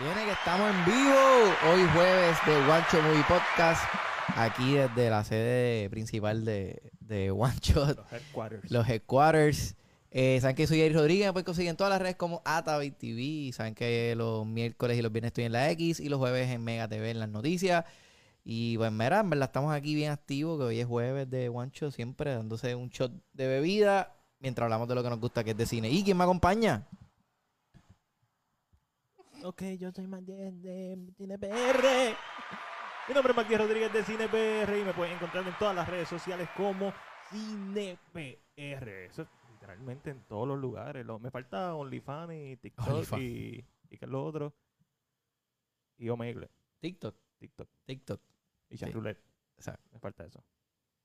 [0.00, 3.82] Viene que estamos en vivo hoy jueves de Guancho Movie Podcast.
[4.36, 8.70] Aquí desde la sede principal de, de Guancho, Los headquarters.
[8.70, 9.74] los headquarters.
[10.10, 12.92] Eh, saben que soy Eric Rodríguez, me pueden conseguir en todas las redes como Atavi
[12.92, 13.52] TV.
[13.52, 16.62] Saben que los miércoles y los viernes estoy en la X y los jueves en
[16.62, 17.84] Mega TV en las noticias.
[18.44, 21.90] Y pues mira, en verdad estamos aquí bien activos, que hoy es jueves de Guancho,
[21.90, 25.56] siempre dándose un shot de bebida mientras hablamos de lo que nos gusta, que es
[25.56, 25.90] de cine.
[25.90, 26.86] ¿Y quién me acompaña?
[29.44, 32.16] Ok, yo soy Matías de Cine PR.
[33.08, 35.88] Mi nombre es Matías Rodríguez de Cine PR y me pueden encontrar en todas las
[35.88, 36.92] redes sociales como
[37.30, 39.04] Cine PR.
[39.06, 41.06] Eso es literalmente en todos los lugares.
[41.06, 43.22] Lo- me falta OnlyFans y TikTok OnlyFans.
[43.22, 44.54] y, y que es lo otro.
[45.96, 48.20] Y Omegle, TikTok, TikTok TikTok.
[48.70, 48.84] y Sí.
[48.84, 49.22] Chatroulette.
[49.56, 50.44] O sea, Me falta eso.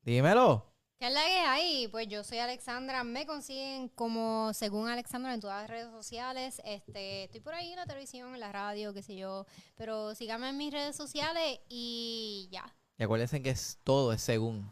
[0.02, 0.73] dímelo.
[1.04, 1.88] ¿Qué es la que hay?
[1.90, 3.04] Pues yo soy Alexandra.
[3.04, 6.62] Me consiguen como según Alexandra en todas las redes sociales.
[6.64, 9.46] Este, estoy por ahí en la televisión, en la radio, qué sé yo.
[9.76, 12.74] Pero síganme en mis redes sociales y ya.
[12.98, 14.72] Y acuérdense que es todo es según.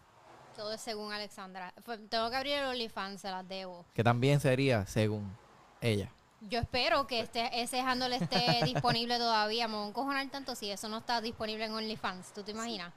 [0.56, 1.74] Todo es según Alexandra.
[2.10, 3.86] Tengo que abrir el OnlyFans, se las debo.
[3.94, 5.36] Que también sería según
[5.82, 6.14] ella.
[6.40, 9.68] Yo espero que este, ese handle esté disponible todavía.
[9.68, 12.32] Me voy a encojonar tanto si eso no está disponible en OnlyFans.
[12.32, 12.94] ¿Tú te imaginas?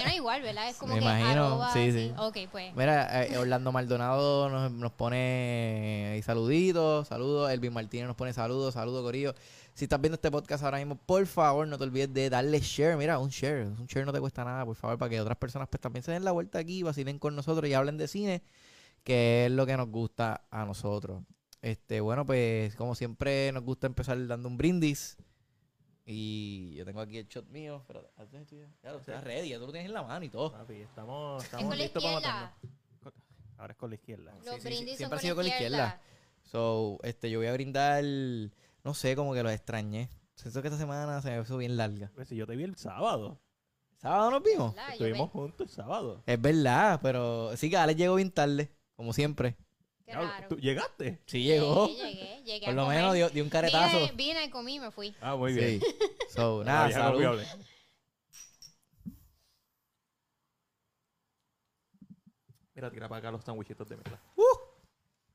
[0.00, 0.68] Funciona igual, ¿verdad?
[0.68, 1.92] Es como Me que imagino, arroba sí, así.
[1.92, 2.14] sí.
[2.18, 2.74] Ok, pues.
[2.76, 7.50] Mira, eh, Orlando Maldonado nos, nos pone ahí saluditos, saludos.
[7.50, 9.34] Elvin Martínez nos pone saludos, saludos, Corillo.
[9.74, 12.96] Si estás viendo este podcast ahora mismo, por favor, no te olvides de darle share.
[12.96, 13.66] Mira, un share.
[13.66, 16.12] Un share no te cuesta nada, por favor, para que otras personas pues, también se
[16.12, 18.42] den la vuelta aquí, vacilen con nosotros y hablen de cine,
[19.04, 21.22] que es lo que nos gusta a nosotros.
[21.60, 25.16] Este, bueno, pues como siempre nos gusta empezar dando un brindis.
[26.08, 27.82] Y yo tengo aquí el shot mío.
[27.88, 28.08] Pero,
[28.82, 30.52] ya lo estás ready, ya tú lo tienes en la mano y todo.
[30.52, 32.50] Papi, estamos, Es estamos con la listos para matarnos.
[33.58, 34.32] Ahora es con la izquierda.
[34.34, 34.68] Los Sí, sí, sí.
[34.68, 36.00] brindis Siempre ha sido con la izquierda.
[36.44, 38.04] So, este, yo voy a brindar,
[38.84, 40.08] no sé, como que los extrañé.
[40.36, 42.12] Siento que esta semana se me hizo bien larga.
[42.14, 43.40] Pues si yo te vi el sábado.
[43.96, 44.74] ¿Sábado nos vimos?
[44.92, 46.22] Estuvimos juntos el sábado.
[46.26, 49.56] Es verdad, pero sí que Alex llegó bien tarde, como siempre.
[50.06, 50.48] Qué Diablo, raro.
[50.48, 51.20] ¿Tú llegaste?
[51.26, 51.88] Sí llegó.
[51.88, 52.96] Llegué, llegué, llegué Por a lo comer.
[52.98, 53.98] menos dio, dio un caretazo.
[53.98, 55.14] Vine, vine, comí y me fui.
[55.20, 55.80] Ah, muy bien.
[55.80, 55.86] Sí.
[56.30, 57.12] So, nada, vieja salud.
[57.24, 57.46] confiable.
[62.74, 64.20] Mira, tira para acá los sandwichitos de mierda.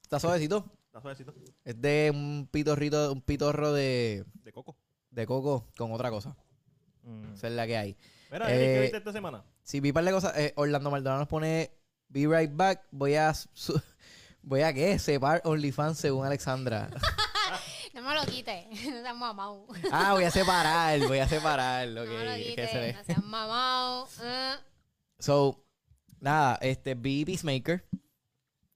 [0.04, 0.66] Está suavecito.
[0.86, 1.34] ¿Está suavecito?
[1.64, 4.76] Es de un pitorrito, un pitorro de, De coco.
[5.09, 6.36] de coco con otra cosa.
[7.03, 7.34] Mm.
[7.34, 7.98] Esa es la que hay.
[8.32, 9.44] Mira, Eric, ¿qué Eh, viste esta semana?
[9.64, 11.72] Si vi un par de cosas, eh, Orlando Maldonado nos pone
[12.09, 12.86] Be right back.
[12.92, 13.82] Voy a su-
[14.41, 15.00] voy a qué?
[15.00, 16.90] Separ OnlyFans según Alexandra.
[17.94, 18.66] No me lo quites.
[18.90, 19.68] No seas mamado.
[19.91, 21.88] Ah, voy a separar, voy a separar.
[21.90, 22.69] No ok, me lo quites.
[22.72, 22.94] se ve.
[22.94, 24.07] No seas mamado.
[24.22, 24.57] Ah.
[25.19, 25.63] So,
[26.19, 27.85] nada, este, vi Peacemaker.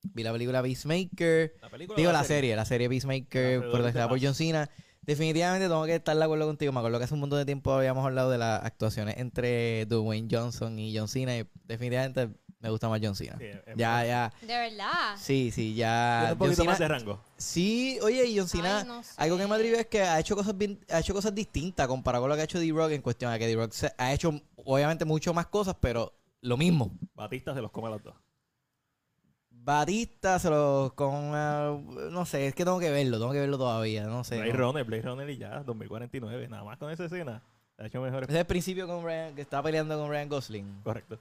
[0.03, 1.56] Vi la película Peacemaker.
[1.62, 1.97] La película.
[1.97, 4.22] Digo, la serie, la serie Peacemaker, protagonizada de por.
[4.22, 4.70] John Cena.
[5.02, 6.72] Definitivamente tengo que estar de acuerdo contigo.
[6.74, 10.28] Me acuerdo que hace un montón de tiempo habíamos hablado de las actuaciones entre Dwayne
[10.30, 11.38] Johnson y John Cena.
[11.38, 12.30] Y definitivamente
[12.66, 13.38] me gusta más John Cena.
[13.38, 14.34] Sí, es Ya, ya.
[14.42, 15.16] De verdad.
[15.18, 16.20] Sí, sí, Tiene ya.
[16.24, 17.22] un John poquito Cena- más de rango.
[17.38, 19.14] Sí, oye, y John Cena, Ay, no sé.
[19.18, 22.24] algo que me atrevió es que ha hecho cosas bien, ha hecho cosas distintas comparado
[22.24, 25.34] con lo que ha hecho D-Rock en cuestión de que D-Rock ha hecho obviamente mucho
[25.34, 26.92] más cosas, pero lo mismo.
[27.14, 28.16] Batista se los come a los dos.
[29.50, 34.03] Batista se lo con no sé, es que tengo que verlo, tengo que verlo todavía,
[34.06, 34.36] no sé.
[34.38, 34.58] Blade no.
[34.59, 36.47] Runner, Blade Runner y ya, 2049.
[36.50, 37.42] Nada más con esa escena.
[37.78, 38.30] Ha hecho mejores.
[38.30, 40.82] Es el principio con Ryan, que estaba peleando con Ryan Gosling.
[40.84, 41.20] Correcto.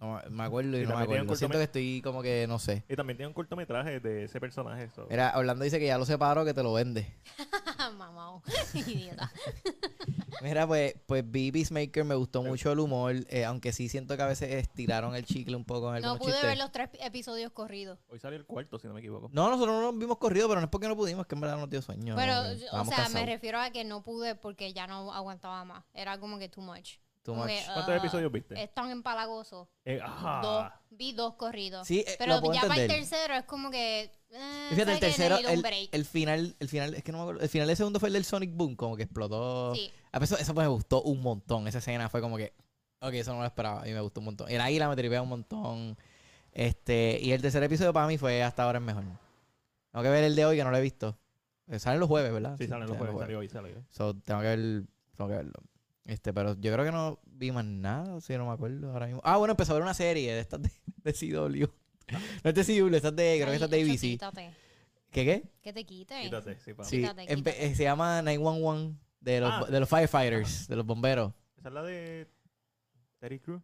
[0.00, 1.34] No, me acuerdo y Y no me acuerdo.
[1.36, 2.84] Siento que estoy como que no sé.
[2.88, 4.90] Y también tiene un cortometraje de ese personaje.
[4.94, 7.14] so- Mira, Orlando dice que ya lo separó, que te lo vende.
[7.98, 8.42] mamado.
[8.74, 9.30] Idiota.
[10.42, 14.22] Mira, pues, pues vi Peacemaker, me gustó mucho el humor, eh, aunque sí siento que
[14.22, 16.48] a veces estiraron el chicle un poco en No pude chistes.
[16.50, 17.98] ver los tres episodios corridos.
[18.08, 19.30] Hoy salió el cuarto, si no me equivoco.
[19.32, 21.40] No, nosotros no nos vimos corrido, pero no es porque no pudimos, es que en
[21.40, 22.16] verdad no nos dio sueño.
[22.16, 22.32] Pero,
[22.72, 25.84] o sea, me refiero a que no pude porque ya no aguantaba más.
[25.94, 26.96] Era como que too much.
[27.24, 28.62] Too ¿Cuántos ah, episodios viste?
[28.62, 29.70] Es tan empalagoso.
[29.86, 30.40] Eh, ajá.
[30.42, 30.70] Dos.
[30.90, 31.86] Vi dos corridos.
[31.86, 33.08] Sí, eh, Pero lo puedo ya para el entender.
[33.08, 34.12] tercero es como que.
[34.30, 37.66] Eh, Fíjate, el tercero, el, final, el final, es que no me acuerdo, el final
[37.66, 39.74] del segundo fue el del Sonic Boom, como que explotó.
[39.74, 39.90] Sí.
[40.12, 42.52] A pesar, eso pues me gustó un montón, esa escena fue como que,
[43.00, 44.50] ok, eso no lo esperaba y me gustó un montón.
[44.50, 45.96] El águila me tripea un montón,
[46.52, 49.04] este, y el tercer episodio para mí fue hasta ahora el mejor.
[49.92, 51.16] Tengo que ver el de hoy que no lo he visto.
[51.68, 52.56] Eh, Salen los jueves, ¿verdad?
[52.58, 53.16] Sí, salen los jueves.
[53.18, 53.84] Salió hoy, salió hoy.
[53.88, 54.84] So, tengo que ver,
[55.16, 55.54] tengo que verlo.
[56.04, 59.22] Este, pero yo creo que no vi más nada, si no me acuerdo ahora mismo.
[59.24, 60.70] Ah, bueno, empezó a ver una serie de estas de,
[61.02, 61.66] de CW.
[62.44, 64.00] No es de CW, estas de, creo que estas de ABC.
[64.00, 64.50] Quítate.
[65.10, 65.50] ¿Qué qué?
[65.62, 66.20] Que te quite.
[66.22, 66.84] Quítate, sí, pa.
[66.84, 67.64] Sí, Quítate, quítate.
[67.66, 69.64] eh, se llama 911 de los, Ah.
[69.70, 71.32] de los firefighters, de los bomberos.
[71.56, 72.28] Esa es la de
[73.18, 73.62] Terry Crews.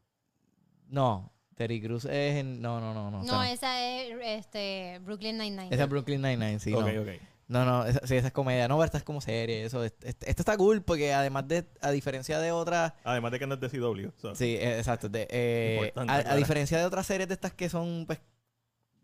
[0.89, 2.63] No, Terry Cruz es en...
[2.63, 3.23] No, no, no, no.
[3.23, 4.15] No, esa esa es
[4.47, 5.69] este, Brooklyn Nine-Nine.
[5.75, 7.03] Esa es Brooklyn Nine-Nine, sí, ok, no.
[7.03, 7.09] ok.
[7.51, 8.69] No, no, esa, sí, esa es comedia.
[8.69, 9.65] No, esta es como serie.
[9.65, 13.41] Eso, este, este- esta está cool porque además de, a diferencia de otras, Además de
[13.41, 14.11] que no es de CW.
[14.23, 14.37] so.
[14.37, 15.09] sí, eh, exacto.
[15.09, 18.21] de, eh, a, diferencia de otras series de estas que son, pues,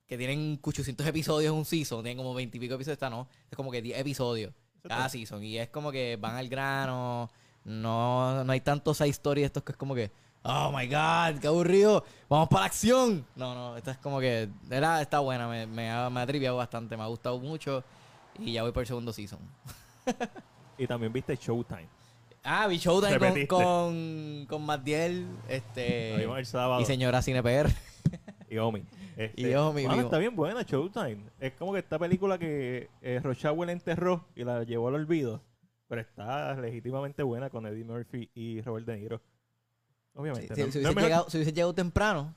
[0.06, 3.26] que tienen 800 episodios en un season, tienen como 20 y pico episodios, esta no,
[3.50, 4.52] es como que 10 episodios
[4.86, 5.42] cada season.
[5.42, 7.28] Y es como que van al grano,
[7.64, 10.12] no, no hay tantos side stories estos que es como que,
[10.44, 13.26] oh my god, qué aburrido, vamos para la acción.
[13.34, 16.56] No, no, esta es como que, era, está buena, me, me, ha, me ha triviado
[16.56, 17.82] bastante, me ha gustado mucho
[18.40, 19.40] y ya voy por el segundo season.
[20.78, 21.88] Y también viste Showtime.
[22.44, 26.80] Ah, vi Showtime con, con, con Matiel, este, vimos el sábado.
[26.82, 27.70] y señora CinePR.
[28.50, 28.84] Y Omi.
[29.16, 30.06] Este, Y Omi, mano, vivo.
[30.08, 31.30] está bien buena Showtime.
[31.40, 35.40] Es como que esta película que eh, Rochelle enterró y la llevó al olvido.
[35.88, 39.22] Pero está legítimamente buena con Eddie Murphy y Robert De Niro.
[40.14, 40.54] Obviamente.
[40.54, 42.34] si- no- si hubiese llegado, si hubiese llegado temprano,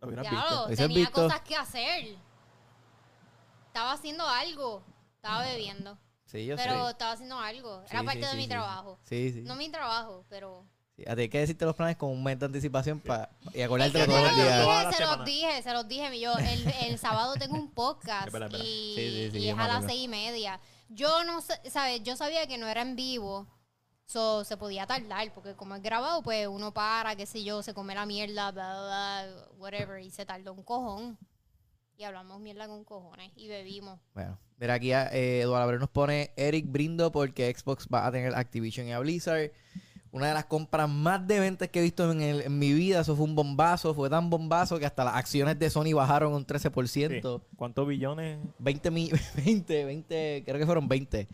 [0.00, 0.50] lo hubieras Ya visto.
[0.54, 1.22] lo, Hubiese tenía visto.
[1.22, 2.06] cosas que hacer.
[3.68, 4.82] Estaba haciendo algo.
[5.18, 5.98] Estaba bebiendo.
[6.26, 6.90] sí, yo pero sé.
[6.92, 7.82] estaba haciendo algo.
[7.90, 8.48] Era sí, parte de sí, mi sí.
[8.48, 8.98] trabajo.
[9.04, 9.42] Sí, sí.
[9.42, 10.64] No mi trabajo, pero...
[10.96, 13.62] Sí, a ti hay que decirte los planes con un mes de anticipación para y
[13.62, 14.96] acordarte todos los días.
[14.96, 16.18] Se los dije, se los dije.
[16.20, 18.64] Yo el, el sábado tengo un podcast Es verdad, es verdad.
[18.66, 20.60] y, Sí, sí, sí, y es a las seis y media.
[20.88, 22.02] Yo no sé, ¿sabes?
[22.02, 23.46] Yo sabía que no era en vivo.
[24.06, 27.74] So, se podía tardar, porque como es grabado, pues uno para, qué sé yo, se
[27.74, 31.18] come la mierda, bla, bla, whatever, y se tardó un cojón.
[32.00, 33.98] Y hablamos mierda con cojones y bebimos.
[34.14, 38.36] Bueno, mira aquí eh, Eduardo Abreu nos pone Eric brindo porque Xbox va a tener
[38.36, 39.50] Activision y a Blizzard.
[40.12, 43.00] Una de las compras más dementes que he visto en, el- en mi vida.
[43.00, 43.94] Eso fue un bombazo.
[43.94, 47.40] Fue tan bombazo que hasta las acciones de Sony bajaron un 13%.
[47.40, 47.44] Sí.
[47.56, 48.38] ¿Cuántos billones?
[48.60, 49.10] 20, mi-
[49.44, 51.26] 20, 20, creo que fueron 20.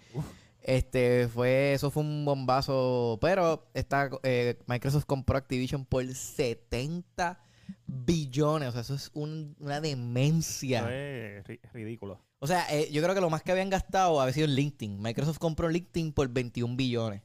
[0.63, 3.19] Este fue, eso fue un bombazo.
[3.21, 7.39] Pero esta, eh, Microsoft compró Activision por 70
[7.87, 8.69] billones.
[8.69, 10.81] O sea, eso es un- una demencia.
[10.81, 12.21] Eso es ri- ridículo.
[12.39, 15.01] O sea, eh, yo creo que lo más que habían gastado había sido en LinkedIn.
[15.01, 17.23] Microsoft compró LinkedIn por 21 billones.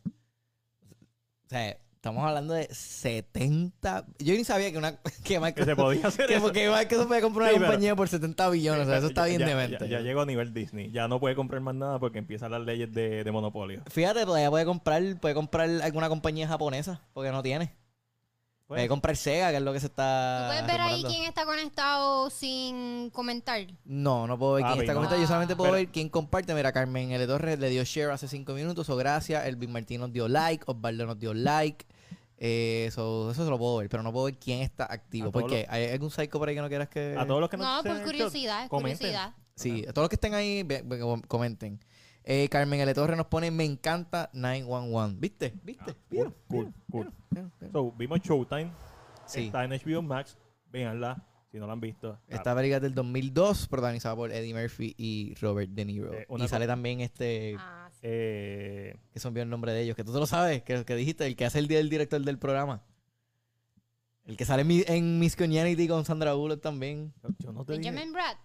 [1.46, 4.06] O sea, estamos hablando de 70.
[4.20, 6.52] Yo ni sabía que una que Que se Microsoft, podía hacer que, eso.
[6.52, 8.88] que Microsoft podía comprar una pero- compañía por 70 billones.
[8.88, 9.78] O sea, eso está bien ya, demente.
[9.90, 10.92] Ya, ya llegó a nivel Disney.
[10.92, 13.82] Ya no puede comprar más nada porque empiezan las leyes de, de monopolio.
[13.90, 17.74] Fíjate, todavía puede comprar, puede comprar alguna compañía japonesa, porque no tiene.
[18.70, 20.42] Pues, Puede comprar Sega, que es lo que se está.
[20.44, 23.66] ¿Tú puedes ver ahí quién está conectado sin comentar?
[23.84, 24.98] No, no puedo ver quién Papi, está no.
[25.00, 25.22] comentando.
[25.24, 26.54] Yo solamente puedo Pero- ver quién comparte.
[26.54, 27.26] Mira, Carmen L.
[27.26, 28.88] Torres le dio share hace cinco minutos.
[28.92, 29.44] O gracias.
[29.48, 30.64] Elvin Martín nos dio like.
[30.68, 31.84] Osvaldo nos dio like.
[32.38, 35.30] Eh, eso, eso se lo puedo ver, pero no puedo ver quién está activo.
[35.30, 35.66] A todos ¿Por qué?
[35.68, 37.16] ¿Hay algún psycho por ahí que no quieras que.?
[37.18, 38.98] a todos los que no, No, estén por en el curiosidad, comenten.
[39.00, 39.34] curiosidad.
[39.56, 41.80] Sí, a todos los que estén ahí, ve- ve- com- comenten.
[42.24, 42.94] Eh, Carmen L.
[42.94, 45.18] Torres nos pone: Me encanta 911.
[45.20, 45.54] ¿Viste?
[45.64, 45.92] ¿Viste?
[45.92, 46.36] Ah, ¿Vieron?
[46.48, 46.74] cool, ¿Vieron?
[46.92, 47.14] cool.
[47.32, 47.52] ¿Vieron?
[47.72, 48.72] So, vimos Showtime.
[49.26, 49.46] Sí.
[49.46, 50.38] Está en HBO Max.
[50.72, 52.20] Véanla si no la han visto.
[52.28, 56.14] Esta película es del 2002, protagonizada por Eddie Murphy y Robert De Niro.
[56.14, 58.00] Eh, y sale también este, Ah, sí.
[58.04, 60.86] Eh, que se me olvidó el nombre de ellos, que tú te lo sabes, que,
[60.86, 62.84] que dijiste, el que hace el día del director del programa.
[64.26, 67.14] El que sale en, en Miss Congeniality con Sandra Bullock también.
[67.40, 67.90] yo no te dije.
[67.90, 68.38] Benjamin Brad.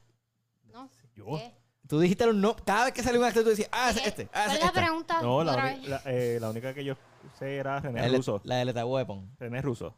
[0.73, 0.91] ¿No?
[1.15, 1.27] Yo.
[1.37, 1.55] ¿Qué?
[1.86, 4.08] Tú dijiste los no, cada vez que sale un actor tú decías, ah, ese, ¿Qué?
[4.08, 4.81] este, ah, ¿Cuál ese, es la esta.
[4.81, 5.22] pregunta?
[5.22, 5.88] No, la, Otra uni- vez.
[5.88, 6.94] la, eh, la única que yo
[7.38, 8.40] sé era René La de, Russo.
[8.44, 9.36] la de Lethal Weapon.
[9.38, 9.88] René Russo.
[9.88, 9.94] O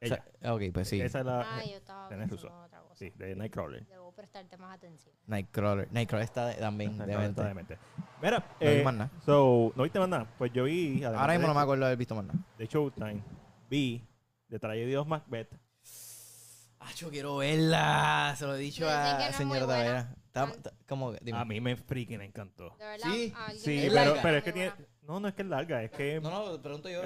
[0.00, 0.22] Ella.
[0.42, 1.00] sea, ok, pues sí.
[1.00, 1.40] Esa es la.
[1.40, 2.48] Ah, eh, yo estaba René pensando Russo.
[2.58, 2.94] en otra cosa.
[2.96, 3.86] sí, de Nightcrawler.
[3.86, 5.14] Debo prestarte más atención.
[5.26, 5.88] Nightcrawler.
[5.90, 7.78] Nightcrawler está de- también Nightcrawler está demente.
[8.20, 9.10] Mira, No vi eh, más nada.
[9.24, 10.26] so, ¿no viste más nada?
[10.36, 12.38] Pues yo vi, además Ahora mismo de, no me acuerdo de haber visto más nada.
[12.58, 13.22] de Showtime,
[13.70, 14.04] vi
[14.48, 15.48] de Tragedy of Macbeth.
[16.80, 18.34] Ah, yo quiero verla.
[18.36, 19.84] Se lo he dicho dicen a que no es señora muy buena.
[19.84, 20.14] Tavera.
[20.34, 21.12] Está- está- ¿Cómo?
[21.12, 21.18] que?
[21.22, 21.38] Dime.
[21.38, 22.74] A mí me freaking encantó.
[22.78, 23.08] De verdad.
[23.12, 24.22] Sí, Sí, me ¿Es pero, larga?
[24.22, 24.72] pero es que tiene...
[25.02, 26.20] No, no es que es larga, es que...
[26.20, 27.02] No, no, pregunto yo.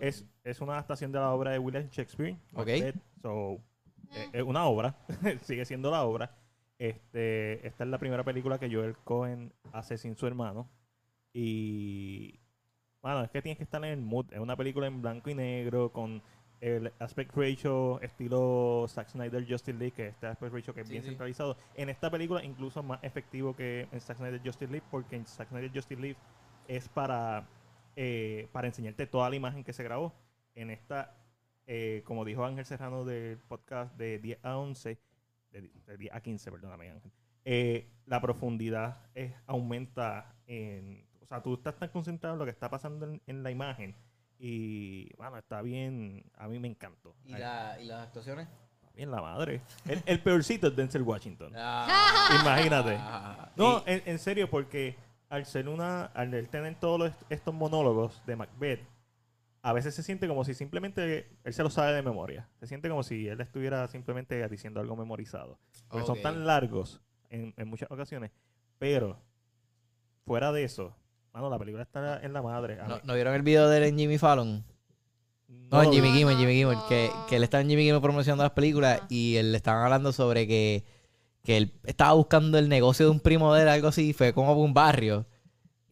[0.00, 2.36] Es, es una adaptación de la obra de William Shakespeare.
[2.54, 2.66] Ok.
[2.66, 3.58] Macbeth, So,
[4.14, 4.28] Eh.
[4.32, 4.96] es una obra,
[5.42, 6.34] sigue siendo la obra.
[6.78, 10.68] Este, esta es la primera película que Joel Cohen hace sin su hermano.
[11.32, 12.40] Y,
[13.00, 14.26] bueno, es que tienes que estar en el mood.
[14.32, 16.22] Es una película en blanco y negro con
[16.62, 20.92] el aspect ratio estilo Zack Snyder Justice League, que este aspect ratio que es Sí,
[20.92, 21.08] bien sí.
[21.08, 21.56] centralizado.
[21.74, 25.48] En esta película incluso más efectivo que en Zack Snyder Justice League, porque en Zack
[25.48, 26.16] Snyder Justice League
[26.68, 27.48] es para,
[27.96, 30.14] eh, para enseñarte toda la imagen que se grabó.
[30.54, 31.16] En esta,
[31.66, 34.98] eh, como dijo Ángel Serrano del podcast de 10 a 11,
[35.50, 37.10] de, de 10 a 15, perdóname Ángel,
[37.44, 41.04] eh, la profundidad es, aumenta en...
[41.20, 43.96] O sea, tú estás tan concentrado en lo que está pasando en, en la imagen
[44.44, 47.14] y, bueno, está bien, a mí me encantó.
[47.24, 48.48] ¿Y, la, ¿Y las actuaciones?
[48.96, 49.62] Bien la madre.
[49.86, 51.52] El, el peorcito es Denzel Washington.
[51.56, 52.38] Ah.
[52.42, 52.98] Imagínate.
[53.56, 54.96] No, en, en serio, porque
[55.28, 58.80] al ser una, al tener todos los- estos monólogos de Macbeth,
[59.62, 62.48] a veces se siente como si simplemente él se lo sabe de memoria.
[62.58, 65.56] Se siente como si él estuviera simplemente diciendo algo memorizado.
[65.88, 68.32] Porque son tan largos en, en muchas ocasiones.
[68.78, 69.20] Pero
[70.26, 70.96] fuera de eso,
[71.32, 72.78] mano, la película está en la madre.
[72.86, 74.64] ¿No, ¿no vieron el video de él en Jimmy Fallon?
[75.70, 75.86] No, vi.
[75.96, 76.86] Jimmy No, Kimmel, no, Jimmy Kimmel, no.
[76.88, 80.12] que, que él estaba en Jimmy Kimmel promocionando las películas y él le estaban hablando
[80.12, 80.84] sobre que,
[81.42, 84.50] que él estaba buscando el negocio de un primo de él, algo así, fue como
[84.52, 85.26] a un barrio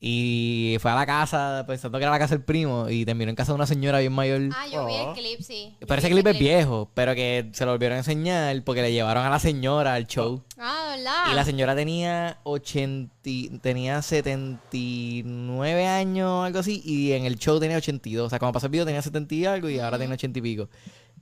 [0.03, 3.37] y fue a la casa pensando que era la casa del primo y terminó en
[3.37, 4.41] casa de una señora bien mayor.
[4.57, 5.11] Ah, yo vi Oh.
[5.11, 5.77] el clip, sí.
[5.79, 8.81] Yo Pero ese vi clip es viejo, pero que se lo volvieron a enseñar porque
[8.81, 10.43] le llevaron a la señora al show.
[10.59, 11.33] Ah, ¿verdad?
[11.33, 17.61] Y la señora tenía 80, y- tenía 79 años, algo así, y en el show
[17.61, 18.27] tenía 82.
[18.27, 20.43] O sea, cuando pasó el video tenía 70 y algo y ahora tiene 80 y
[20.43, 20.69] pico.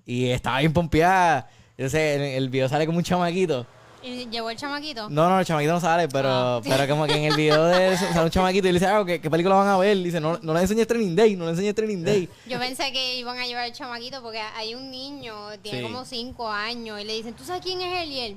[0.06, 1.49] Y estaba bien pompeada.
[1.76, 3.66] Entonces, el, el video sale como un chamaquito.
[4.02, 5.09] ¿Y llevó el chamaquito?
[5.11, 6.61] No, no, el chamaquito no sale, pero, Ah.
[6.69, 9.02] pero como que en el video de él sale un chamaquito y le dice, ah,
[9.05, 9.97] ¿qué, qué película van a ver?
[9.97, 12.28] Y dice, no, no le enseñes Training Day, no le enseñes Training Day.
[12.47, 15.85] Yo pensé que iban a llevar el chamaquito porque hay un niño, tiene Sí.
[15.85, 18.11] como 5 años, y le dicen, ¿tú sabes quién es él?
[18.12, 18.37] Y él,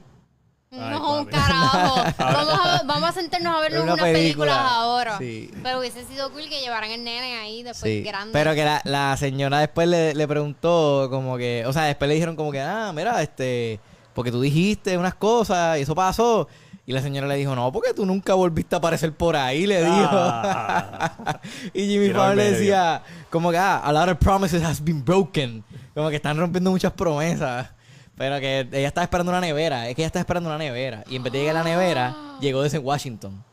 [0.74, 1.38] Ay, no, un papi.
[1.38, 1.96] carajo.
[2.18, 4.14] vamos, a, vamos a sentarnos a ver Una unas película.
[4.14, 5.18] películas ahora.
[5.20, 5.52] Sí.
[5.62, 8.32] Pero hubiese sido cool que llevaran el nene ahí después Sí, grande.
[8.34, 12.16] pero que la, la señora después le, le preguntó como que, o sea, después le
[12.16, 13.80] dijeron como que, ah, mira, este,
[14.14, 16.48] porque tú dijiste unas cosas y eso pasó.
[16.86, 19.84] Y la señora le dijo, no, porque tú nunca volviste a aparecer por ahí, le
[19.84, 20.10] dijo.
[20.12, 21.40] Ah.
[21.74, 25.64] y Jimmy Fallon le decía, como que, ah, a lot of promises has been broken.
[25.94, 27.70] Como que están rompiendo muchas promesas.
[28.18, 29.88] Pero que ella estaba esperando una nevera.
[29.88, 31.04] Es que ella estaba esperando una nevera.
[31.08, 33.44] Y en vez de llegar a la nevera, llegó desde Washington.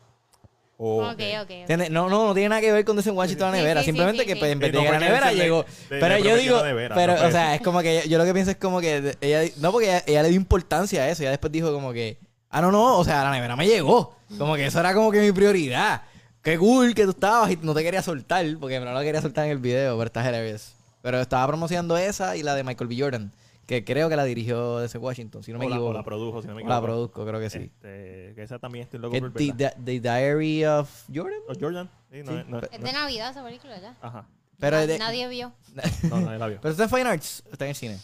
[0.80, 1.20] Oh, ok, ok.
[1.20, 1.42] ok.
[1.42, 1.50] ok.
[1.50, 1.90] ¿Entiendes?
[1.90, 3.80] No, no, no tiene nada que ver con Desde Washington a la nevera.
[3.80, 4.38] sí, sí, Simplemente sí, que sí.
[4.38, 5.64] pues, en vez de no llegar a la nevera llegó.
[5.90, 8.24] le- pero yo digo, la nevera, pero, o sea, es como que yo, yo lo
[8.24, 11.22] que pienso es como que ella, no, porque ella, ella le dio importancia a eso.
[11.22, 12.18] Ella después dijo como que,
[12.50, 14.14] ah, no, no, o sea, la nevera me llegó.
[14.38, 16.02] Como que eso era como que mi prioridad.
[16.42, 19.46] Qué cool que tú estabas y no te quería soltar, porque no lo quería soltar
[19.46, 20.74] en el video, pero está hilarious.
[21.02, 22.96] Pero estaba promocionando esa y la de Michael B.
[22.98, 23.32] Jordan,
[23.68, 25.90] que creo que la dirigió desde Washington, si no me o, la, equivoco.
[25.90, 26.86] o la produjo, si no me O la equivoco.
[26.86, 27.58] produzco, creo que sí.
[27.58, 31.40] Este, que esa también estoy loco por the, the- the Diary of Jordan.
[31.48, 31.90] ¿O Jordan?
[32.10, 32.44] Sí, no, Sí.
[32.48, 33.94] no, Es no- de Navidad esa película, ¿ya?
[34.00, 34.26] Ajá.
[34.58, 35.52] Pero Na- de- Nadie vio.
[36.10, 36.60] No, nadie la vio.
[36.62, 37.98] Pero está en Fine Arts, está en el cine.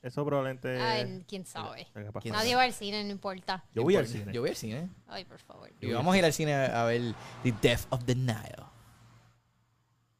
[0.00, 0.80] Eso probablemente...
[0.80, 1.82] Ay, quién sabe.
[1.82, 2.42] Eh, capaz ¿Quién fue.
[2.42, 3.64] Nadie va al cine, no importa.
[3.74, 4.32] Yo voy al cine.
[4.32, 4.88] Yo voy al cine.
[5.08, 5.68] Ay, por favor.
[5.80, 8.64] Y vamos a ir al cine a ver The Death of the Nile.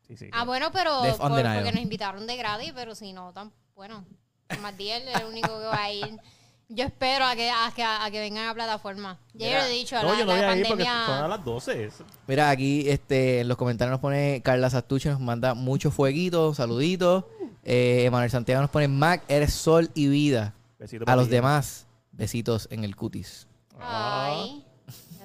[0.06, 0.28] Sí, sí.
[0.32, 1.54] Ah, bueno, pero Death on por- the Nile.
[1.60, 4.04] porque nos invitaron de gratis, pero si no, tan bueno.
[4.50, 6.18] Es el único que va a ir.
[6.68, 9.18] Yo espero a que, a que, a que vengan a plataforma.
[9.34, 11.06] Ya yo lo he dicho, No, la, yo no la voy a ir porque pandemia...
[11.06, 11.84] son a las 12.
[11.84, 16.58] Es- Mira, aquí este, en los comentarios nos pone Carla Sastuche, nos manda muchos fueguitos,
[16.58, 17.24] saluditos.
[17.64, 20.54] Eh, Emanuel Santiago nos pone Mac, eres sol y vida.
[20.78, 23.48] Besito A los demás, besitos en el cutis.
[23.80, 24.64] Ay,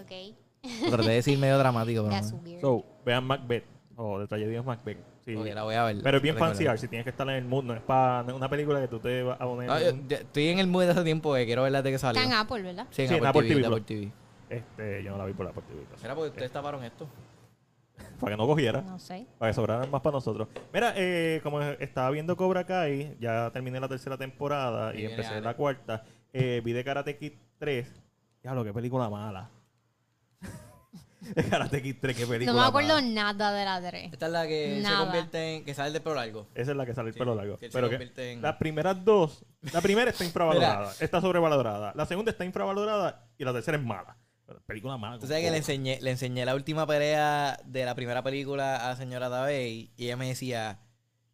[0.01, 0.35] ok.
[0.83, 2.59] Lo traté de decir medio dramático, pero no.
[2.59, 3.65] So, vean Macbeth.
[3.97, 4.97] O de Tragedy of Macbeth.
[5.25, 5.33] Sí.
[5.33, 5.97] La voy a ver.
[6.03, 6.77] Pero es bien fancy art.
[6.79, 7.63] Si tienes que estar en el mood.
[7.63, 9.69] No es para no es una película que tú te vas a poner.
[9.71, 11.81] Ah, en yo- un- yo estoy en el mood de hace tiempo que quiero verla
[11.81, 12.21] de que salió.
[12.21, 12.87] Está en Apple, ¿verdad?
[12.91, 13.65] Sí, en Sí, en Apple, Apple TV.
[13.65, 14.11] Apple TV.
[14.49, 15.81] Este, yo no la vi por la Apple TV.
[16.01, 17.07] Mira, porque ustedes taparon esto.
[18.19, 18.81] Para que no cogiera.
[18.81, 19.25] No sé.
[19.39, 20.47] Para que sobraran más para nosotros.
[20.73, 25.41] Mira, eh, como estaba viendo Cobra Kai, ya terminé la tercera temporada y Y empecé
[25.41, 26.03] la cuarta.
[26.33, 27.91] Eh, vi de Karate Kid 3.
[28.43, 29.49] Ya lo que película mala.
[31.33, 33.07] De Karate Kid 3, qué película No me acuerdo mala.
[33.07, 34.13] nada de la 3.
[34.13, 35.63] Esta es la que se convierte en.
[35.65, 36.47] que sale del pelo largo.
[36.53, 37.57] Esa es la que sale el Sí, pelo largo.
[37.57, 41.93] que se Pero que convierte en- las primeras dos, la primera está infravalorada, está sobrevalorada.
[41.95, 44.17] La segunda está infravalorada y la tercera es mala.
[44.67, 45.17] Película mala.
[45.19, 48.89] Tú sabes que le enseñé, le enseñé la última pelea de la primera película a
[48.89, 50.79] la señora Tabey y ella me decía,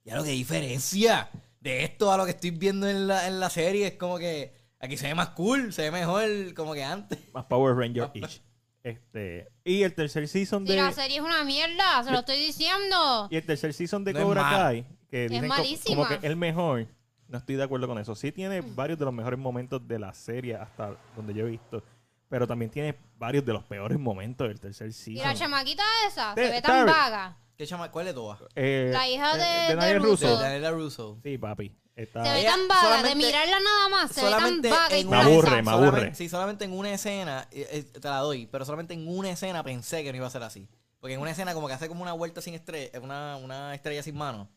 [0.05, 1.29] ya lo que diferencia
[1.59, 4.53] de esto a lo que estoy viendo en la, en la serie es como que
[4.79, 7.19] aquí se ve más cool, se ve mejor como que antes.
[7.33, 8.41] Más Power Ranger each.
[8.83, 12.37] Este, y el tercer season Si de la serie es una mierda, se lo estoy
[12.39, 13.27] diciendo.
[13.29, 14.41] y el tercer season de No es Cobra.
[14.49, 15.95] Kai, que dicen co- malísima.
[15.95, 16.87] como que es el mejor.
[17.27, 18.15] No estoy de acuerdo con eso.
[18.15, 21.83] Sí tiene varios de los mejores momentos de la serie hasta donde yo he visto,
[22.27, 25.27] pero también tiene varios de los peores momentos del tercer Y season.
[25.27, 27.37] la chamaquita esa, De- se ve tan vaga.
[27.61, 27.91] ¿Qué chama?
[27.91, 28.39] ¿Cuál es todas?
[28.55, 30.27] Eh, La hija de- de Daniel Russo.
[30.35, 30.43] De.
[30.43, 31.19] Daniela Russo.
[31.21, 31.77] Sí, papi.
[31.95, 35.07] Está- Se ve tan vaga, de mirarla nada más, se ve tan solamente vaga en
[35.07, 35.85] Me aburre, me aburre.
[35.89, 39.29] solamente- Sí, solamente en una escena, eh, eh, te la doy, pero solamente en una
[39.29, 40.67] escena pensé que no iba a ser así.
[40.99, 44.01] Porque en una escena como que hace como una vuelta sin estrella, una, una estrella
[44.01, 44.49] sin mano.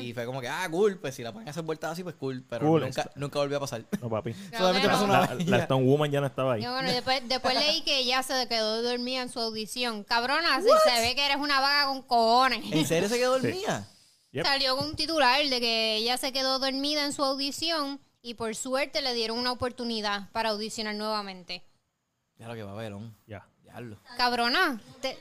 [0.00, 2.44] Y fue como que, ah, cool, pues si la pueden hacer vueltas así, pues cool.
[2.48, 3.84] Pero Cool, nunca, nunca volvió a pasar.
[4.00, 4.32] No, papi.
[4.56, 5.12] Solamente pasó no.
[5.12, 5.46] una La, vez.
[5.46, 6.62] la Stone Woman ya no estaba ahí.
[6.62, 10.04] Bueno, después, después leí que ella se quedó dormida en su audición.
[10.04, 12.64] Cabrona, si se ve que eres una vaga con cojones.
[12.72, 13.86] ¿En serio se quedó dormida?
[14.32, 14.44] Yep.
[14.44, 18.54] Salió con un titular de que ella se quedó dormida en su audición y por
[18.56, 21.64] suerte le dieron una oportunidad para audicionar nuevamente.
[22.36, 23.16] Ya lo que va, velón.
[23.26, 23.46] Ya.
[23.62, 23.98] Diablo.
[24.16, 25.18] Cabrona, te-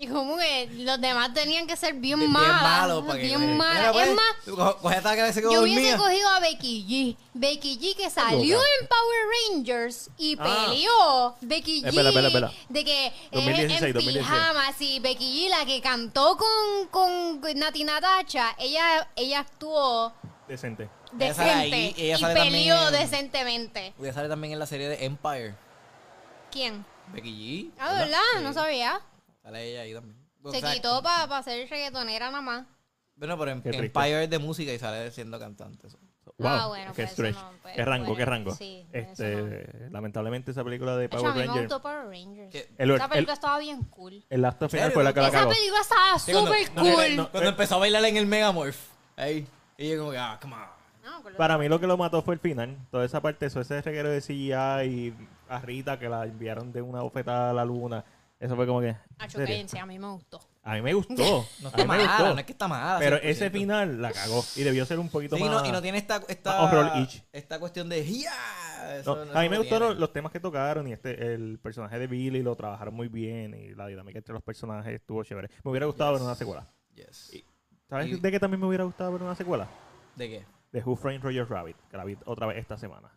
[0.00, 2.62] Y como que los demás tenían que ser bien, Bien malas.
[2.62, 3.92] malo para bien Mira, malas.
[3.92, 5.96] pues, es más, tú co- coge esta que se quedó yo hubiese dormida.
[5.98, 7.16] cogido a Becky G.
[7.34, 9.20] Becky G que salió en Power
[9.56, 10.44] Rangers y Ah.
[10.66, 11.36] peleó.
[11.40, 11.88] Becky G.
[11.88, 12.52] Espera, espera, espera.
[12.68, 14.18] De que eh, 2016, en 2016.
[14.38, 15.00] pijama, sí.
[15.00, 20.12] Becky G, la que cantó con, con Nati Natacha, ella, ella actuó
[20.46, 20.88] Decente.
[21.18, 23.94] Ella sale decente ahí, ella y sale peleó también- decentemente.
[23.98, 25.56] Voy a salir también en la serie de Empire.
[26.52, 26.86] ¿Quién?
[27.12, 27.70] Becky G.
[27.80, 28.18] Ah, ¿verdad?
[28.36, 28.42] Sí.
[28.44, 29.00] No sabía.
[29.48, 30.14] Sale ella ahí también.
[30.42, 32.66] O Se sea, quitó para ser reggaetonera nada más.
[33.16, 33.86] Bueno, pero en Qué triste.
[33.86, 35.86] Empire es de música y sale siendo cantante.
[35.86, 35.98] eso.
[36.36, 37.34] Wow, Ah, bueno, qué pues stretch.
[37.34, 38.54] no, pues, qué rango, bueno, qué rango.
[38.54, 42.54] sí, este, lamentablemente esa película de Power me Rangers, gustó Power Rangers.
[42.54, 44.22] Esa el, película estaba bien cool.
[44.28, 47.16] el acto final fue la que la Esa película estaba súper no, cool.
[47.16, 48.76] no, Cuando empezó a bailar en el Megamorph.
[49.16, 49.46] Ahí.
[49.78, 50.60] Y yo como que, ah, come on.
[51.02, 52.76] No, Para mí lo que lo mató fue el final.
[52.90, 54.52] Toda esa parte, eso, ese reguero de CGI
[54.84, 55.14] y
[55.48, 58.04] a Rita que la enviaron de una bofetada a la luna.
[58.40, 58.88] Eso fue como que...
[58.90, 60.40] ¿en Acho, cállense, a mí me gustó.
[60.62, 61.14] A mí me gustó.
[61.62, 62.08] No está me gustó.
[62.18, 62.98] mala, no es que está mala.
[63.00, 63.20] Pero 100%.
[63.24, 64.44] ese final la cagó.
[64.54, 65.50] Y debió ser un poquito Sí, más...
[65.62, 67.02] no, y no tiene esta, esta,
[67.32, 68.04] esta cuestión de
[69.04, 72.42] no- a mí me gustaron los temas que tocaron y este el personaje de Billy
[72.42, 75.48] lo trabajaron muy bien y la dinámica entre los personajes estuvo chévere.
[75.64, 76.66] Me hubiera gustado ver una secuela.
[76.94, 77.32] Yes.
[77.88, 79.68] ¿Sabes Y- de qué también me hubiera gustado ver una secuela?
[80.14, 80.44] ¿De qué?
[80.72, 83.10] De Who Framed Roger Rabbit, que la vi otra vez esta semana.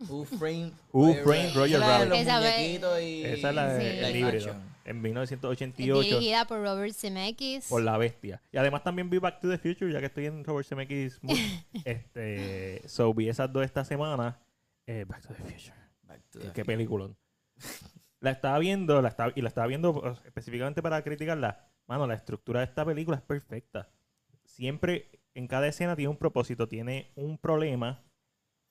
[0.00, 1.14] Who Framed Who
[1.54, 2.08] Roger Rabbit.
[2.08, 3.24] los Esa y...
[3.24, 3.98] Esa es la de- Sí.
[4.04, 4.50] el híbrido.
[4.84, 7.68] En Es 1988 dirigida por Robert Zemeckis.
[7.68, 8.42] por La Bestia.
[8.52, 11.20] Y además también vi Back to the Future, ya que estoy en Robert Zemeckis
[11.84, 14.38] este, so vi esas dos esta semana.
[14.86, 15.74] Eh, Back to the Future.
[16.02, 16.64] Back to Qué, the qué Future.
[16.76, 17.16] peliculón.
[18.20, 21.66] la estaba viendo, la estaba, y la estaba viendo específicamente para criticarla.
[21.86, 23.88] Mano, la estructura de esta película es perfecta.
[24.44, 28.02] Siempre, en cada escena tiene un propósito, tiene un problema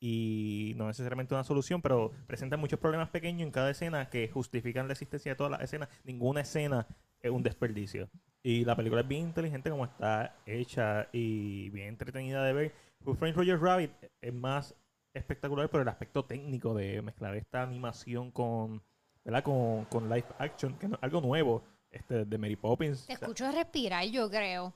[0.06, 4.86] y no necesariamente una solución, pero presenta muchos problemas pequeños en cada escena que justifican
[4.88, 5.88] la existencia de todas las escenas.
[6.04, 6.86] Ninguna escena
[7.22, 8.10] es un desperdicio.
[8.44, 12.76] Y la película es bien inteligente como está hecha y bien entretenida de ver.
[13.06, 14.76] Who Framed Roger Rabbit es más
[15.14, 18.84] espectacular por el aspecto técnico de mezclar esta animación con,
[19.24, 19.42] ¿verdad?
[19.42, 23.08] con, con live action, que es algo nuevo este, de Mary Poppins.
[23.08, 24.74] Te escucho respirar, yo creo.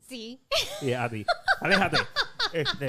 [0.00, 0.38] Sí.
[0.82, 1.24] Y a ti.
[1.62, 1.96] Aléjate.
[2.52, 2.88] Este,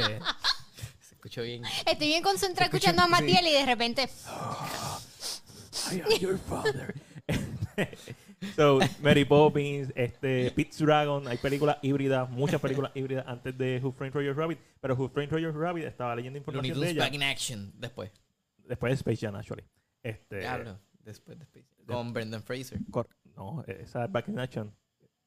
[1.02, 1.63] Se escuchó bien.
[1.86, 3.12] Estoy bien concentrada escucho- escuchando a sí.
[3.12, 4.10] Matiel y de repente.
[5.91, 6.93] I am your father.
[8.56, 13.91] so, Mary Poppins, este, Pete's Dragon, hay películas híbridas, muchas películas híbridas antes de Who
[13.93, 17.04] Framed Roger Rabbit, pero Who Framed Roger Rabbit estaba leyendo Looney información de Tunes ella
[17.04, 17.73] Back in Action.
[17.80, 18.12] Después.
[18.58, 19.63] después de Space Jam, actually.
[20.04, 20.80] Este, Diablo.
[20.99, 21.65] Después de Space.
[21.86, 22.80] Con Brendan Fraser.
[22.91, 24.76] cor- no, esa es Back in Action.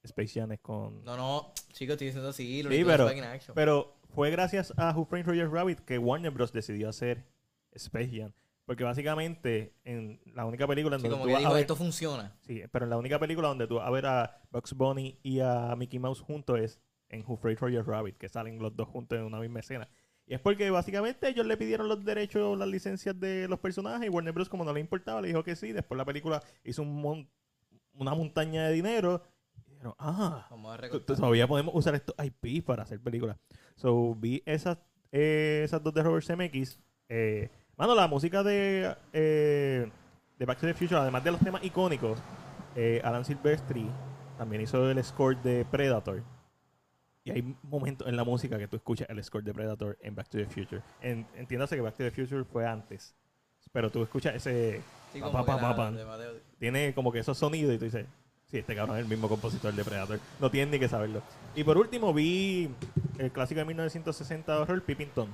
[0.02, 1.02] Space Jam es con...
[1.04, 1.52] No, no.
[1.72, 2.62] Chicos, estoy diciendo así.
[2.62, 3.54] Looney Sí, Tunes pero, Back in Action.
[3.54, 6.52] pero fue gracias a Who Framed Roger Rabbit que Warner Bros.
[6.52, 7.24] decidió hacer
[7.72, 8.32] Space Jam.
[8.64, 11.60] Porque básicamente en la única película en Sí, donde como tú que vas a ver-
[11.60, 12.36] esto funciona.
[12.40, 15.38] Sí, pero en la única película donde tú vas a ver a Bugs Bunny y
[15.38, 19.18] a Mickey Mouse juntos es en Who Framed Roger Rabbit, que salen los dos juntos
[19.18, 19.88] en una misma escena.
[20.26, 24.08] Y es porque básicamente ellos le pidieron los derechos, las licencias de los personajes y
[24.08, 24.48] Warner Bros.
[24.48, 25.70] como no le importaba, le dijo que sí.
[25.70, 27.28] Después la película hizo un mon-
[27.92, 29.22] una montaña de dinero.
[29.86, 33.36] Dijeron, ah, Vamos a todavía podemos usar estos IP para hacer películas.
[33.76, 34.78] So, vi esas,
[35.12, 36.78] eh, esas dos de Robert Zemeckis.
[37.08, 39.90] Eh, mano, la música de, eh,
[40.38, 42.18] de Back to the Future, además de los temas icónicos,
[42.74, 43.88] eh, Alan Silvestri
[44.38, 46.22] también hizo el score de Predator.
[47.24, 50.28] Y hay momentos en la música que tú escuchas el score de Predator en Back
[50.28, 50.82] to the Future.
[51.00, 53.14] En- entiéndase que Back to the Future fue antes.
[53.72, 54.80] Pero tú escuchas ese...
[55.12, 55.90] Sí, pa, pa, pa.
[56.58, 58.06] Tiene como que esos sonidos y tú dices...
[58.46, 60.20] Sí, este cabrón es el mismo compositor de Predator.
[60.40, 61.20] No tienen ni que saberlo.
[61.56, 62.70] Y por último vi
[63.18, 65.28] el clásico de 1960 de horror, Pippin Tom.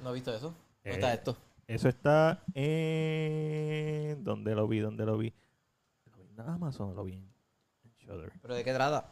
[0.00, 0.54] ¿No has visto eso?
[0.84, 1.36] Eh, ¿Dónde está esto?
[1.66, 4.22] Eso está en...
[4.22, 4.78] ¿Dónde lo vi?
[4.78, 5.34] ¿Dónde lo vi?
[6.06, 7.28] ¿Lo vi en Amazon lo vi en
[7.82, 8.32] en Shudder?
[8.40, 9.08] ¿Pero de qué trata?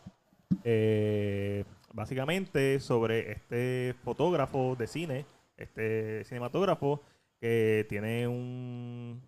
[0.62, 7.02] Eh, básicamente sobre este fotógrafo de cine, este cinematógrafo
[7.40, 9.20] que tiene un...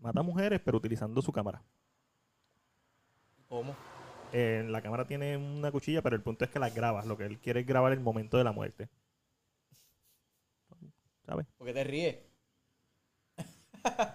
[0.00, 1.62] Mata mujeres, pero utilizando su cámara.
[3.52, 3.76] ¿Cómo?
[4.32, 7.04] Eh, la cámara tiene una cuchilla, pero el punto es que las grabas.
[7.04, 8.88] Lo que él quiere es grabar el momento de la muerte.
[11.26, 11.46] ¿Sabes?
[11.58, 12.16] ¿Por qué te ríes?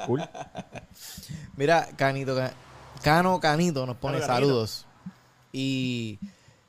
[0.08, 0.24] Cool.
[1.56, 2.52] Mira, Canito, Ca-
[3.04, 4.48] Cano Canito nos pone Cano Canito.
[4.48, 4.88] saludos.
[5.52, 6.18] Y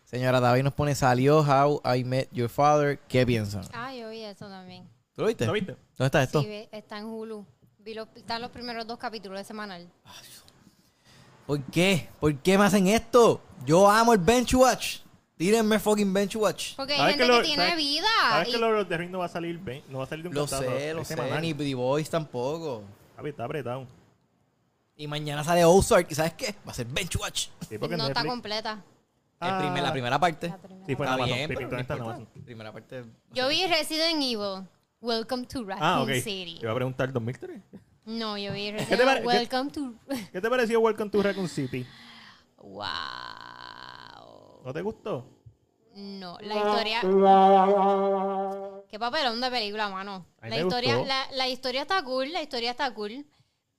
[0.04, 2.98] señora David nos pone salió How I Met Your Father.
[3.08, 3.64] ¿Qué piensan?
[3.72, 4.86] Ah, yo vi eso también.
[5.14, 5.46] ¿Tú lo viste?
[5.46, 5.72] ¿Lo viste?
[5.72, 6.42] ¿Dónde está esto?
[6.42, 7.46] Sí, está en Hulu.
[7.78, 9.90] Vi los, están los primeros dos capítulos de semanal.
[11.48, 12.06] ¿Por qué?
[12.20, 13.40] ¿Por qué me hacen esto?
[13.64, 14.98] Yo amo el Bench Watch.
[15.38, 16.74] Tírenme fucking Bench Watch.
[16.76, 18.06] Porque hay ¿Sabes gente que tiene sabes- vida.
[18.28, 19.58] ¿Sabes y- que Lord of the Rings no va a salir,
[19.88, 21.14] no va a salir de un Lo sé, lo sé.
[21.16, 21.40] semanal.
[21.40, 22.82] Ni The Boys tampoco.
[23.16, 23.86] Papi, está apretado.
[24.94, 26.54] Y mañana sale Ozark, ¿y sabes qué?
[26.66, 27.46] Va a ser Benchwatch.
[27.66, 28.84] Sí, porque no está completa.
[29.40, 30.48] El primer- la Ah, primera parte.
[30.48, 30.86] La primera.
[30.86, 32.18] Sí, fue en Está bien, pero no importa.
[32.44, 33.04] Primera parte.
[33.32, 34.66] Yo vi Resident Evil.
[35.00, 36.20] Welcome to Raccoon Ah.
[36.22, 36.56] City.
[36.58, 37.62] Te iba a preguntar 2003.
[38.08, 39.92] No, yo vi te pare- qué- Welcome to.
[40.32, 41.86] ¿Qué te pareció Welcome to Raccoon City?
[42.56, 42.84] Wow.
[44.64, 45.26] ¿No te gustó?
[45.94, 47.00] No, la historia.
[48.88, 50.24] Qué papelón de película, mano.
[50.40, 51.08] A mí La me historia, gustó.
[51.08, 53.26] la, la historia está cool, la historia está cool.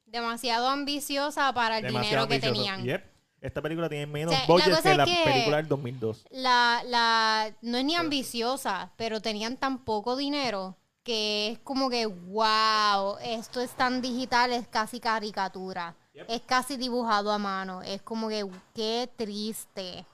[0.06, 2.76] Demasiado ambiciosa para el Demasiado dinero que ambicioso.
[2.76, 2.84] tenían.
[2.86, 3.10] Yep.
[3.42, 5.68] Esta película tiene menos O sea, la budget cosa que es la que- película del
[5.70, 6.26] 2002.
[6.32, 10.78] La, la, no es ni ambiciosa, pero tenían tan poco dinero
[11.10, 15.96] que es como que, wow, esto es tan digital, es casi caricatura.
[16.28, 17.82] Es casi dibujado a mano.
[17.82, 20.06] Es como que, qué triste.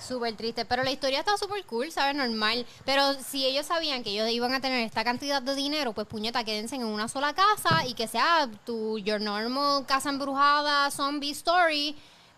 [0.00, 0.64] Súper triste.
[0.64, 2.16] Pero la historia está súper cool, ¿sabes?
[2.16, 2.66] Normal.
[2.84, 6.42] Pero si ellos sabían que ellos iban a tener esta cantidad de dinero, pues puñeta,
[6.42, 11.94] quédense en una sola casa y que sea tu your normal casa embrujada, zombie story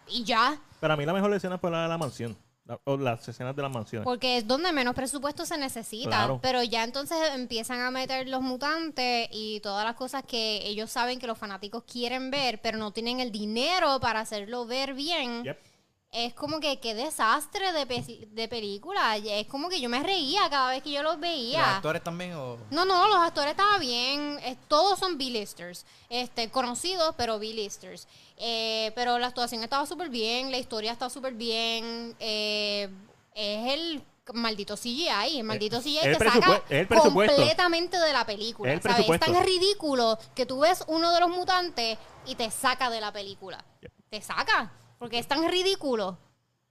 [0.06, 0.60] y ya.
[0.80, 2.36] Para mí la mejor escena fue la de la mansión.
[2.84, 4.04] O las escenas de las mansiones.
[4.04, 6.10] Porque es donde menos presupuesto se necesita.
[6.10, 6.38] Claro.
[6.42, 11.18] Pero ya entonces empiezan a meter los mutantes y todas las cosas que ellos saben
[11.18, 15.44] que los fanáticos quieren ver, pero no tienen el dinero para hacerlo ver bien.
[15.44, 15.67] Yep.
[16.10, 19.16] Es como que qué desastre de, pe- de película.
[19.18, 21.76] Es como que yo me reía cada vez que yo los ¿Los veía.
[21.76, 22.56] actores también o...?
[22.70, 24.38] No, no, los actores estaban bien.
[24.42, 25.84] eh, todos son B-listers.
[26.08, 28.08] Este, conocidos, pero B-listers.
[28.38, 32.16] Eh, pero la actuación estaba súper bien, la historia está súper bien.
[32.18, 32.88] eh,
[33.34, 34.02] es el
[34.34, 38.72] maldito CGI, el maldito CGI el que saca el completamente de la película.
[38.72, 39.08] El ¿sabes?
[39.08, 43.12] Es tan ridículo que tú ves uno de los mutantes y te saca de la
[43.12, 43.64] película.
[44.10, 46.18] Te saca, porque es tan ridículo.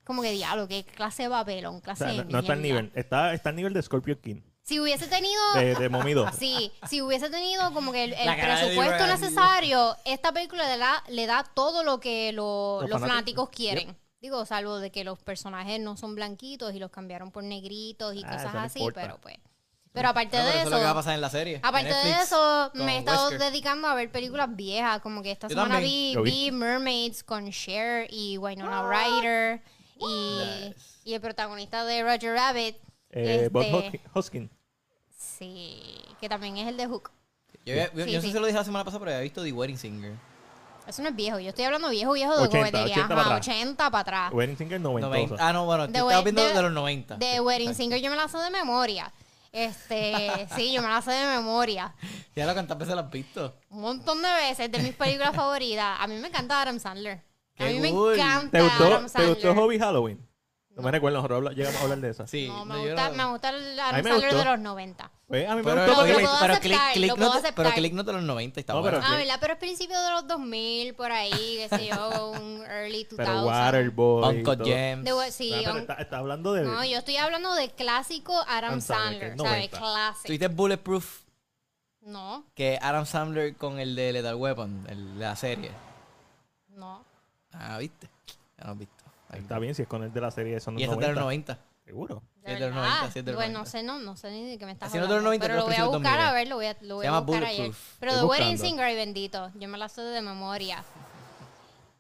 [0.04, 2.60] Como que diablo, qué clase de papelón, O clase sea, de no, no está al
[2.60, 2.82] mierda.
[2.84, 2.98] nivel.
[2.98, 4.42] Está, está al nivel de Scorpio King.
[4.62, 6.30] Si hubiese tenido De, de Mommy 2.
[6.40, 10.68] Sí, si hubiese tenido como que el, el La cara de presupuesto necesario, esta película
[10.70, 13.10] le da, le da todo lo que lo- Los los, fanáticos.
[13.10, 13.98] fanáticos quieren.
[14.22, 18.24] Digo, salvo de que los personajes no son blanquitos y los cambiaron por negritos y
[18.26, 19.02] Ah, cosas eso no así, importa.
[19.02, 19.38] pero pues.
[19.98, 21.30] Pero aparte No, pero de eso es lo que va a eso, pasar en la
[21.30, 21.60] serie.
[21.64, 23.40] aparte de eso, me he estado Wesker.
[23.52, 28.38] dedicando a ver películas viejas, como que esta Yo semana vi, Mermaids con Cher y
[28.38, 29.62] Winona Ryder
[30.00, 30.76] y, Nice.
[31.04, 32.78] y el protagonista de Roger Rabbit.
[33.12, 34.50] Eh, Bob este, Hoskin- Hoskin.
[35.18, 35.82] Sí,
[36.22, 37.12] que también es el de Hook.
[37.66, 38.32] Yo, yo- yo Sí, no sé sí.
[38.34, 40.14] si lo dije la semana pasada, pero había visto The Wedding Singer.
[40.88, 41.38] Eso no es viejo.
[41.40, 42.94] Yo estoy hablando viejo, viejo de 80, comedia.
[42.96, 43.48] 80 ajá, para atrás.
[43.48, 44.34] 80 para atrás.
[44.34, 45.08] Wedding Singer 90.
[45.10, 45.36] 90.
[45.50, 47.16] Ah, no, bueno, estabas Wed- viendo de- de los 90.
[47.18, 49.12] De Wedding Singer yo me la sé de memoria.
[49.58, 51.96] Este, sí, yo me la sé de memoria.
[52.36, 53.56] Ya lo cuántas veces lo has visto.
[53.70, 55.98] Un montón de veces de mis películas favoritas.
[56.00, 57.24] A mí me encanta Adam Sandler.
[57.58, 59.34] A mí me encanta ¿Te gustó, Adam ¿Te Sandler.
[59.34, 60.27] gustó Hobby Halloween?
[60.78, 60.92] No, me No.
[60.92, 62.28] recuerdo, nosotros llegamos a hablar de esa.
[62.28, 62.48] Sí.
[62.48, 64.38] No, me, no, gusta, no- me gusta el Adam Sandler gustó.
[64.38, 65.12] de los 90.
[65.28, 67.16] Pues, a mí me Pero, gustó lo porque puedo me- aceptar, pero, click, click lo
[67.18, 67.72] no pero.
[67.72, 69.00] Click no de los 90 está No, bueno.
[69.00, 69.38] pero- Ah, ¿verdad?
[69.42, 73.18] Pero es principio de los 2000, por ahí, qué sé yo, un early 2000.
[73.18, 74.38] Pero Waterboy.
[74.38, 74.58] Uncle.
[74.72, 75.04] James.
[75.04, 76.62] De sí, Ah, pero un- está, está hablando de.
[76.64, 79.38] No, yo estoy hablando de clásico Adam Sandler, ¿sabes?
[79.38, 79.78] 90.
[79.80, 80.28] Clásico.
[80.28, 81.22] ¿Tuviste Bulletproof?
[82.02, 85.72] No, Que Adam Sandler con el de Lethal Weapon, el de la serie.
[86.76, 87.04] no.
[87.52, 88.08] Ah, ¿viste?
[88.58, 88.97] Ya lo has visto.
[89.30, 89.40] Ahí.
[89.42, 90.60] Está bien si es con el de la serie.
[90.60, 91.54] Son Y los este es de los 90.
[91.54, 91.68] 90.
[91.86, 92.24] Seguro.
[92.36, 92.90] Sí, es de los verdad.
[92.90, 93.60] 90, sí, es de los Bueno, 90.
[93.60, 95.28] no sé, no, no sé ni de qué me estás Así no de los hablando.
[95.30, 96.28] 90, pero lo voy a buscar 2000.
[96.28, 97.58] a ver, lo voy a, lo voy Se a llama buscar ayer.
[97.68, 97.94] Bulletproof.
[98.00, 98.70] Pero Estoy The Wedding buscando.
[98.70, 100.84] Singer, ay bendito, yo me la sé de memoria.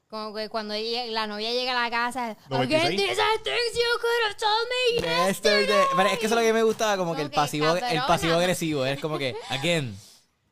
[0.10, 2.96] Como que cuando ella- la novia llega a la casa, Again, 96.
[2.98, 5.84] these are things you could have told me Yesterday.
[5.98, 7.80] Pero es que eso es lo que me gustaba, como que el Ok, pasivo, el
[7.82, 8.08] cabrona.
[8.08, 8.86] pasivo agresivo.
[8.86, 9.98] Es como que, again,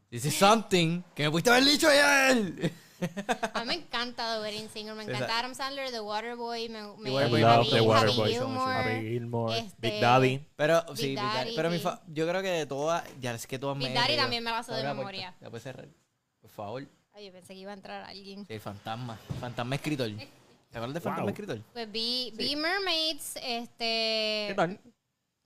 [0.09, 2.73] this is something que me pudiste haber dicho ayer.
[3.53, 6.81] A mí me encanta The Wedding Singer, me encanta esa- Adam Sandler, The Waterboy, me,
[6.97, 8.29] me Waterboy Love Happy, The Happy Waterboy.
[8.31, 9.59] Gilmore, Happy Gilmore.
[9.59, 10.45] este, Big Daddy.
[10.55, 11.53] Pero, Big sí, Big Daddy.
[11.55, 13.93] Pero mi fa- yo creo que de todas, ya es que todas Big me.
[13.93, 14.17] Daddy río.
[14.21, 15.21] también me la sé de Abre la memoria.
[15.31, 15.87] puerta, Ya puedes cerrar.
[16.41, 16.87] Por favor.
[17.13, 18.45] Ay, yo pensé que iba a entrar alguien.
[18.45, 19.17] Sí, el fantasma.
[19.39, 20.09] Fantasma escritor.
[20.71, 21.29] ¿Te acuerdas de Fantasma Wow.
[21.29, 21.61] escritor?
[21.71, 24.45] Pues vi, vi Mermaids, este...
[24.49, 24.79] ¿Qué tal?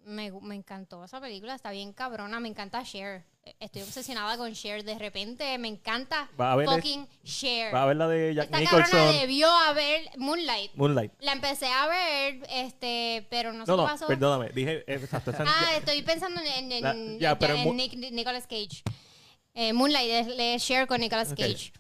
[0.06, 3.24] Me, me encantó esa película, está bien cabrona, me encanta Cher.
[3.46, 7.74] Eh, Estoy obsesionada con Cher, de repente me encanta Va a ver fucking Cher.
[7.76, 9.20] Va a ver la de Jack Esta cabrona Nicholson.
[9.20, 10.72] debió haber Moonlight.
[10.76, 11.12] Moonlight.
[11.20, 14.08] La empecé a ver, este, pero no sé No, qué no, pasó.
[14.08, 14.50] perdóname.
[14.52, 15.32] Dije, exacto.
[15.38, 18.82] Ah, estoy pensando en, en, La- en- ya, pero en Nick- Nicolas Cage.
[19.54, 21.34] Eh, Moonlight es, Cher con Nicolas.
[21.38, 21.74] Cage.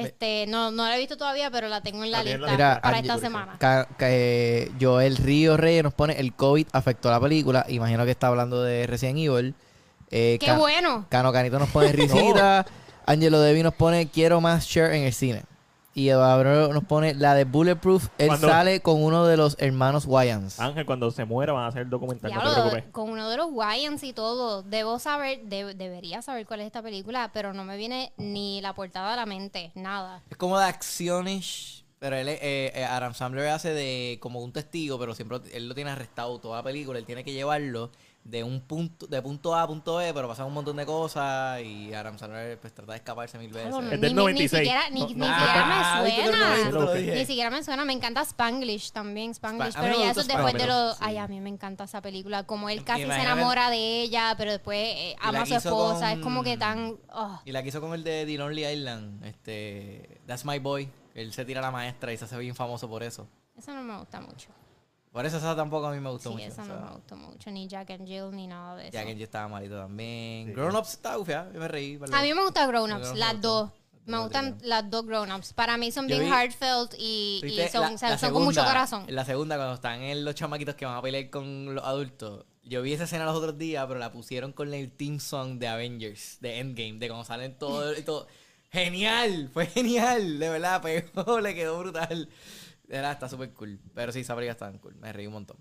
[0.00, 2.40] Este, no, no la he visto todavía, pero la tengo en la lista
[2.80, 3.56] para Mira, esta semana.
[3.58, 7.66] Ca- ca- eh, Joel Río Reyes nos pone el COVID afectó la película.
[7.68, 9.54] Imagino que está hablando de Resident Evil.
[10.10, 11.06] Eh, ¡Qué Ca- bueno!
[11.08, 12.64] Cano Canito nos pone risita.
[13.06, 15.42] Angelo Devi nos pone quiero más share en el cine.
[15.94, 18.08] Y Eduardo nos pone la de Bulletproof.
[18.16, 20.58] Él Cuando- sale con uno de los hermanos Wayans.
[20.58, 22.84] Ángel, cuando se muera van a hacer el documental, no te preocupes.
[22.92, 26.82] con uno de los Wyans y todo, debo saber, de- debería saber cuál es esta
[26.82, 30.22] película, pero no me viene ni la portada a la mente, nada.
[30.30, 31.82] Es como de accionish.
[31.98, 32.38] Pero él, eh,
[32.74, 36.56] eh, Adam Sandler hace de como un testigo, pero siempre él lo tiene arrestado toda
[36.56, 36.98] la película.
[36.98, 37.92] Él tiene que llevarlo
[38.24, 41.60] de un punto, de punto A a punto B, pero pasan un montón de cosas
[41.60, 43.70] y Adam Sandler pues trata de escaparse mil veces.
[43.70, 44.52] Claro, Es ni, del ni- 96.
[44.52, 45.24] ni siquiera, ni, No, ni no.
[45.24, 47.14] siquiera Ah, me ¿viste lo que suena.
[47.14, 50.66] Ni siquiera me suena, me encanta Spanglish también, Spanglish, pero ya eso es después de
[50.66, 50.92] lo...
[50.92, 50.98] sí.
[51.00, 54.52] Ay, a mí me encanta esa película, como él casi se enamora de ella, pero
[54.52, 56.96] después eh, ama a su quiso esposa, con- es como que tan...
[57.12, 57.40] oh.
[57.44, 60.88] Y la que hizo con el de The Lonely Island, este, That's My Boy.
[61.14, 63.26] Él se tira a la maestra y se hace bien famoso por eso.
[63.58, 64.48] Eso no me gusta mucho.
[65.12, 66.52] Por eso esa tampoco a mí me gustó Sí, mucho.
[66.52, 68.92] o sea, no me gustó mucho, ni Jack and Jill, ni nada de eso.
[68.94, 70.48] Ya que yo estaba malito también.
[70.48, 70.52] Sí.
[70.54, 71.98] Grown Ups estaba ufia, yo me reí.
[71.98, 72.16] ¿vale?
[72.16, 73.70] A mí me gustan Grown Ups, las dos.
[74.06, 75.52] Me gustan las dos Grown Ups.
[75.52, 79.04] Para mí son bien heartfelt y, son, La- o sea, la son con mucho corazón.
[79.08, 82.46] La segunda, cuando están en los chamaquitos que van a pelear con los adultos.
[82.64, 85.68] Yo vi esa escena los otros días, pero la pusieron con el team song de
[85.68, 88.26] Avengers, de Endgame, de cuando salen todos y todo.
[88.72, 92.28] Genial, fue genial, de verdad, pegó, le quedó brutal.
[92.84, 93.80] Verdad, está súper cool.
[93.94, 95.58] Pero sí, esa película está cool, me reí un montón.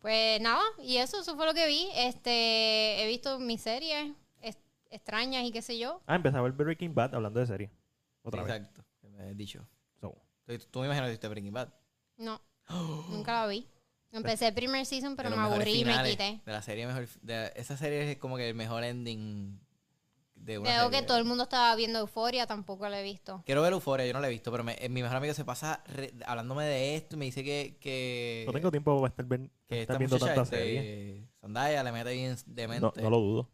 [0.00, 1.88] Pues nada, y eso, eso fue lo que vi.
[1.94, 4.58] Este, he visto mis series es-
[4.90, 6.02] extrañas y qué sé yo.
[6.06, 7.70] Ah, empezaba el Breaking Bad hablando de serie.
[8.22, 8.54] Otra vez.
[8.56, 9.66] Exacto, que me has dicho.
[10.00, 11.68] So, Tú, tú me imaginas que viste Breaking Bad.
[12.16, 12.40] No,
[13.10, 13.68] nunca la vi.
[14.10, 16.40] Empecé el primer season, pero me aburrí y me quité.
[16.44, 17.08] De la serie mejor.
[17.22, 19.58] de- esa serie es como que el mejor ending
[20.42, 21.00] de una Veo serie.
[21.00, 23.42] que todo el mundo estaba viendo Euforia, tampoco la he visto.
[23.46, 25.44] Quiero ver Euphoria, yo no la he visto, pero me- eh, mi mejor amigo se
[25.44, 27.78] pasa re- hablándome de esto y me dice que.
[27.80, 31.28] que no tengo tiempo para estar, ven- que estar esta viendo muchacha, tanta este, serie.
[31.40, 32.80] Zendaya le mete bien demente.
[32.82, 33.50] No, no lo dudo.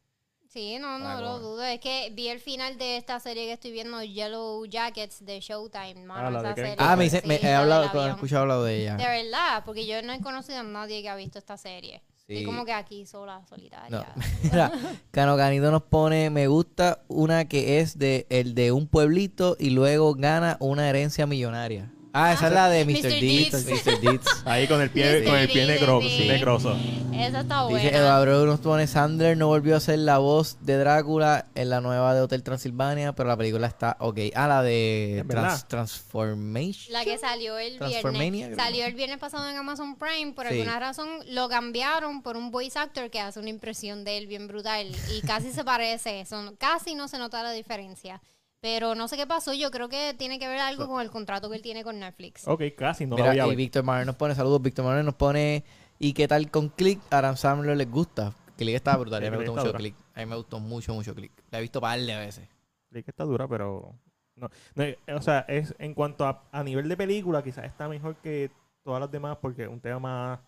[0.48, 1.38] Sí, no, no Ah, lo bueno.
[1.40, 1.64] dudo.
[1.64, 5.96] Es que vi el final de esta serie que estoy viendo, Yellow Jackets de Showtime.
[6.06, 6.86] mano, Ah, la de esa Kevin serie.
[6.88, 8.10] Ah, me dice, Sí, me, la he del hablado, he avión.
[8.12, 8.96] escuchado hablar de ella.
[8.96, 12.02] De verdad, porque yo no he conocido a nadie que ha visto esta serie.
[12.28, 12.40] Sí.
[12.40, 13.88] Y como que aquí sola, solitaria.
[14.14, 14.22] No.
[14.42, 14.72] Mira,
[15.10, 19.70] Cano Canito nos pone, me gusta una que es de el de un pueblito y
[19.70, 21.90] luego gana una herencia millonaria.
[22.20, 23.02] Ah, esa es la de Mr.
[23.02, 23.64] Deeds.
[23.64, 24.00] Mr.
[24.00, 24.42] Deeds.
[24.44, 26.76] Ahí con el pie, con el pie negro, negroso.
[27.14, 27.78] Esa está buena.
[27.82, 31.80] Dice Eduardo nos pone, Sandler no volvió a ser la voz de Drácula en la
[31.80, 34.18] nueva de Hotel Transilvania, pero la película está ok.
[34.34, 35.24] Ah, la de.
[35.28, 36.92] Trans- Transformation.
[36.92, 38.56] La que salió el viernes.
[38.56, 40.32] Salió el viernes pasado en Amazon Prime.
[40.32, 40.54] Por Sí.
[40.54, 44.46] alguna razón lo cambiaron por un voice actor que hace una impresión de él bien
[44.48, 44.88] brutal.
[45.12, 46.24] Y casi se parece.
[46.26, 48.20] Son, casi no se nota la diferencia.
[48.60, 49.54] Pero no sé qué pasó.
[49.54, 52.46] Yo creo que tiene que ver algo con el contrato que él tiene con Netflix.
[52.48, 53.56] Ok, casi no Mira, lo voy a y.
[53.56, 55.64] Víctor Manuel nos pone, saludos, Víctor Manuel nos pone,
[55.98, 57.00] ¿y qué tal con Click?
[57.10, 58.34] Adam Sandler les gusta.
[58.56, 59.78] Click está brutal, a mí me Click gustó mucho dura.
[59.78, 59.94] Click.
[60.14, 61.32] A mí me gustó mucho, mucho Click.
[61.50, 62.48] La he visto par de veces.
[62.92, 63.94] Que está dura, pero...
[64.34, 68.16] No, no, o sea, es en cuanto a, a nivel de película, quizás está mejor
[68.16, 68.50] que
[68.84, 70.40] todas las demás porque es un tema más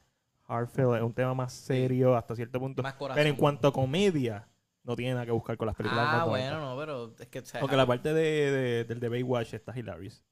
[0.48, 2.82] heartfelt, es un tema más serio hasta cierto punto.
[2.82, 3.16] Más corazón.
[3.16, 4.46] Pero en cuanto a comedia,
[4.84, 7.40] no tiene nada que buscar con las películas Ah, bueno, no, pero es que...
[7.40, 10.24] o sea, Aunque la parte de, de- del de Baywatch está hilarious.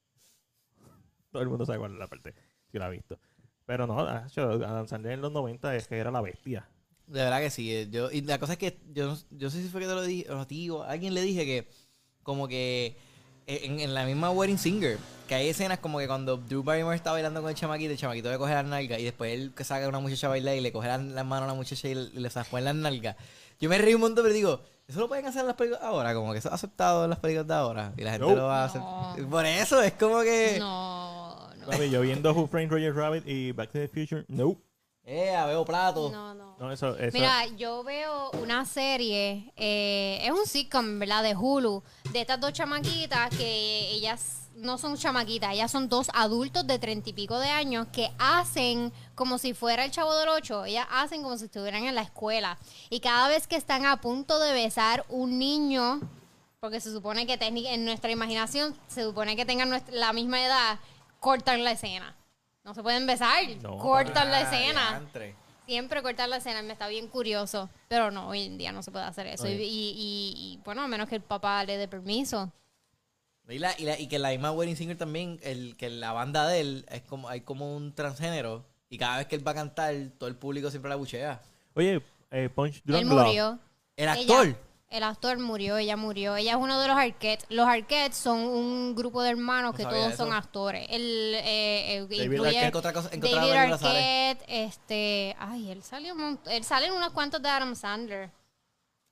[1.31, 2.35] Todo el mundo sabe cuál es la parte,
[2.73, 3.19] si la ha visto.
[3.67, 6.67] Pero no, ah, Adam Sandler en los 90 es que era la bestia.
[7.07, 7.75] De verdad que sí.
[7.75, 10.03] eh, Yo, y la cosa es que yo, yo sé si fue que te lo
[10.03, 11.69] dije, o a ti o a alguien le dije que
[12.23, 12.97] como que
[13.47, 16.97] eh, en, en la misma Wedding Singer, que hay escenas como que cuando Drew Barrymore
[16.97, 19.85] está bailando con el chamaquito, el chamaquito le coge las nalgas y después él saca
[19.85, 21.95] a una muchacha a bailar y le coge las las manos a la muchacha y
[21.95, 23.17] le, le en las nalgas.
[23.61, 26.15] Yo me reí un montón, pero digo, ¿eso lo pueden hacer en las películas ahora?
[26.15, 28.35] Como que eso es aceptado en las películas de ahora y la gente No.
[28.37, 28.81] lo va a hacer.
[28.81, 29.17] No.
[29.31, 30.57] Por eso es como que...
[30.59, 31.67] No, no.
[31.67, 34.57] Papi, yo viendo Who Framed Roger Rabbit y Back to the Future, no.
[35.05, 36.11] Eh, veo plato.
[36.13, 36.57] No, no.
[36.59, 41.23] No, eso, eso Mira, yo veo una serie, eh, es un sitcom, ¿verdad?
[41.23, 46.67] De Hulu, de estas dos chamaquitas que ellas no son chamaquitas, ellas son dos adultos
[46.67, 50.65] de treinta y pico de años que hacen como si fuera el chavo del ocho,
[50.65, 52.59] ellas hacen como si estuvieran en la escuela.
[52.91, 56.01] Y cada vez que están a punto de besar un niño,
[56.61, 60.79] porque se supone que en nuestra imaginación se supone que tengan nuestra- la misma edad,
[61.21, 62.15] cortan la escena.
[62.65, 63.79] No se pueden besar, No.
[63.79, 64.89] cortan la escena.
[64.91, 65.35] diantre.
[65.67, 68.91] Siempre cortar la escena me está bien curioso, pero no, hoy en día no se
[68.91, 69.47] puede hacer eso.
[69.47, 72.51] Y, y- y- y, bueno, a menos que el papá le dé permiso.
[73.49, 76.47] Y, la- y la- y que la misma Wedding Singer también, el, que la banda
[76.47, 78.65] de él es como, hay como un transgénero.
[78.91, 81.41] Y cada vez que él va a cantar, todo el público siempre la buchea.
[81.75, 83.27] Oye, eh, Punch Él Drunk Love.
[83.27, 83.59] murió.
[83.97, 84.57] El Ella- actor.
[84.91, 86.37] el actor murió, ella murió.
[86.37, 87.47] Ella es uno de los Arquettes.
[87.51, 90.25] Los Arquettes son un grupo de hermanos No que todos eso.
[90.25, 90.87] son actores.
[90.91, 94.29] El, eh, eh, David incluye ¿En qué otra cosa, en qué otra David película sale?
[94.31, 96.15] Arquette, este, ay, él salió
[96.47, 98.31] él sale en unas cuantas de Adam Sandler.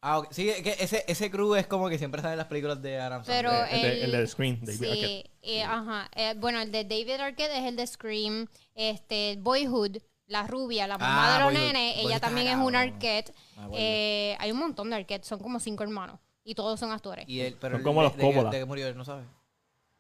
[0.01, 0.29] Ah, ok.
[0.31, 2.99] Sí, es que ese, ese crew es como que siempre sale en las películas de
[3.01, 3.75] Adam Pero Sandler.
[3.75, 5.31] El de- el, el del Scream, David sí, Arquette.
[5.43, 6.11] eh, ajá.
[6.15, 8.47] Eh, bueno, el de David Arquette es el de Scream.
[8.75, 11.73] Este, Boyhood, la rubia, la mamá Ah, de los Boyhood.
[11.73, 12.93] nenes, ella también es un cabrón.
[12.95, 13.35] Arquette.
[13.57, 13.75] Acuerdo.
[13.79, 16.21] Eh, hay un montón de Arquette, son como cinco hermanos.
[16.45, 17.29] Y todos son actores.
[17.29, 18.51] Y él, pero Son como de- los de, Coppola.
[18.51, 19.25] de que murió él, no sabe.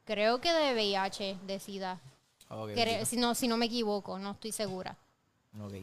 [0.04, 2.00] Creo que de VIH, de SIDA.
[2.48, 3.06] Ah, Cre- ok.
[3.06, 4.96] si, no, si no me equivoco, no estoy segura.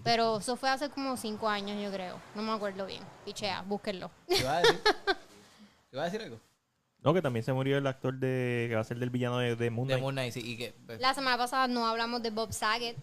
[0.04, 2.20] Pero eso fue hace como cinco años, yo creo.
[2.36, 3.02] No me acuerdo bien.
[3.26, 4.12] Pichea, búsquenlo.
[4.28, 4.82] ¿Qué iba a decir?
[4.84, 5.14] ¿Qué
[5.94, 6.40] iba a decir algo?
[7.00, 9.56] No, que también se murió el actor de que va a ser del villano de,
[9.56, 10.02] de Moon De Knight.
[10.04, 10.42] Moon Knight, sí.
[10.44, 12.96] Y que, pues, La semana pasada no hablamos de Bob Saget.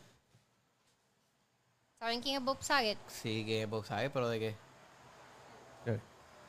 [1.98, 2.98] ¿Saben quién es Bob Saget?
[3.08, 4.56] sí, que vos sabes, pero de qué.
[5.84, 6.00] ¿Qué?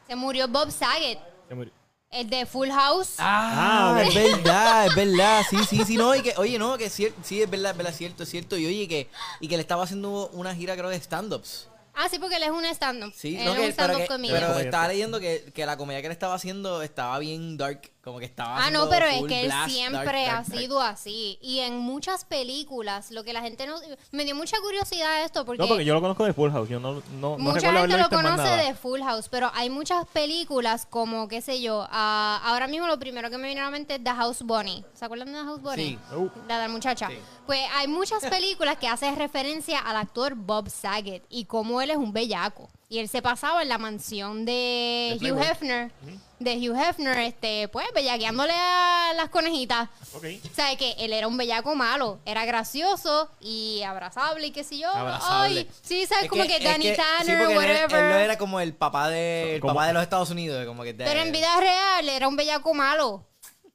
[0.08, 1.74] Se murió Bob Saget, Se murió.
[2.12, 3.14] El de Full House.
[3.20, 5.44] Ah, Ah, es verdad, es verdad.
[5.50, 6.14] Sí, sí, sí, no.
[6.14, 8.58] Y que, oye, no, que es cier- sí, es verdad, es verdad, cierto, es cierto.
[8.58, 11.70] Y oye, que, y que le estaba haciendo una gira, creo, de stand-ups.
[11.94, 13.14] Ah, sí, porque él es un stand-up.
[13.16, 14.40] Sí, él no, es que, un pero, stand-up comedian.
[14.42, 17.92] pero estaba leyendo que, que la comedia que él estaba haciendo estaba bien dark.
[18.04, 18.66] Como que estaba.
[18.66, 21.38] Ah, no, pero es que él blast, siempre dark, ha dark, sido así.
[21.40, 23.76] Y en muchas películas, lo que la gente no...
[24.12, 25.62] Me dio mucha curiosidad esto porque...
[25.62, 26.68] No, porque yo lo conozco de Full House.
[26.68, 30.08] Yo no, no, no Mucha haberlo gente lo conoce de Full House, pero hay muchas
[30.08, 33.72] películas como, qué sé yo, ah, ahora mismo lo primero que me viene a la
[33.72, 34.84] mente es The House Bunny.
[34.96, 35.76] ¿Se acuerdan de The House Bunny?
[35.76, 36.00] Sí.
[36.16, 37.08] Uh, La de la muchacha.
[37.08, 37.20] Sí.
[37.46, 41.98] Pues hay muchas películas que hacen referencia al actor Bob Saget y cómo él es
[41.98, 42.68] un bellaco.
[42.92, 45.40] Y él se pasaba en la mansión de, De Hugh.
[45.42, 45.92] Hefner.
[46.40, 49.88] De Hugh Hefner, este, pues, bellaqueándole a las conejitas.
[50.14, 50.26] ok.
[50.54, 54.90] ¿Sabes que Él era un bellaco malo, era gracioso y abrazable y qué sé yo.
[54.92, 55.60] Abrazable.
[55.62, 56.26] Ay, sí, ¿sabes?
[56.26, 58.04] Es como que, es Danny que- sí, Tanner, era- whatever.
[58.04, 60.66] Él, no era como el papá de, el papá de los Estados Unidos.
[60.66, 63.26] Como que de- Pero en vida real era un bellaco malo.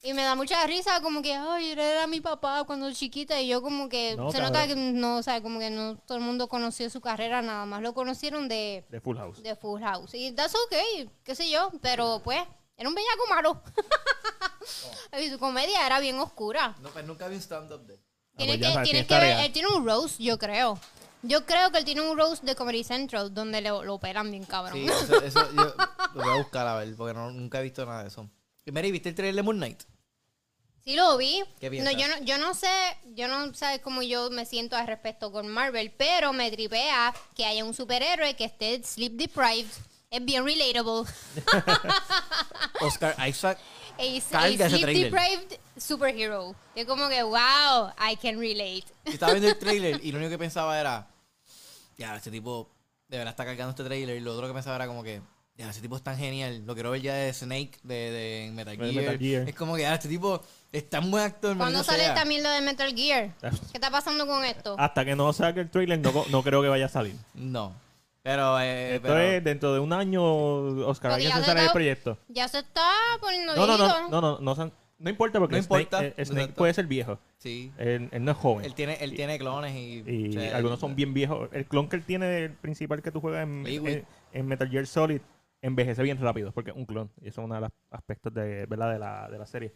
[0.06, 3.40] Y me da mucha risa, como que, ay, él era mi papá cuando chiquita.
[3.40, 5.00] Y yo, como que, No, se nota que cabrón.
[5.00, 7.92] no, o sea, como que no todo el mundo conoció su carrera, nada más lo
[7.92, 9.42] conocieron de, De Full House.
[9.42, 10.14] de Full House.
[10.14, 11.70] Y that's okay, qué sé yo.
[11.82, 12.40] Pero pues,
[12.76, 13.62] era un bellaco malo.
[15.20, 16.76] y su comedia era bien oscura.
[16.80, 18.00] No, pues nunca vi un stand-up de él.
[18.02, 19.46] Ah, Tienes pues ya que, sabes, tienes tienes que ver, tarea.
[19.46, 20.78] él tiene un roast, yo creo.
[21.22, 24.44] Yo creo que él tiene un roast de Comedy Central donde le, lo operan bien
[24.44, 24.74] cabrón.
[24.78, 25.74] Sí, eso, eso yo
[26.14, 28.30] lo voy a buscar a ver, porque no, nunca he visto nada de eso.
[28.64, 29.82] Y Mary, ¿viste el trailer de Moon Knight?
[30.86, 31.42] Sí lo vi.
[31.58, 32.68] ¿Qué no, yo no, yo no sé,
[33.16, 37.44] yo no sé cómo yo me siento al respecto con Marvel, pero me tripea que
[37.44, 39.66] haya un superhéroe que esté sleep deprived.
[40.12, 41.10] Es bien relatable.
[42.80, 43.58] Oscar Isaac.
[43.98, 46.54] A, a sleep deprived superhero.
[46.76, 48.84] Es como que, wow, I can relate.
[49.06, 51.08] Yo estaba viendo el trailer y lo único que pensaba era,
[51.96, 52.70] ya, este tipo
[53.08, 54.16] de verdad está cargando este trailer.
[54.18, 55.20] Y lo otro que pensaba era como que,
[55.58, 56.62] ya, ese tipo es tan genial.
[56.66, 58.94] Lo quiero ver ya de Snake, de, de Metal, Gear.
[58.94, 59.48] Metal Gear.
[59.48, 60.42] Es como que, ya, este tipo
[60.72, 61.56] es tan buen actor.
[61.56, 62.14] ¿Cuándo sale sea.
[62.14, 63.32] también lo de Metal Gear?
[63.42, 63.50] Ah.
[63.50, 64.76] ¿Qué está pasando con esto?
[64.78, 67.14] Hasta que no saque el trailer, no, no creo que vaya a salir.
[67.34, 67.72] No.
[68.22, 70.22] Pero, eh, Esto pero- es dentro de un año,
[70.86, 72.18] Oscar, Porque ya se sale está- proyecto.
[72.28, 72.90] Ya se está
[73.20, 76.24] poniendo No, no, no, no, no, no, son- no importa porque No Snake, importa, eh,
[76.24, 76.54] Snake exacto.
[76.58, 77.18] puede ser viejo.
[77.38, 77.70] sí.
[77.78, 78.64] Él, él no es joven.
[78.64, 80.02] Él tiene, él tiene clones y...
[80.06, 81.48] y o sea, algunos él- son bien viejos.
[81.52, 84.86] El clon que él tiene, el principal que tú juegas en, en, en Metal Gear
[84.88, 85.20] Solid,
[85.62, 87.10] envejece bien rápido porque es un clon.
[87.20, 88.92] Y eso es uno de los aspectos de, ¿verdad?
[88.92, 89.72] de, la, de la serie.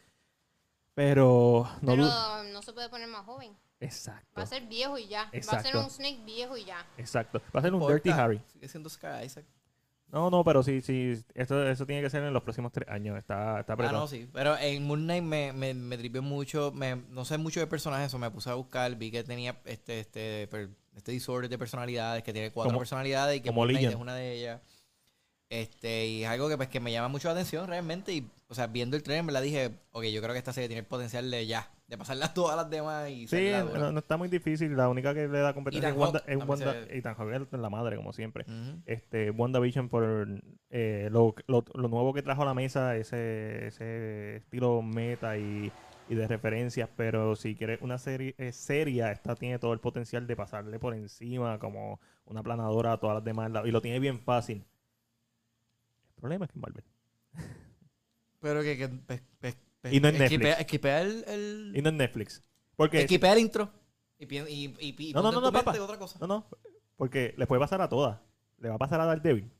[0.94, 3.56] Pero no Pero no se puede poner más joven.
[3.78, 4.28] Exacto.
[4.38, 5.22] Va a ser viejo y ya.
[5.24, 5.80] Va a ser Exacto.
[5.80, 6.84] un Snake viejo y ya.
[6.98, 7.40] Exacto.
[7.54, 8.42] Va a ser un importa, Dirty Harry.
[8.52, 9.44] Sigue siendo Oscar Isaac.
[10.08, 11.14] No, no, pero sí, sí.
[11.34, 13.16] Esto, eso tiene que ser en los próximos tres años.
[13.16, 14.28] Está, está Ah, no, sí.
[14.32, 16.72] Pero en Moon Knight me, me, me tripió mucho.
[16.74, 18.94] Me, no sé mucho de personajes, eso me puse a buscar.
[18.96, 20.48] Vi que tenía este, este,
[20.96, 23.94] este disorder de personalidades, que tiene cuatro Como- personalidades y que como Moon Knight es
[23.94, 24.60] una de ellas.
[25.50, 28.12] Este, y es algo que pues que me llama mucho la atención realmente.
[28.14, 30.68] Y, o sea, viendo el trailer me la dije, ok, yo creo que esta serie
[30.68, 34.16] tiene el potencial de ya, de pasarlas todas las demás y Sí, no, no está
[34.16, 34.76] muy difícil.
[34.76, 36.22] La única que le da competencia es Wanda.
[36.26, 38.44] Es Wanda se- Ethan Hawke la madre, como siempre.
[38.86, 40.28] Este, WandaVision por
[40.70, 45.72] eh, lo, lo, lo nuevo que trajo a la mesa, ese, ese estilo meta y,
[46.08, 46.88] y de referencias.
[46.96, 50.94] Pero si quieres una serie eh, seria, esta tiene todo el potencial de pasarle por
[50.94, 53.50] encima como una planadora a todas las demás.
[53.64, 54.64] Y lo tiene bien fácil.
[56.20, 56.84] Problema es que Marvel.
[58.40, 60.58] Pero que, que pe- pe- pe- Y no esquipea- Netflix.
[60.60, 62.42] esquipea el, el, Y no en Netflix.
[62.76, 63.70] Porque esquipea el intro.
[64.18, 65.72] Y, y, y, y No, no, no, no, papá.
[65.80, 66.18] otra cosa.
[66.20, 66.46] No, no.
[66.96, 68.18] Porque le puede pasar a todas.
[68.58, 69.50] Le va a pasar a Daredevil.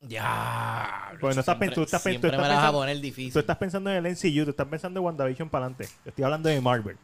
[0.00, 1.12] Ya.
[1.20, 3.32] Pues no estás tú estás tú siempre estás me la vas a pensando- poner difícil.
[3.32, 5.86] Tú estás pensando en el NCU, tú estás pensando en WandaVision para adelante.
[6.04, 6.96] Yo estoy hablando de Marvel.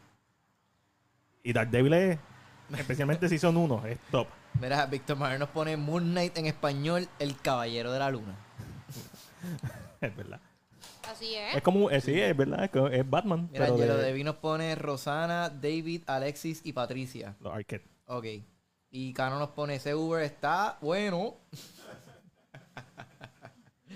[1.43, 2.19] Y Daredevil es,
[2.77, 4.27] especialmente si son uno, es top.
[4.61, 8.35] Mira, Víctor Manuel nos pone Moon Knight en español, el caballero de la luna.
[10.01, 10.39] Es verdad.
[11.09, 11.55] Así es.
[11.57, 13.49] Es como, eh, sí, es verdad, es, es Batman.
[13.51, 17.35] Mira, pero de Devi nos pone Rosana, David, Alexis y Patricia.
[17.41, 17.85] los Arquette.
[18.05, 18.25] Ok.
[18.91, 21.35] Y Cano nos pone ese Uber está bueno.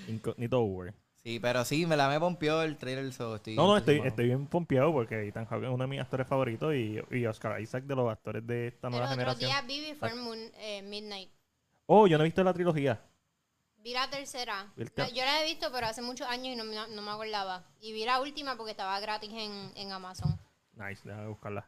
[0.07, 0.93] Incógnito War.
[1.23, 3.13] Sí, pero sí, me la me pompió el trailer.
[3.13, 4.07] So estoy No, no, estoy, entusiasmado.
[4.09, 7.61] estoy bien pompeado porque Ethan Hawke es uno de mis actores favoritos y, y Oscar
[7.61, 9.49] Isaac de los actores de esta El nueva otro generación.
[9.49, 11.29] día vi Before Moon, eh, Midnight.
[11.85, 13.01] Oh, yo no he visto la trilogía.
[13.83, 14.71] Vi la tercera.
[14.77, 17.65] Yo la he visto, pero hace muchos años y no, me- no me acordaba.
[17.81, 20.39] Y vi la última porque estaba gratis en, en Amazon.
[20.73, 21.67] Nice, déjame buscarla.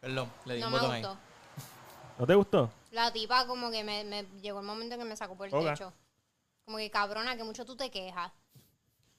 [0.00, 1.02] Perdón, le di No un me botón ahí.
[1.02, 1.18] gustó.
[2.18, 2.70] ¿No te gustó?
[2.92, 5.52] La tipa como que me, me llegó el momento en que me sacó por el
[5.68, 5.92] techo.
[6.64, 8.32] Como que cabrona, que mucho tú te quejas.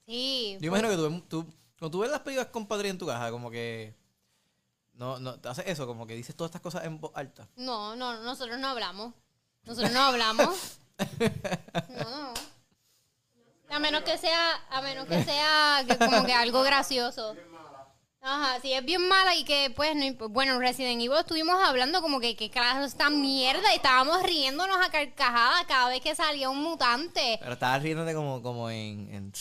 [0.08, 0.58] Sí.
[0.60, 3.30] Yo imagino que tú, tú, cuando tú ves las películas con Patri en tu casa,
[3.30, 3.96] como que.
[4.94, 7.48] No, no, te haces eso, como que dices todas estas cosas en voz alta.
[7.56, 9.14] No, no, nosotros no hablamos.
[9.64, 10.78] Nosotros no hablamos.
[11.90, 12.34] No, no.
[13.70, 17.36] A menos que sea, a menos que sea que como que algo gracioso.
[18.24, 22.20] Ajá, si es bien mala y que pues no bueno, Resident Evil estuvimos hablando como
[22.20, 26.62] que qué carajo esta mierda y estábamos riéndonos a carcajadas cada vez que salía un
[26.62, 27.38] mutante.
[27.40, 29.34] Pero estabas riéndote como, como en, en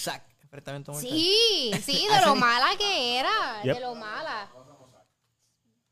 [0.93, 1.11] mortal.
[1.11, 3.75] Sí, sí, de lo mala que era, Yep.
[3.75, 4.49] de lo mala.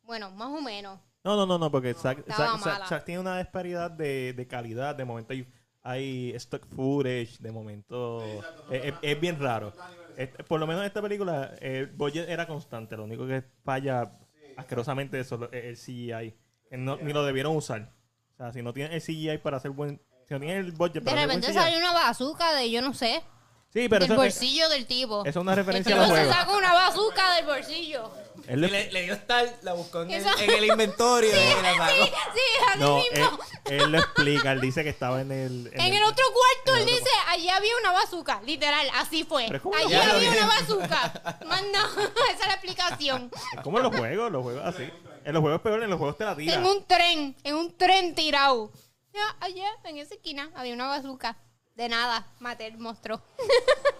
[0.04, 0.98] Bueno, más o menos.
[1.22, 2.86] No, no, no, no, porque Zack, Estaba Zack- Zack- mala.
[2.86, 4.94] Zack tiene una disparidad de, de calidad.
[4.94, 5.46] De momento hay,
[5.88, 8.22] hay stock footage, de momento
[8.70, 9.72] es, es- es bien raro.
[10.16, 12.96] Es- por lo menos en esta película el budget era constante.
[12.96, 14.12] Lo único que falla
[14.56, 16.34] asquerosamente es solo el CGI.
[16.72, 17.92] No- ni lo debieron usar.
[18.34, 20.00] O sea, si no tienen el CGI para hacer buen...
[20.26, 21.58] Si no tienen el budget De para hacer buen repente CGI.
[21.58, 23.22] salió una bazooka de yo no sé,
[23.70, 25.20] Sí, pero del eso, es, bolsillo del tipo.
[25.24, 28.10] eso es una referencia los se sacó una bazooka del bolsillo.
[28.48, 31.74] Él le- le, le dio start, la buscó en, el, en el inventario y la
[31.76, 32.04] sacó.
[32.04, 32.40] Sí,
[32.70, 33.38] así no, él, mismo.
[33.66, 34.52] él lo explica.
[34.52, 35.70] Él dice que estaba en el...
[35.74, 39.44] En el otro cuarto él dice, allí había una bazooka, literal, así fue.
[39.44, 41.38] Allí había una bazooka.
[41.46, 43.30] Más no, esa es la explicación.
[43.54, 44.90] Es como en los juegos, los juegos así.
[45.24, 46.60] En los juegos peor, en los juegos te la tiran.
[46.60, 48.72] En un tren, en un tren tirado.
[49.12, 51.36] Ya, allá, en esa esquina, había una bazooka.
[51.74, 53.20] De nada, maté el monstruo.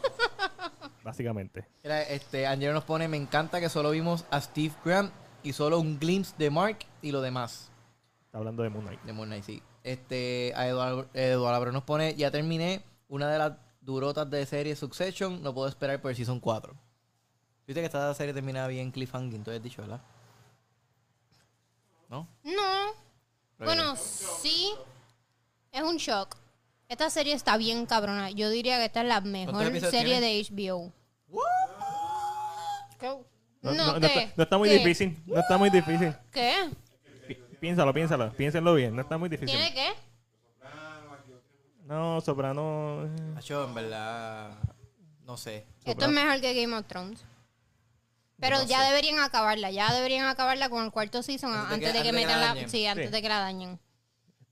[1.09, 1.66] Básicamente.
[1.82, 5.11] Mira, este, Angelo nos pone, me encanta que solo vimos a Steve Grant
[5.42, 7.70] y solo un glimpse de Mark y lo demás.
[8.26, 9.00] Está hablando de Moon Knight.
[9.04, 9.62] De Moon Knight, sí.
[9.84, 14.76] Este, a Eduardo, Eduardo Abreu nos pone, ya terminé una de las durotas de serie
[14.76, 16.76] Succession, no puedo esperar por el Season 4.
[17.66, 20.02] Viste que esta serie termina bien cliffhanging, tú has dicho, ¿verdad?
[22.11, 22.28] ¿No?
[22.44, 23.64] No.
[23.64, 24.74] Bueno, sí.
[25.72, 26.36] Es un shock.
[26.89, 28.30] Esta serie está bien cabrona.
[28.30, 30.26] Yo diría que esta es la mejor episodios serie tiene?
[30.26, 30.93] de HBO.
[32.99, 33.07] ¿Qué?
[33.61, 34.07] No, No, no- no ¿qué?
[34.07, 34.78] está, no está muy ¿Qué?
[34.78, 35.22] difícil.
[35.26, 36.14] No está muy difícil.
[36.32, 36.70] ¿Qué?
[37.26, 38.32] Pi- Piénsalo, piénsalo.
[38.32, 38.97] Piénsenlo bien.
[38.97, 39.55] No está muy difícil.
[39.57, 39.89] ¿Tiene qué?
[41.84, 43.05] No, Soprano.
[43.05, 44.51] eh, Nacho, en verdad,
[45.24, 45.66] no sé.
[45.84, 47.24] Esto es mejor que Game of Thrones.
[48.41, 48.89] Pero No ya sé.
[48.89, 49.70] deberían acabarla.
[49.70, 52.20] Ya deberían acabarla con el cuarto season Antes de antes que- de que antes de
[52.20, 52.68] que metan la.
[52.68, 53.12] Sí, antes Sí.
[53.12, 53.78] de que la dañen.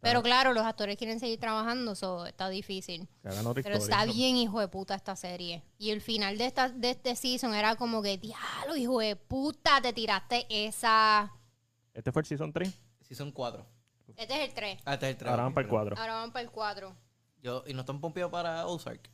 [0.01, 3.09] Pero claro, los actores quieren seguir trabajando, so está difícil.
[3.23, 4.03] que hagan otra Pero historia.
[4.03, 5.65] está bien, hijo de puta, esta serie.
[5.79, 9.81] Y el final de, esta, de este season era como que, diablo, hijo de puta,
[9.81, 11.33] te tiraste esa...
[11.93, 12.73] Este fue el Season 3.
[13.01, 13.67] Season 4.
[14.17, 14.79] Este es el 3.
[14.85, 15.31] Ah, este es el 3.
[15.31, 15.97] Ahora van para el 4.
[15.99, 16.97] Ahora van para el 4.
[17.43, 19.11] Yo, ¿Y no están pompeados para Ozark?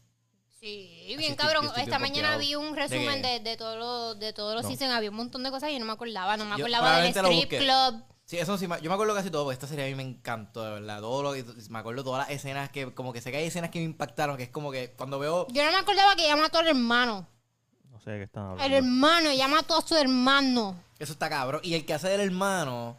[0.60, 1.66] Sí, bien cabrón.
[1.66, 2.38] estoy Esta bien mañana pompeado.
[2.40, 4.68] vi un ¿De resumen de, de todos los de todos los No.
[4.68, 4.92] seasons.
[4.92, 6.36] Había un montón de cosas y no me acordaba.
[6.36, 8.04] No me Yo acordaba del probablemente lo strip club.
[8.32, 10.64] Sí, eso sí, yo me acuerdo casi todo, porque esta serie a mí me encantó,
[10.64, 11.00] de verdad.
[11.00, 13.68] Todo lo que, me acuerdo todas las escenas que, como que sé que hay escenas
[13.68, 15.46] que me impactaron, que es como que cuando veo...
[15.50, 17.28] Yo no me acordaba que ella mató al hermano.
[17.90, 18.76] No sé de qué están El hablando.
[18.78, 20.82] hermano, ella mató a su hermano.
[20.98, 21.60] Eso está cabrón.
[21.62, 22.96] Y el que hace del hermano,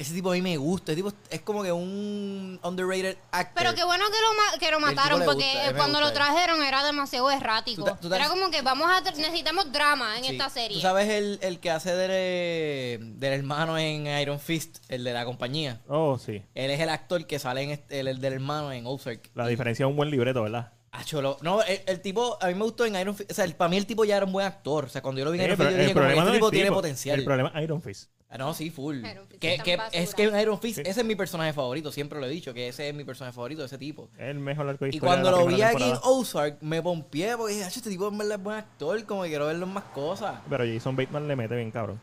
[0.00, 0.92] ese tipo a mí me gusta.
[0.92, 3.54] Ese tipo es como que un underrated actor.
[3.62, 6.12] Pero qué bueno que lo, ma- que lo el mataron, porque gusta, me cuando lo
[6.12, 7.82] trajeron era demasiado errático.
[7.84, 9.00] Tú ta- tú ta- era como que vamos a...
[9.10, 10.30] Necesitamos drama en Sí.
[10.32, 10.76] esta serie.
[10.76, 15.12] ¿Tú sabes el, el que hace del, eh, del hermano en Iron Fist, el de
[15.12, 15.80] la compañía?
[15.88, 16.42] Oh, sí.
[16.54, 19.30] Él es el actor que sale en este- el, el del hermano en Ozark.
[19.34, 20.72] La diferencia es un buen libreto, ¿verdad?
[20.92, 21.36] Ah, cholo.
[21.42, 23.30] No, el, el tipo, a mí me gustó en Iron Fist.
[23.30, 24.86] O sea, el- para mí el tipo ya era un buen actor.
[24.86, 26.12] O sea, cuando yo lo vi en Eh, Iron Fist, yo el dije, como que
[26.14, 27.18] problema este no tipo el tiene potencial.
[27.18, 28.10] El problema es Iron Fist.
[28.32, 29.04] Ah, no, sí, full.
[29.04, 30.82] Iron Fist Que, que- es que Iron Fist, Sí.
[30.86, 31.90] ese es mi personaje favorito.
[31.90, 34.08] Siempre lo he dicho, que ese es mi personaje favorito, ese tipo.
[34.16, 35.96] Es el mejor arco Y de cuando la lo vi aquí en.
[36.04, 39.66] Ozark, me pompié porque dije, "Acho, este tipo es buen actor, como que quiero verlo
[39.66, 40.40] en más cosas.
[40.48, 42.00] Pero Jason Bateman le mete bien, cabrón.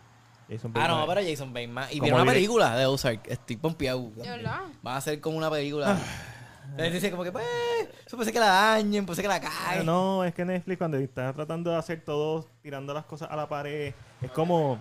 [0.50, 1.86] Jason Ah, no, para Jason Bateman.
[1.92, 3.22] Y Como viene una película de Ozark.
[3.28, 4.12] Estoy pompeado.
[4.16, 4.62] ¿De verdad?
[4.86, 5.98] Va a ser como una película.
[5.98, 6.74] Ah.
[6.78, 7.46] Él dice como que, pues,
[8.06, 9.86] eso puede ser que la dañen, puede ser que la caguen.
[9.86, 13.48] No, es que Netflix cuando está tratando de hacer todo, tirando las cosas a la
[13.48, 14.78] pared, es como...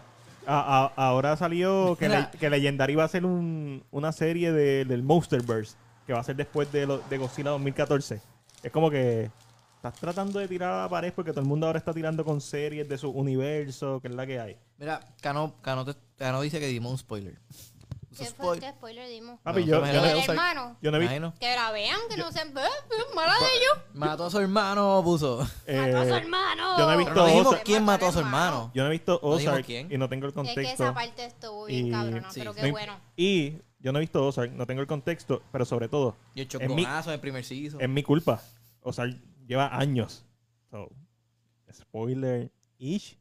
[0.47, 4.85] a- a- ahora salió que, le- que Legendary va a hacer un- una serie de-
[4.85, 5.77] del Monsterverse,
[6.07, 8.21] que va a ser después de, lo- de Godzilla 2014.
[8.63, 9.31] Es como que
[9.77, 12.41] estás tratando de tirar a la pared porque todo el mundo ahora está tirando con
[12.41, 14.57] series de su universo, que es la que hay.
[14.79, 17.39] Mira, Cano, Cano, te- Cano dice que dimos un spoiler.
[18.17, 19.41] Eso ¿Qué, es fue, spoil- ¿Qué spoiler dimos?
[19.43, 20.77] Papi, No, yo, yo, no, El hermano.
[20.81, 21.15] yo no he visto.
[21.17, 21.35] Imagino.
[21.39, 22.49] Que la vean, que no sean...
[22.49, 23.85] eh, eh, Mala de ellos.
[23.95, 25.39] Mató a su hermano, puso.
[25.39, 26.79] Mató a su eh, hermano.
[26.79, 27.65] yo no he Pero visto no dijimos Ozark.
[27.65, 28.71] quién Mató a su hermano.
[28.75, 29.93] yo no he visto No dijimos Ozark quién.
[29.93, 30.85] y no tengo el Es que contexto.
[30.85, 32.41] esa parte estuvo bien Y- cabrona, sí.
[32.41, 33.01] pero No qué bueno.
[33.17, 36.49] Y yo no he visto Ozark, no tengo el contexto, pero sobre todo, Y el
[36.61, 37.81] En mi- choconazo en el primer season.
[37.81, 38.41] es mi culpa.
[38.83, 39.15] Ozark
[39.47, 40.25] lleva años.
[40.71, 40.89] So,
[41.73, 43.19] spoiler ish.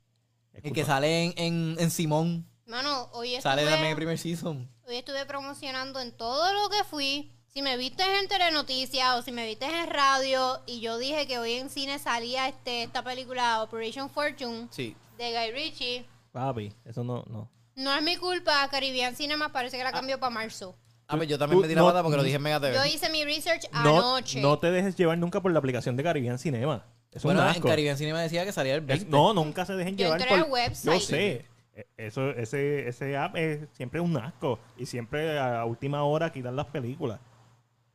[0.53, 0.85] es El que culpa.
[0.85, 2.45] sale en, en, en Simón.
[2.65, 4.69] Mano, hoy Sale también en el estuve, primer season.
[4.87, 7.31] hoy estuve promocionando en todo lo que fui.
[7.53, 11.37] Si me viste en Telenoticias o si me viste en radio y yo dije que
[11.39, 14.95] hoy en cine salía este esta película Operation Fortune Sí.
[15.17, 17.49] de Guy Ritchie, Papi, eso no, no.
[17.75, 18.67] no es mi culpa.
[18.69, 20.75] Caribbean Cinema parece que la cambió para marzo.
[21.07, 22.73] Ah, pues yo también Tú- metí la no- pata porque lo dije en Mega TV.
[22.75, 23.79] Yo hice mi research No,
[24.15, 24.41] anoche.
[24.41, 26.83] no te dejes llevar nunca por la aplicación de Caribbean Cinema.
[27.11, 27.61] Es un bueno, en.
[27.61, 29.09] Caribbean Cinema decía que salía el Es- 20.
[29.11, 30.45] no, nunca se dejen Yo llevar entré por...
[30.45, 30.93] al website.
[30.99, 31.45] Yo sé.
[31.75, 34.57] E- Eso, ese, ese app es siempre un asco.
[34.77, 37.19] Y siempre a última hora quitan las películas.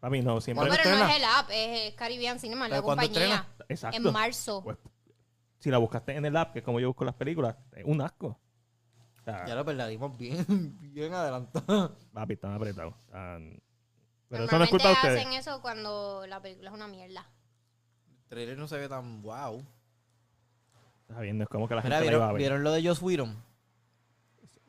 [0.03, 0.65] No, siempre...
[0.67, 3.47] No, ¿Cuándo pero no es el app, es Caribbean Cinema, la ¿Pero cuándo compañía.
[3.69, 3.97] Exacto.
[4.09, 4.63] En marzo.
[4.63, 4.79] Pues,
[5.59, 8.01] si la buscaste en el app, que es como yo busco las películas, es un
[8.01, 8.39] asco.
[9.19, 10.47] O sea, Ya lo perdimos bien,
[10.81, 11.99] bien adelantado.
[12.15, 12.95] papi, están apretados.
[13.07, 13.61] Están-
[14.31, 15.19] Pero eso no es Normalmente culpa de ustedes.
[15.21, 17.27] hacen eso cuando la película es una mierda.
[18.09, 19.63] El trailer no se ve tan wow.
[21.09, 22.39] Está viendo, es como que la gente Mira, la iba a ¿vieron, ver.
[22.39, 23.50] ¿vieron lo de Joss Whedon?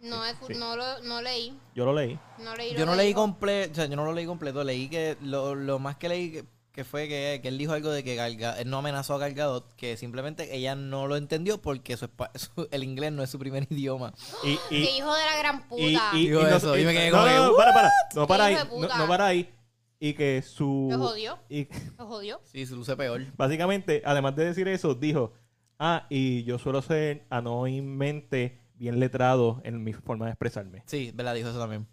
[0.01, 0.53] No, Sí.
[0.57, 1.57] no, lo, no leí.
[1.75, 2.19] Yo lo leí.
[2.39, 5.17] No leí Yo no leí completo, o sea, yo no lo leí completo, leí que
[5.21, 8.17] lo, lo más que leí que, que fue que, que él dijo algo de que
[8.17, 12.31] él no amenazó a Gal Gadot, que simplemente ella no lo entendió porque su, espa-
[12.35, 14.13] su- el inglés no es su primer idioma.
[14.43, 15.81] Y, y, ¡Qué hijo de la gran puta!
[15.83, 17.73] y, y, Digo y no- eso, y me quedé no, como no, que, no, para,
[17.73, 17.91] para.
[18.15, 18.57] No para ahí.
[18.97, 19.53] No, para ahí.
[19.99, 20.87] Y que su...
[20.89, 21.37] Lo jodió.
[21.47, 21.67] Y
[21.99, 22.41] Lo jodió.
[22.45, 23.21] Sí, se luce peor.
[23.37, 25.33] básicamente, además de decir eso, dijo,
[25.77, 30.81] ah, y yo suelo ser anónimamente bien letrado en mi forma de expresarme.
[30.87, 31.85] Sí, verdad, dijo eso también.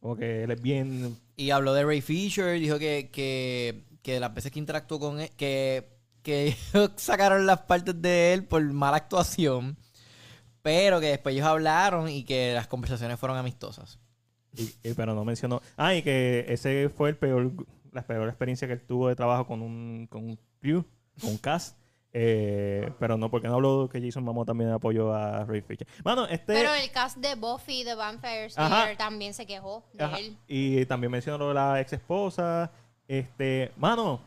[0.00, 1.14] Como que él es bien...
[1.36, 5.30] Y habló de Ray Fisher, dijo que, que, que las veces que interactuó con él,
[5.36, 5.86] que,
[6.22, 6.56] que
[6.96, 9.76] sacaron las partes de él por mala actuación,
[10.62, 13.98] pero que después ellos hablaron y que las conversaciones fueron amistosas.
[14.56, 15.60] y- y- pero no mencionó...
[15.76, 17.52] Ah, y que ese fue el peor,
[17.92, 20.82] la peor experiencia que él tuvo de trabajo con un, con un crew,
[21.20, 21.76] con un cast.
[22.12, 25.86] Eh, pero no, porque no habló que Jason Momoa también apoyó a Ray Fisher.
[26.04, 26.54] Mano, este...
[26.54, 28.50] Pero el cast de Buffy de Vampire.
[28.50, 30.18] Slayer también se quejó de Ajá.
[30.18, 30.36] él.
[30.48, 32.70] Y también mencionó lo de la ex esposa.
[33.06, 34.20] Este, mano,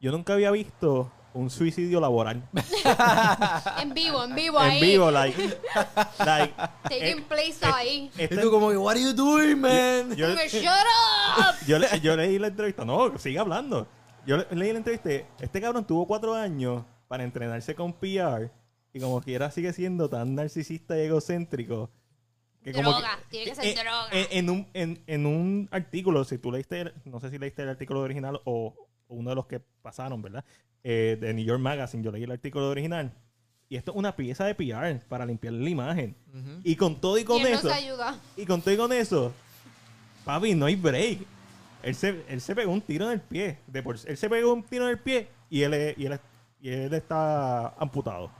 [0.00, 2.42] yo nunca había visto un suicidio laboral.
[3.80, 4.80] En vivo, en vivo en ahí.
[4.80, 5.56] vivo, like.
[6.24, 6.54] like
[6.84, 8.10] Taking eh, place eh, ahí.
[8.18, 10.14] Y este- tú como que, what are you doing, man?
[10.16, 10.64] yo, Dime, Shut
[11.38, 11.66] up.
[11.66, 12.84] yo, le- yo leí la entrevista.
[12.84, 13.86] No, sigue hablando.
[14.26, 15.10] Yo le- leí la entrevista.
[15.40, 18.50] Este cabrón tuvo cuatro años para entrenarse con PR.
[18.94, 21.90] Y como quiera sigue siendo tan narcisista y egocéntrico.
[22.64, 24.08] Que como Droga, tiene que ser eh, droga.
[24.12, 27.64] eh, En, un, en, en un artículo, si tú leíste, el- no sé si leíste
[27.64, 28.74] el artículo original o,
[29.08, 30.42] o uno de los que pasaron, ¿verdad?
[30.84, 33.12] Eh, de New York Magazine, yo leí el artículo original.
[33.68, 36.16] Y esto es una pieza de PR para limpiar la imagen.
[36.30, 36.60] Ujú.
[36.64, 38.18] Y con todo y con y él eso, nos ayuda.
[38.38, 39.34] y con todo y con eso,
[40.24, 41.18] papi, no hay break.
[41.82, 43.58] Él se, él se pegó un tiro en el pie.
[43.66, 46.18] De por- él se pegó un tiro en el pie y él, y él,
[46.62, 48.30] y él está amputado.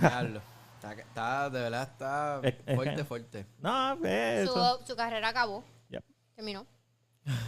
[0.00, 0.40] Diablo.
[0.76, 3.46] Está, está, de verdad, está Es- es fuerte, que- fuerte.
[3.60, 4.78] No, ve eso.
[4.78, 5.62] Su, su carrera acabó.
[5.90, 6.02] Yep.
[6.34, 6.66] Terminó.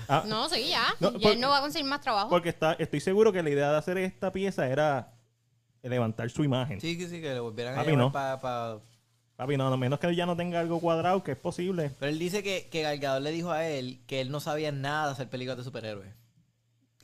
[0.09, 0.87] Ah, No, sí, ya.
[1.01, 2.29] No, ya él no va a conseguir más trabajo.
[2.29, 5.13] Porque está, estoy seguro que la idea de hacer esta pieza era
[5.83, 6.81] levantar su imagen.
[6.81, 8.13] Sí, que sí, que le volvieran Papi, a no.
[8.13, 8.39] para...
[8.41, 8.81] Pa...
[9.37, 11.91] Papi, no, no menos que él ya no tenga algo cuadrado, que es posible.
[11.99, 14.71] Pero él dice que, que Gal Gadot le dijo a él que él no sabía
[14.71, 16.15] nada de hacer películas de superhéroes.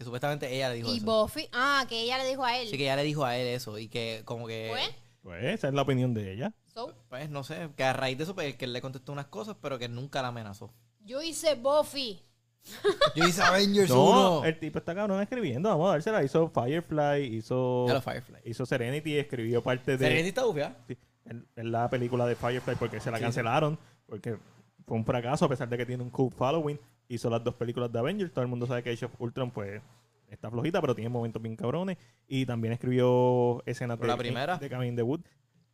[0.01, 1.05] Que supuestamente ella le dijo y eso.
[1.05, 2.69] Buffy, ah, que ella le dijo a él.
[2.69, 4.69] Sí, que ella le dijo a él eso y que como que...
[4.71, 6.55] Pues, Pues esa es la opinión de ella.
[6.73, 9.27] so, Pues no sé, que a raíz de eso pues, que él le contestó unas
[9.27, 10.73] cosas, pero que nunca la amenazó.
[11.05, 12.23] yo hice Buffy.
[13.15, 14.45] Yo hice Avengers No, 1.
[14.47, 16.25] el tipo está cabrón escribiendo, vamos a dársela.
[16.25, 18.39] Hizo Firefly, hizo, Firefly.
[18.47, 19.99] hizo Serenity, escribió parte de...
[19.99, 20.77] Serenity está bufia.
[20.89, 20.97] Sí,
[21.27, 24.39] en, en la película de Firefly porque se la Sí, cancelaron, porque
[24.87, 26.79] fue un fracaso a pesar de que tiene un cool following.
[27.11, 29.83] Hizo las dos películas de Avengers, todo el mundo sabe que Age of Ultron pues
[30.29, 31.99] está flojita, pero tiene momentos bien cabrones.
[32.29, 34.59] Y también escribió escenas de, la primera.
[34.59, 35.23] de Cabin in the Wood.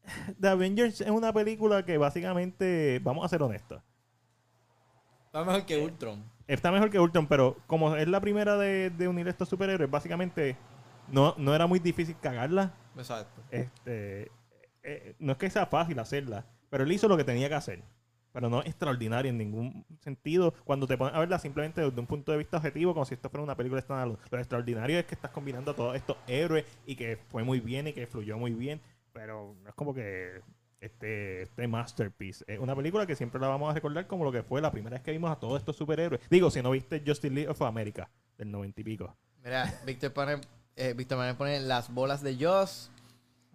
[0.40, 3.82] The Avengers es una película que básicamente, vamos a ser honestos,
[5.26, 6.24] Está mejor que Ultron.
[6.46, 10.56] está mejor que Ultron, pero como es la primera de, de unir estos superhéroes, básicamente
[11.08, 12.72] no, no era muy difícil cagarla.
[12.96, 13.42] Exacto.
[13.50, 14.30] este
[14.82, 17.82] eh, no es que sea fácil hacerla, pero él hizo lo que tenía que hacer.
[18.36, 20.52] Pero no extraordinario en ningún sentido.
[20.64, 23.30] Cuando te pones a verla simplemente desde un punto de vista objetivo, como si esto
[23.30, 24.18] fuera una película standalone.
[24.30, 27.86] Lo extraordinario es que estás combinando a todos estos héroes y que fue muy bien
[27.86, 28.82] y que fluyó muy bien.
[29.14, 30.42] Pero no es como que
[30.82, 32.44] este, este masterpiece.
[32.46, 34.96] Es una película que siempre la vamos a recordar como lo que fue la primera
[34.96, 36.20] vez que vimos a todos estos superhéroes.
[36.28, 39.16] Digo, si no viste Justice League of America del 90 y pico.
[39.42, 40.42] Mira, Víctor pone,
[40.76, 42.90] eh, Víctor Manuel pone las bolas de Joss.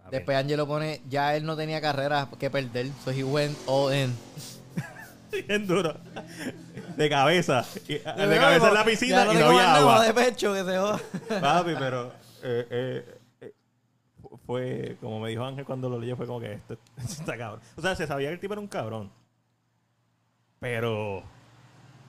[0.10, 4.12] Después Angelo pone, ya él no tenía carrera que perder, so he went all in.
[5.48, 5.96] Bien duro.
[6.96, 7.66] De cabeza.
[7.88, 10.06] Y- de cabeza en la piscina y no había agua.
[10.06, 11.00] de pecho que se joda.
[11.42, 12.08] Papi, pero
[12.44, 13.54] eh, eh, eh,
[14.46, 17.62] fue, como me dijo Ángel cuando lo leyó, fue como que esto, esto está cabrón.
[17.76, 19.12] O sea, se sabía que el tipo era un cabrón.
[20.60, 21.24] Pero,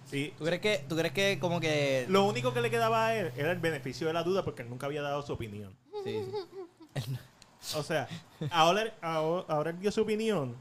[0.04, 2.04] sí, ¿Tú crees que, tú crees que como que...
[2.10, 4.68] lo único que le quedaba a él era el beneficio de la duda porque él
[4.68, 5.74] nunca había dado su opinión.
[6.04, 6.20] Sí,
[6.94, 7.16] sí.
[7.76, 8.08] O sea,
[8.50, 10.54] ahora, ahora, ahora él dio su opinión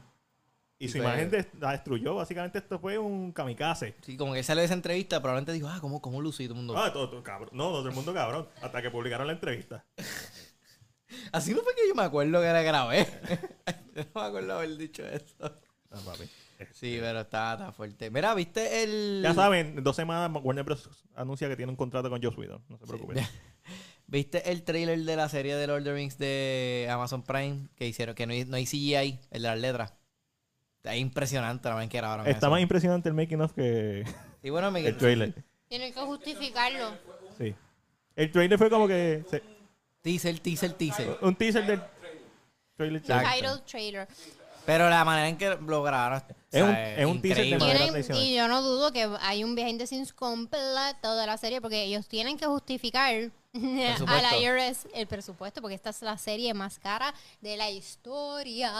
[0.82, 1.30] y su imagen
[1.60, 2.16] la destruyó.
[2.16, 3.94] Básicamente esto fue un kamikaze.
[4.02, 6.58] Sí, como que salió de esa entrevista, probablemente dijo, ah, ¿cómo, cómo lucí todo el
[6.58, 6.76] mundo?
[6.76, 7.50] Ah, todo, todo cabrón.
[7.52, 8.48] No, todo el mundo cabrón.
[8.60, 9.84] Hasta que publicaron la entrevista.
[11.32, 13.06] Así no fue que yo me acuerdo que era grabé.
[13.94, 15.36] yo no me acuerdo haber dicho eso.
[15.40, 16.24] Ah, papi.
[16.72, 18.10] Sí, pero está, está fuerte.
[18.10, 19.20] Mira, ¿viste el...?
[19.22, 20.88] Ya saben, en dos semanas Warner Bros.
[21.14, 22.60] anuncia que tiene un contrato con Joss Whedon.
[22.68, 23.24] No se preocupen.
[24.08, 27.86] ¿Viste el trailer de la serie de Lord of the Rings de Amazon Prime que
[27.86, 28.16] hicieron?
[28.16, 29.94] Que no hay, no hay CGI, el de las letras.
[30.84, 32.50] Es impresionante la manera en que grabaron Está eso.
[32.50, 34.04] más impresionante el making of que
[34.42, 35.32] Y bueno, me el trailer.
[35.68, 36.90] Tienen que justificarlo.
[37.38, 37.54] Sí.
[38.16, 39.42] El trailer fue como que se-
[40.02, 41.16] Teaser, teaser, teaser.
[41.22, 41.80] un teaser del
[42.76, 43.02] trailer.
[43.02, 44.08] Title trailer.
[44.66, 46.22] Pero la manera en que lo grabaron...
[46.50, 49.44] Es o un- es un teaser de manera Tienen- y yo no dudo que hay
[49.44, 53.30] un behind the scenes completo de la serie porque ellos tienen que justificar
[54.06, 54.36] a la.
[54.38, 58.72] IRS el presupuesto porque esta es la serie más cara de la historia.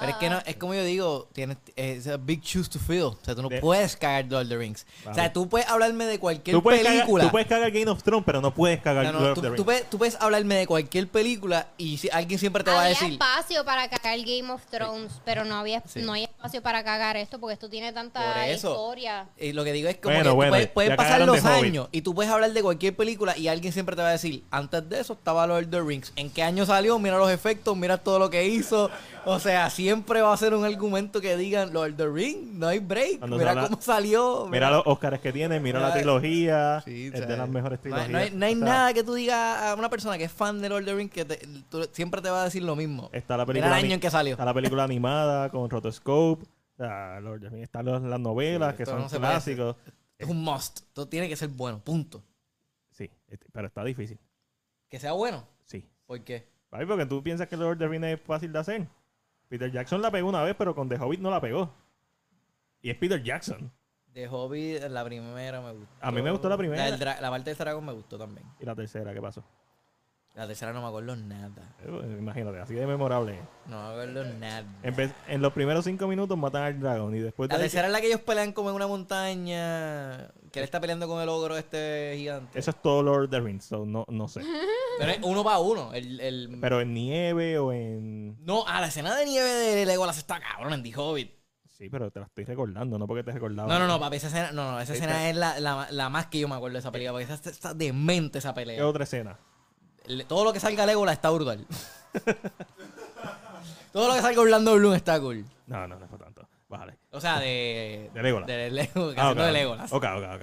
[0.00, 3.02] Pero es que no, es como yo digo, tienes es a big shoes to fill.
[3.02, 4.86] O sea, tú no De- puedes cagar Lord of the Rings.
[5.10, 7.24] O sea, tú puedes hablarme de cualquier Tú puedes, cagar, película.
[7.24, 9.40] tú puedes cagar Game of Thrones, pero no puedes cagar No, no, Lord of tú,
[9.42, 9.64] the tú Rings.
[9.64, 12.90] puedes, tú puedes hablarme de cualquier película y si, alguien siempre te va a había
[12.90, 13.12] decir.
[13.14, 16.00] espacio para cagar Game of Thrones, pero no había Sí.
[16.02, 18.70] no hay espacio para cagar esto porque esto tiene Por tanta eso.
[18.70, 19.28] historia.
[19.36, 21.34] Y lo que digo es como Bueno, que tú bueno, puedes, pueden ya pasar cagaron
[21.34, 21.64] los de Hobbit.
[21.64, 24.44] años y tú puedes hablar de cualquier película y alguien siempre te va a decir,
[24.50, 26.12] antes de eso estaba Lord of the Rings.
[26.16, 26.98] ¿En qué año salió?
[26.98, 28.90] Mira los efectos, mira todo lo que hizo.
[29.24, 32.66] O sea, siempre va a ser un argumento que digan Lord of the Rings, no
[32.68, 33.18] hay break.
[33.18, 34.46] Cuando mira cómo salió.
[34.50, 36.80] Mira los Oscars que tiene, mira la trilogía.
[36.84, 38.10] Sí, es de las mejores trilogías.
[38.10, 40.32] No hay, no hay O sea, nada que tú digas a una persona que es
[40.32, 42.74] fan de Lord of the Rings que te- tú- siempre te va a decir lo
[42.76, 43.10] mismo.
[43.12, 44.32] Está la Mira película, el año en que salió.
[44.32, 46.44] está la película animada con Rotoscope.
[46.44, 47.62] O sea, Lord of the Rings.
[47.64, 49.76] Están las novelas Sí, que son no clásicos.
[50.18, 50.80] Es un must.
[50.92, 52.22] Todo tiene que ser bueno, punto.
[53.06, 54.18] Sí, este- pero está difícil.
[54.88, 55.46] Que sea bueno.
[55.64, 55.88] Sí.
[56.06, 56.46] ¿Por qué?
[56.70, 58.88] Papi, porque tú piensas que Lord of the Rings es fácil de hacer.
[59.48, 61.74] Peter Jackson la pegó una vez, pero con The Hobbit no la pegó.
[62.80, 63.70] Y es Peter Jackson.
[64.06, 65.94] De Hobby, la primera me gustó.
[66.00, 66.96] A mí me gustó la primera.
[66.96, 68.46] La, la parte del dragón me gustó también.
[68.60, 69.42] Y la tercera, ¿qué pasó?
[70.34, 71.76] La tercera no me acuerdo nada.
[71.84, 73.38] Eh, Imagínate, así de memorable.
[73.66, 74.64] No me acuerdo nada.
[75.28, 78.00] En, los primeros cinco minutos matan al dragón y después de La tercera es la
[78.00, 80.32] que ellos pelean como en una montaña.
[80.50, 82.58] Que él está peleando con el ogro este gigante.
[82.58, 84.40] Eso es todo Lord of the Rings, so no, no sé.
[84.98, 85.92] Pero es uno para uno.
[85.92, 88.42] El, el- Pero en nieve o en...
[88.44, 91.30] No, ah, la escena de nieve de Legolas está cabrón en The Hobbit.
[91.68, 93.68] Sí, pero te la estoy recordando, no porque te recordaba.
[93.68, 96.26] No, no, no, papi, esa escena, no, no, esa escena es la, la, la más
[96.26, 98.86] que yo me acuerdo de esa película, porque esa está demente esa ¿Qué pelea.
[98.86, 99.36] otra escena?
[100.28, 101.66] Todo lo que salga Legolas está brutal.
[103.92, 105.44] Todo lo que salga Orlando Bloom está cool.
[105.66, 106.48] No, no, no fue tanto.
[106.68, 106.96] Bájale.
[107.10, 108.10] O sea, de...
[108.14, 108.46] De Legolas.
[108.46, 109.46] De, Lego- Ah, haciendo ok.
[109.46, 109.92] de Legolas.
[109.92, 110.42] Ok, ok, ok.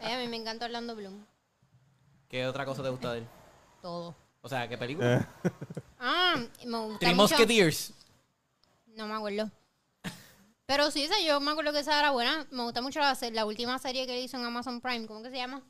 [0.00, 1.24] Ay, a mí me encanta Orlando Bloom.
[2.28, 3.26] ¿Qué otra cosa te gusta de él?
[3.80, 4.14] Todo.
[4.42, 5.16] O sea, ¿qué película?
[5.44, 5.50] Eh,
[5.98, 6.34] Ah,
[6.66, 7.34] me gusta Three mucho.
[7.34, 7.94] Musketeers.
[8.96, 9.50] No me acuerdo.
[10.66, 12.46] Pero sí, esa, yo me acuerdo que esa era buena.
[12.50, 15.06] Me gusta mucho la, la última serie que hizo en Amazon Prime.
[15.06, 15.62] ¿Cómo que se llama?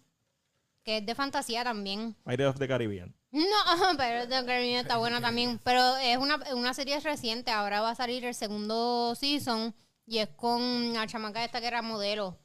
[0.84, 2.16] Que es de fantasía también.
[2.24, 3.14] Pirates of the Caribbean.
[3.32, 5.58] No, pero The Caribbean está buena también.
[5.64, 7.50] Pero es una, una serie reciente.
[7.50, 9.74] Ahora va a salir el segundo season.
[10.06, 12.38] Y es con la chamaca esta que era modelo.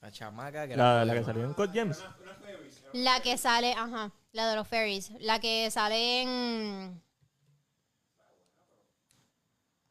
[0.00, 2.04] La chamaca que La, era- la que salió en Code Gems.
[2.92, 5.10] La que sale, ajá, la de los fairies.
[5.20, 7.02] La que sale en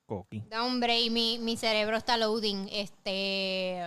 [0.06, 0.42] Coqui.
[0.50, 2.68] Da un break, mi, mi cerebro está loading.
[2.72, 3.84] Este.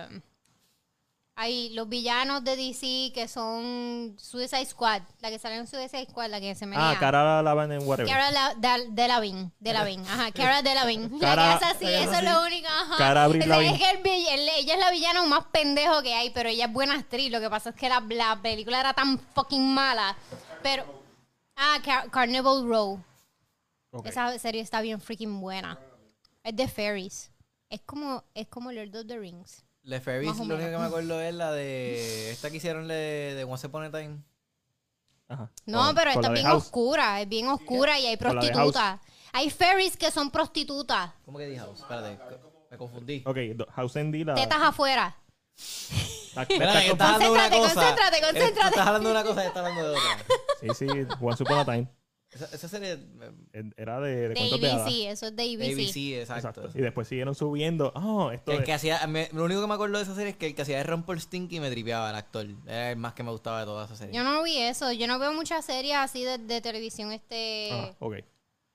[1.43, 5.01] Hay los villanos de DC que son Suicide Squad.
[5.21, 8.11] La que sale en Suicide Squad, la que se me Ah, Cara Lavan en Whatever.
[8.13, 11.09] Cara la, de, Delevingne, Delevingne, ajá, Cara Delevingne.
[11.19, 12.95] La Cara- que hace así, eso es lo único, ajá.
[12.97, 16.47] Cara es que el vill- el- ella es la villana más pendejo que hay, pero
[16.49, 17.31] ella es buena actriz.
[17.31, 20.15] Lo que pasa es que la, la película era tan fucking mala.
[20.61, 20.85] Pero,
[21.55, 23.03] ah, Car- Carnival Row.
[24.05, 25.79] Esa serie está bien freaking buena.
[26.43, 27.31] Es de fairies.
[27.67, 29.63] Es como, es como Lord of the Rings.
[29.83, 32.31] Le Ferris, Más o lo único que me acuerdo es la de...
[32.31, 34.19] Esta que hicieron de, de Once Upon a Time.
[35.27, 35.49] Ajá.
[35.65, 36.63] No, Con- pero con esta es bien House.
[36.65, 38.99] oscura, es bien oscura y hay prostitutas.
[39.33, 41.11] Hay fairies que son prostitutas.
[41.25, 41.79] ¿Cómo que dije house?
[41.79, 42.19] Espérate,
[42.69, 43.23] me confundí.
[43.25, 43.37] Ok,
[43.73, 44.35] House and D la...
[44.35, 45.15] Tetas afuera.
[46.35, 47.73] la- la- estás Concéntrate, cosa.
[47.73, 48.69] concéntrate, concéntrate.
[48.69, 50.25] Estás hablando de una cosa y estás hablando de otra.
[50.59, 50.87] Sí, sí,
[51.21, 51.87] Once Upon a Time.
[52.33, 52.93] Esa, esa serie.
[53.53, 54.81] eh, Era de, de De cuentos de hadas.
[54.87, 55.73] ABC, eso es de ABC.
[55.73, 56.47] ABC, exacto.
[56.61, 56.77] Exacto.
[56.79, 57.91] Y después siguieron subiendo.
[57.95, 60.29] Oh, esto El es- que hacía, me- lo único que me acuerdo de esa serie
[60.31, 62.47] es que el que hacía de Ron Paul Stinky me tripeaba el actor.
[62.65, 64.15] Era el más que me gustaba de toda esa serie.
[64.15, 64.91] Yo no vi eso.
[64.93, 67.69] Yo no veo muchas series así de, de televisión, este.
[67.73, 68.15] Ah, ok.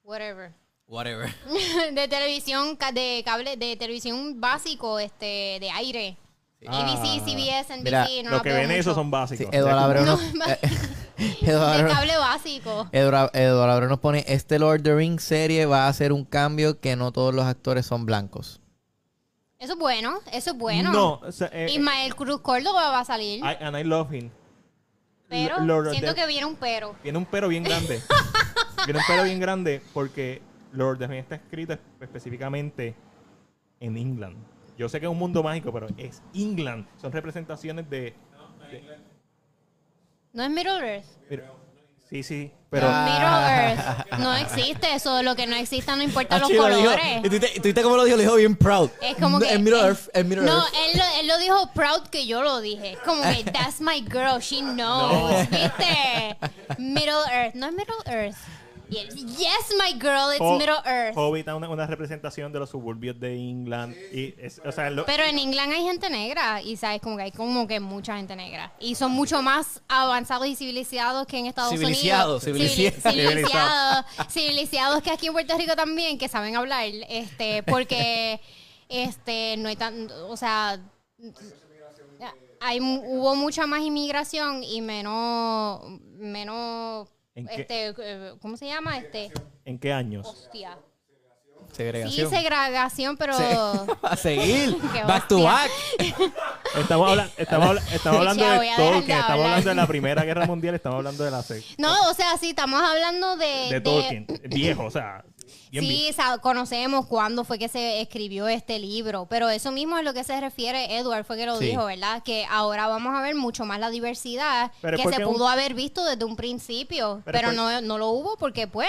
[0.02, 0.52] Whatever.
[0.86, 1.34] Whatever.
[1.94, 6.16] de televisión, ca- de cable, de televisión básico, este, de aire.
[6.66, 6.80] Ah.
[6.82, 8.80] ABC, CBS, NBC, Mira, no Lo las que veo ven mucho.
[8.80, 9.48] esos son Sí, básicos.
[9.54, 10.58] Eduardo Abreu nos, eh,
[11.42, 12.88] Eduardo De cable básico.
[12.92, 16.24] Eduardo- Eduardo Abreu nos pone, este Lord of the Rings serie va a hacer un
[16.24, 18.60] cambio que no todos los actores son blancos.
[19.58, 20.92] Eso es bueno, eso es bueno.
[20.92, 23.40] No, o sea, eh, Ismael Cruz Córdoba va a salir.
[23.40, 24.30] I- and I love him.
[25.28, 26.94] pero Lord siento the- que viene un pero.
[27.02, 28.00] Viene un pero bien grande.
[28.84, 30.42] Viene un pero bien grande porque
[30.72, 32.94] Lord of the Rings está escrito espe- específicamente
[33.80, 34.36] en England.
[34.78, 36.86] Yo sé que es un mundo mágico, pero es England.
[37.00, 38.14] Son representaciones de...
[38.70, 39.05] de-
[40.36, 41.04] No es Middle Earth.
[41.28, 41.56] pero-
[42.08, 42.86] sí, sí, pero...
[42.88, 43.04] Ah.
[43.04, 43.82] Middle
[44.12, 44.18] Earth.
[44.20, 45.22] No existe eso.
[45.22, 46.80] Lo que no exista no importa los Ah, sí, lo dijo.
[46.82, 47.24] colores.
[47.24, 48.90] Y tú lo dijo, lo dijo bien proud.
[49.02, 49.50] Es como que.
[49.50, 50.74] El Middle él- Earth, el Middle no, Earth.
[50.92, 52.92] él lo, él lo dijo proud que yo lo dije.
[52.92, 55.48] Es como que, that's my girl, she knows.
[55.50, 56.36] ¿Viste?
[56.78, 57.54] Middle Earth.
[57.54, 58.36] No es Middle Earth.
[58.88, 61.16] Y él, yes, my girl, it's Ho- Middle Earth.
[61.16, 63.94] Hobbit es una, una representación de los suburbios de England.
[64.12, 67.24] Y es, o sea, lo- Pero en England hay gente negra y sabes como que
[67.24, 71.46] hay como que mucha gente negra y son mucho más avanzados y civilizados que en
[71.46, 71.88] Estados Unidos.
[72.42, 72.44] civiliciados.
[72.44, 78.40] Civili- Civiliciados, civilizados que aquí en Puerto Rico también que saben hablar, este, porque
[78.88, 80.78] este no hay tan, o sea,
[82.60, 85.80] hay hubo mucha más inmigración y menos
[86.18, 88.98] menos ¿En este eh, ¿cómo se llama?
[88.98, 89.30] Este,
[89.64, 90.26] ¿En qué años?
[90.26, 90.76] hostia.
[91.68, 92.30] Sí, Segregación.
[92.30, 93.34] segregación, pero
[94.02, 94.76] a seguir.
[95.06, 95.70] Back to back.
[96.78, 99.46] Estamos, habla- estamos, habla- estamos hablando Ya de de Tolkien, estamos hablar.
[99.46, 102.50] hablando de la Primera Guerra Mundial, estamos hablando de la se- No, o sea, sí,
[102.50, 103.68] estamos hablando de...
[103.70, 105.24] de Tolkien, viejo, o sea,
[105.80, 110.04] bien Sí, sea, conocemos cuándo fue que se escribió este libro, pero eso mismo es
[110.04, 111.66] lo que se refiere, Edward fue que lo Sí.
[111.66, 112.22] dijo, ¿verdad?
[112.22, 115.74] Que ahora vamos a ver mucho más la diversidad Pero que se un- pudo haber
[115.74, 118.88] visto desde un principio, Pero es pero, por- no, no lo hubo porque pues,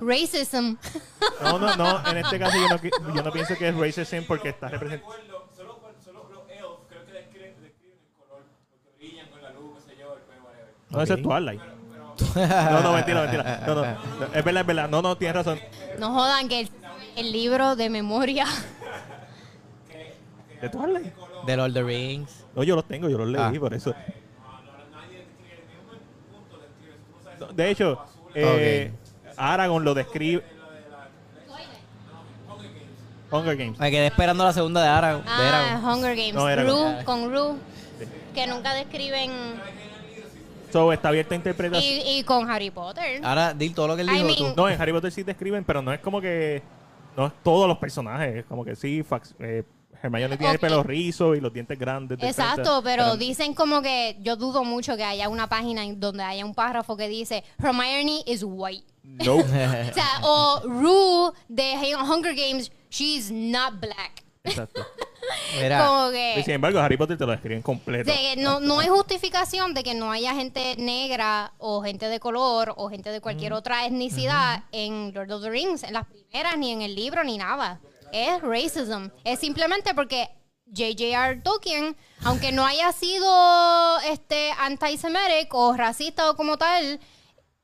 [0.00, 0.74] racism.
[1.42, 4.50] No, no, no, en este caso yo no, yo no pienso que es racism porque
[4.50, 4.70] está
[11.02, 11.60] eso es Twilight.
[12.36, 13.62] No, no, mentira, mentira.
[13.66, 13.90] No, no, no,
[14.34, 14.88] es verdad, es verdad.
[14.88, 15.60] No, no, tienes razón.
[15.98, 16.70] no jodan que el,
[17.16, 18.46] el libro de memoria...
[20.60, 21.12] ¿De Twilight?
[21.46, 22.44] De Lord of the Rings.
[22.54, 23.52] No, yo los tengo, yo los leí, Ah.
[23.60, 23.94] por eso.
[27.38, 27.98] No, De hecho,
[28.34, 28.90] eh,
[29.36, 30.42] Aragorn lo describe...
[33.30, 33.78] Hunger Games.
[33.78, 35.16] Me quedé esperando la segunda de Ara.
[35.16, 35.84] de Ah, Aragorn.
[35.98, 37.56] Hunger Games, No, era Rue, con Rue,
[38.34, 39.30] que nunca describen...
[40.76, 42.00] So, está abierta a interpretación.
[42.06, 43.24] Y, y con Harry Potter.
[43.24, 44.60] Ahora, di todo lo que él I dijo mean- tú.
[44.62, 46.62] No, en Harry Potter sí describen, pero no es como que...
[47.16, 48.36] No es todos los personajes.
[48.36, 49.62] Es como que sí, Fax, eh,
[50.02, 50.60] Hermione tiene el Ok.
[50.60, 52.18] pelo rizo y los dientes grandes.
[52.18, 55.98] de Exacto, frente, pero, dicen como que yo dudo mucho que haya una página en
[55.98, 58.84] donde haya un párrafo que dice Hermione is white.
[59.02, 59.36] No.
[59.36, 59.42] O
[59.94, 64.22] sea, o Rue de Hunger Games, she's not black.
[64.44, 64.84] Exacto.
[65.60, 68.10] Mira, Como Y que, sin embargo, Harry Potter te lo describen completo.
[68.10, 72.20] de que no, no hay justificación de que no haya gente negra o gente de
[72.20, 76.58] color o gente de cualquier otra etnicidad en Lord of the Rings, en las primeras,
[76.58, 77.80] ni en el libro, ni nada.
[78.12, 79.08] Es racism.
[79.24, 80.28] Es simplemente porque
[80.68, 81.40] J.J.R.
[81.42, 86.98] Tolkien, aunque no haya sido este anti-semitic o racista o como tal,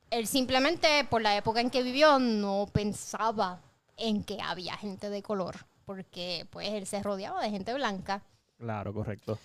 [0.09, 3.61] él simplemente por la época en que vivió no pensaba
[3.97, 8.23] en que había gente de color, porque pues él se rodeaba de gente blanca.
[8.57, 9.37] Claro, correcto.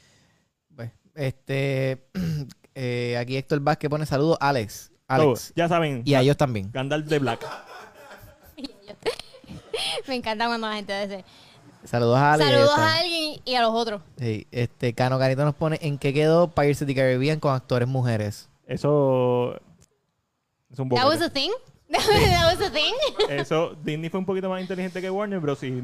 [0.75, 2.05] pues, este,
[2.75, 4.93] eh, aquí Héctor Vázquez pone saludos, Alex.
[5.09, 5.53] Alex.
[5.57, 6.71] ya saben, Y a ellos también.
[6.73, 7.47] Gandalf de Black.
[10.07, 11.25] Me encanta cuando la gente dice
[11.85, 12.51] Saludos a Alex.
[12.51, 14.03] saludos a alguien y a los otros.
[14.19, 17.89] Sí, este, Cano Carito nos pone en qué quedó Pirates of the Caribbean con actores
[17.89, 18.49] mujeres.
[18.67, 19.55] Eso
[20.71, 21.51] es un That was a thing.
[21.91, 22.95] That was a thing.
[23.31, 25.83] Eso, Disney fue un poquito más inteligente que Warner, pero sí.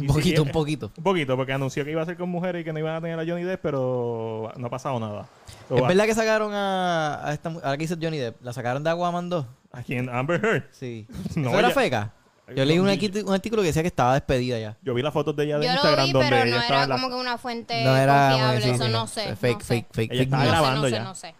[0.00, 0.90] Un poquito, un poquito.
[0.96, 3.00] Un poquito, porque anunció que iba a ser con mujeres y que no iban a
[3.00, 5.26] tener a Johnny Depp, pero no ha pasado nada.
[5.68, 8.42] So, ¿Es a- verdad que sacaron a, a esta mu- ahora que dice Johnny Depp?
[8.42, 9.46] ¿La sacaron de Aquaman 2?
[9.72, 10.08] ¿A quién?
[10.08, 10.64] Amber Heard.
[10.72, 11.06] Sí.
[11.36, 12.12] No, ¿Eso era feca?
[12.56, 14.76] Yo leí un, artículo que decía que estaba despedida ya.
[14.82, 16.78] Yo vi las fotos de ella de Yo Instagram vi, donde pero ella no estaba
[16.80, 18.62] era la- como que una fuente No era confiable.
[18.62, 19.06] sí, eso no no.
[19.06, 19.36] sé.
[19.36, 19.86] Fake, no fake, sé.
[19.92, 21.04] fake, Ella fake estaba sé, grabando no sé, ya.
[21.04, 21.34] no sé.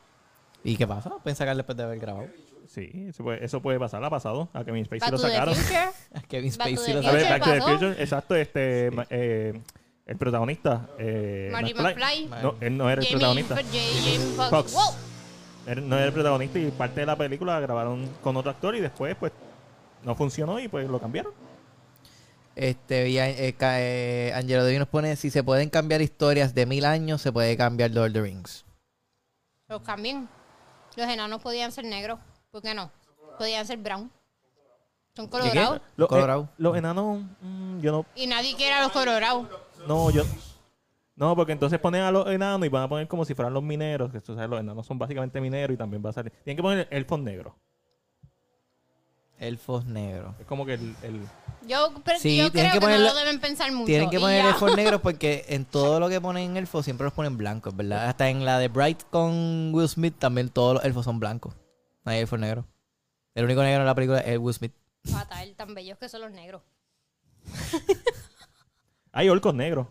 [0.63, 1.11] ¿Y qué pasa?
[1.21, 2.27] Pueden sacar después de haber grabado.
[2.73, 4.05] Sí, eso puede, eso puede pasar.
[4.05, 4.49] Ha pasado.
[4.53, 5.55] A Kevin Spacey Back lo to the sacaron.
[5.57, 5.91] Future.
[6.29, 7.29] Kevin Back to Spacey the lo A ver.
[7.29, 7.69] Back to the pasó?
[7.79, 8.03] Future.
[8.03, 8.91] Exacto, este.
[8.93, 9.61] ma- eh,
[10.07, 10.89] el protagonista.
[10.99, 12.27] Eh, Marty McFly.
[12.29, 12.43] McFly.
[12.43, 13.55] No, él no era el Jamie, protagonista.
[13.57, 14.51] Jamie Foxx.
[14.51, 14.73] Fox.
[14.73, 14.95] Wow.
[15.67, 18.77] Él no era el protagonista y parte de la película la grabaron con otro actor
[18.77, 19.33] y después, pues,
[20.05, 21.33] no funcionó y pues lo cambiaron.
[22.57, 26.67] Este, y, eh, ca- eh, Angelo David nos pone, si se pueden cambiar historias de
[26.67, 28.65] mil años, se puede cambiar Lord of the Rings.
[29.69, 30.29] Los cambian.
[30.97, 32.19] Los enanos podían ser negros.
[32.51, 32.91] ¿Por qué no?
[33.39, 34.11] Podían ser brown.
[35.15, 35.81] Son colorados.
[35.97, 36.43] Los, Colorado.
[36.51, 39.47] eh, los enanos, mm, yo no, Y nadie quiere a los colorados.
[39.87, 40.23] no, yo,
[41.17, 43.63] no, porque entonces ponen a los enanos y van a poner como si fueran los
[43.63, 46.33] mineros, que tú sabes, los enanos son básicamente mineros y también va a salir.
[46.45, 47.55] Tienen que poner elfos negros.
[49.39, 50.35] Elfos negros.
[50.39, 51.27] Es como que el, el-
[51.67, 53.87] Yo, pero Sí, yo tienen creo que que, ponerlo- no lo deben pensar mucho.
[53.87, 54.51] Tienen que y poner ya.
[54.51, 58.07] elfos negros porque en todo lo que ponen elfos siempre los ponen blancos, ¿verdad?
[58.09, 61.55] Hasta en la de Bright con Will Smith también todos los elfos son blancos.
[62.11, 62.65] No hay elfos negros.
[63.37, 64.75] El único negro en la película es Will Smith.
[65.05, 66.61] Fatal, tan bellos que son los negros.
[69.13, 69.87] hay orcos negros.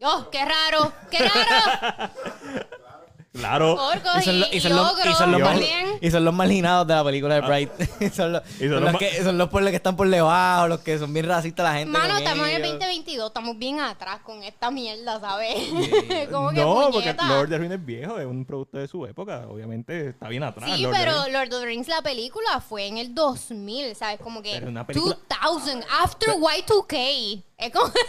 [0.00, 0.90] ¡Oh, qué raro!
[1.10, 2.10] ¡Qué raro!
[3.32, 3.74] Claro.
[3.74, 5.98] Orcos Y son, y, los- y y son los- ogros y son los mal- también.
[6.00, 7.70] y son los marginados de la película de Bright.
[8.12, 8.44] Son los, Ah.
[8.58, 10.66] Y son son los los ma- que, son los por los que están por debajo,
[10.66, 11.96] los que son bien racistas la gente.
[11.96, 12.72] Mano, estamos en el ellos.
[12.80, 15.54] 2022, estamos bien atrás con esta mierda, ¿sabes?
[16.32, 17.14] Como que No, porque.
[17.28, 19.46] Lord of the Rings es viejo, es un producto de su época.
[19.48, 20.68] Obviamente está bien atrás.
[20.74, 21.12] Sí, Lord pero.
[21.28, 24.18] Lord of the Rings, la película, fue en el 2000, ¿sabes?
[24.20, 27.42] Como que Pero una película- 2000, after Y2K.
[27.58, 28.00] Es como que,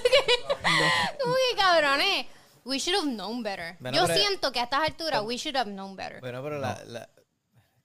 [1.22, 2.26] como que cabrones.
[2.64, 3.76] We should have known better.
[3.80, 6.20] Bueno, Yo pero- siento que a estas alturas, we should have known better.
[6.20, 7.10] Bueno, pero la, la-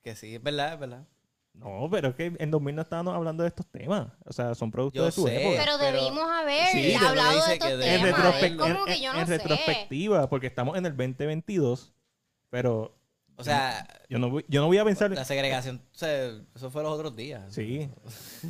[0.03, 1.05] Que sí, es verdad, es verdad.
[1.53, 4.07] No, pero es que en 2000 no estábamos hablando de estos temas.
[4.25, 5.41] O sea, son productos Yo de su sé.
[5.41, 5.63] época.
[5.65, 7.85] Pero pero- debimos haber Sí, hablado de estos temas.
[7.85, 11.93] en, en- no retrospectiva, porque estamos en el 2022,
[12.51, 12.96] pero
[13.39, 15.11] O sea, yo no voy, yo no voy a pensar...
[15.11, 17.41] la segregación, o sea, eso fue los otros días.
[17.53, 17.87] Sí,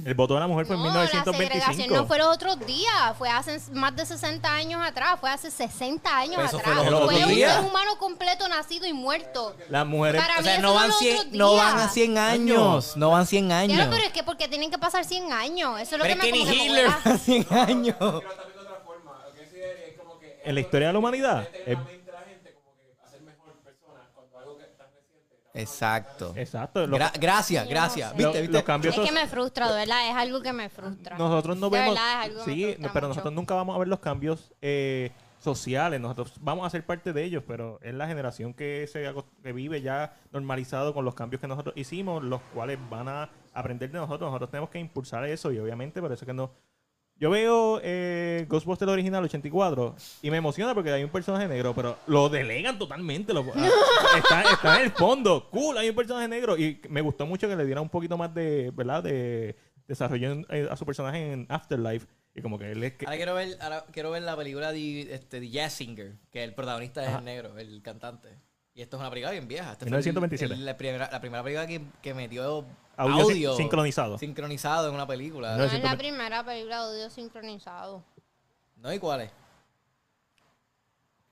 [0.05, 1.43] el voto de la mujer fue en No, la 1925.
[1.53, 5.51] segregación no fue los otros días, fue hace más de 60 años atrás, fue hace
[5.51, 6.89] 60 años Pero eso fue atrás.
[6.89, 7.53] los otros un días.
[7.57, 9.57] ser humano completo nacido y muerto.
[9.67, 10.21] Las mujeres...
[10.21, 11.93] Para O sea, no van, los 100, otros no van a días.
[11.93, 12.93] 100 años.
[12.95, 13.75] No van 100 años.
[13.75, 15.81] Claro, pero es que porque tienen que pasar 100 años.
[15.81, 17.01] Eso es lo Pero que es me que ni Hitler vuela.
[17.05, 18.23] va a 100 años.
[20.43, 22.95] En la historia de la humanidad, es- en la mente de la gente como que
[23.05, 25.35] hacer mejor persona cuando algo que es tan reciente.
[25.43, 26.33] tan- Exacto.
[26.35, 26.85] Exacto.
[26.87, 28.11] Gra- gracias, gracias.
[28.11, 28.21] no sé.
[28.23, 28.53] lo- ¿Viste, viste?
[28.57, 31.17] los cambios Es que me frustra, de verdad, es algo que me frustra.
[31.17, 31.95] Nosotros no De vemos.
[31.95, 33.15] verdad, es algo que me sí, frustra pero mucho.
[33.15, 35.99] nosotros nunca vamos a ver los cambios eh, sociales.
[36.01, 39.81] Nosotros vamos a ser parte de ellos, pero es la generación que se que vive
[39.81, 44.27] ya normalizado con los cambios que nosotros hicimos, los cuales van a aprender de nosotros.
[44.29, 46.51] Nosotros tenemos que impulsar eso y obviamente por eso es que no.
[47.19, 51.97] Yo veo eh, Ghostbusters original 84 y me emociona porque hay un personaje negro, pero
[52.05, 53.33] lo delegan totalmente.
[53.33, 53.69] Lo, ah,
[54.17, 55.49] está, está en el fondo.
[55.49, 56.55] Cool, hay un personaje negro.
[56.57, 59.01] Y me gustó mucho que le diera un poquito más de, ¿verdad?
[59.03, 59.55] De
[59.87, 62.05] desarrollo en- eh, a su personaje en Afterlife.
[62.35, 63.05] Y como que él es que...
[63.07, 66.53] Ahora quiero ver, ahora quiero ver la película de, este, de Jazz Singer, que el
[66.53, 67.17] protagonista es Ajá.
[67.17, 68.29] el negro, el cantante.
[68.77, 69.71] Y esto es una película bien vieja.
[69.71, 70.53] Este fue el- 1927.
[70.53, 72.63] el- la, primera, la primera película que, que metió
[72.95, 74.19] Audio audio, sin- sincronizado.
[74.19, 75.53] sincronizado en una película.
[75.53, 75.97] No No es la 120.
[75.97, 78.03] primera película de audio sincronizado.
[78.75, 78.93] ¿No?
[78.93, 79.31] ¿Y cuál es?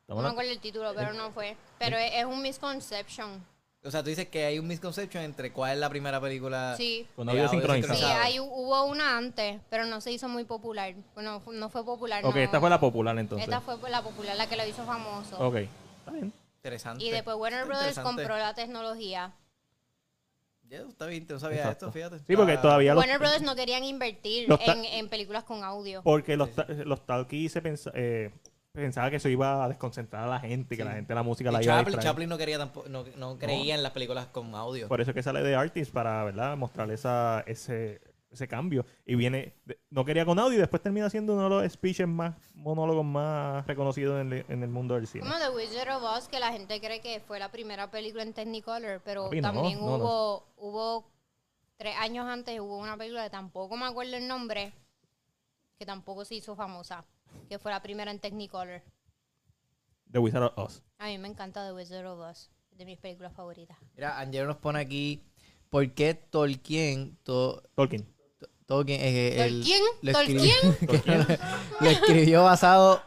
[0.07, 1.55] No me acuerdo el título, pero no fue.
[1.77, 3.45] Pero es, es un misconception.
[3.83, 6.73] O sea, tú dices que hay un misconception entre cuál es la primera película.
[6.75, 7.07] Sí.
[7.15, 7.95] Con audio sincronizado.
[7.99, 10.95] Sí, hay, hubo una antes, pero no se hizo muy popular.
[11.13, 12.25] Bueno, no fue popular.
[12.25, 12.41] Ok, no.
[12.41, 13.47] esta fue la popular entonces.
[13.47, 15.37] Esta fue la popular, la que lo hizo famoso.
[15.37, 15.55] Ok,
[15.99, 16.33] está bien.
[16.65, 17.03] Interesante.
[17.03, 19.33] Y después Warner Brothers compró la tecnología.
[20.67, 21.85] Ya, está bien, no sabía Exacto.
[21.85, 22.19] esto, fíjate.
[22.25, 26.01] Sí, porque todavía los, Warner Brothers no querían invertir en, en películas con audio.
[26.01, 28.31] Porque los, ta- los talkies se pensa- eh,
[28.71, 30.87] pensaba que eso iba a desconcentrar a la gente, que Sí.
[30.89, 32.11] la gente la música Y la iba a Chaplin, distraer.
[32.13, 34.87] Chaplin no quería tampoco, no, no creía en las películas con audio.
[34.87, 36.57] Por eso es que sale de Artist para, ¿verdad?
[36.57, 38.01] Mostrar esa, ese,
[38.35, 38.85] ese cambio.
[39.05, 42.07] Y viene, de- no quería con audio y después termina siendo uno de los speeches
[42.07, 45.23] más, monólogos más reconocidos en el, en el mundo del cine.
[45.25, 48.33] Como The Wizard of Oz, que la gente cree que fue la primera película en
[48.33, 50.03] Technicolor, pero Papi, también no, no.
[50.05, 51.11] hubo, hubo
[51.77, 54.71] tres años antes hubo una película que tampoco me acuerdo el nombre,
[55.77, 57.03] que tampoco se hizo famosa,
[57.49, 58.81] que fue la primera en Technicolor.
[60.11, 60.83] The Wizard of Oz.
[60.99, 63.77] A mí me encanta The Wizard of Oz, de mis películas favoritas.
[63.95, 65.21] Mira, Angelo nos pone aquí,
[65.69, 68.05] ¿por qué Tolkien, to- Tolkien.
[68.65, 69.81] To- Tolkien, eh, el- ¿Tolkien?
[70.01, 71.39] lo ¿Tolkien?
[71.81, 73.01] lo escribió basado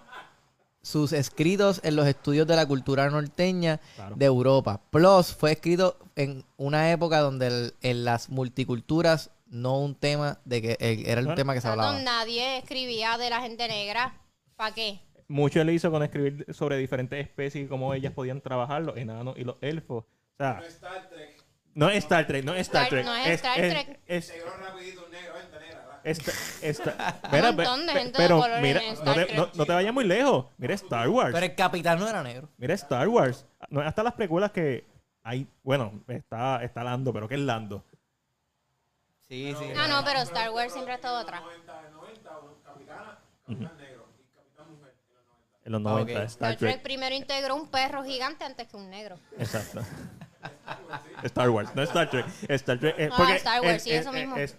[0.83, 4.17] sus escritos en los estudios de la cultura norteña Claro.
[4.17, 4.81] de Europa.
[4.91, 10.63] Plus, fue escrito en una época donde el- en las multiculturas no un tema de
[10.63, 11.35] que era un Bueno.
[11.37, 11.99] tema que se hablaba.
[12.01, 14.21] nadie escribía de la gente negra.
[14.57, 15.01] ¿Para qué?
[15.27, 19.37] Mucho él hizo con escribir sobre diferentes especies y cómo ellas podían trabajar, los enanos
[19.39, 20.05] y los elfos.
[20.05, 21.38] O sea, No Star Trek.
[21.75, 23.05] No es Star Trek, no es Star Trek.
[23.05, 24.01] no es Star Trek.
[24.07, 25.87] Es, Negro rapidito, un negro, vente, negra.
[25.89, 26.01] va.
[26.03, 29.37] esta- esta- Mira, montón de pe- gente de pero color mira, no Star te, Trek.
[29.37, 30.47] no- no te vayas muy lejos.
[30.57, 31.33] Mira Star Wars.
[31.33, 32.49] Pero el capitán no era negro.
[32.57, 33.47] Mira Star Wars.
[33.69, 34.85] No, hasta las precuelas que
[35.23, 35.47] hay.
[35.63, 37.85] Bueno, está, está Lando, pero ¿qué es Lando?
[39.29, 39.65] Sí, sí.
[39.77, 41.43] Ah, no, pero Star Wars siempre ha estado atrás.
[41.43, 44.95] 90, 90, un capitana, capitán negro y capitán mujer.
[45.65, 45.91] En en los 90.
[45.93, 46.27] los Ah, 90, ok.
[46.27, 46.83] Star Trek.
[46.83, 49.19] primero integró un perro gigante antes que un negro.
[49.39, 49.81] Exacto.
[51.25, 52.27] Star Wars, no Star Trek.
[52.49, 52.95] Star Trek.
[52.99, 54.37] eh, Ah, Star Wars, es- sí, es- eso mismo.
[54.37, 54.57] es-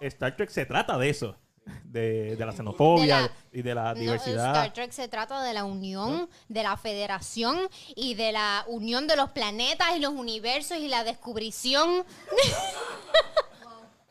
[0.00, 1.36] Star Trek se trata de eso.
[1.82, 4.48] De, de la xenofobia De la- y de la No, diversidad.
[4.54, 7.58] Star Trek se trata de la unión, de la federación
[7.96, 12.04] y de la unión de los planetas y los universos y la descubrición,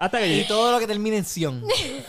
[0.04, 1.64] Hasta que Y llegue- todo lo que termine en Sion.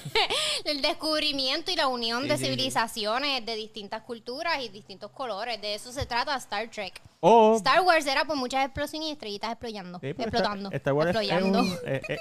[0.64, 2.50] el descubrimiento y la unión de sí, sí.
[2.50, 5.60] civilizaciones de distintas culturas y distintos colores.
[5.60, 7.00] De eso se trata Star Trek.
[7.20, 10.00] O Star Wars era por muchas explosiones y estrellitas explotando.
[10.00, 10.68] Sí, pero explotando.
[10.70, 11.60] Star, Star Wars es- es, explotando.
[11.60, 12.18] un- eh, eh,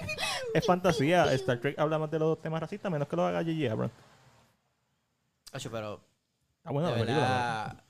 [0.53, 1.33] es fantasía.
[1.33, 3.71] Star Trek habla más de los temas racistas, menos que lo haga J.J.
[3.71, 3.93] Abrams.
[5.53, 6.01] Ocho, pero
[6.57, 7.17] Está buena de película.
[7.19, 7.83] verdad,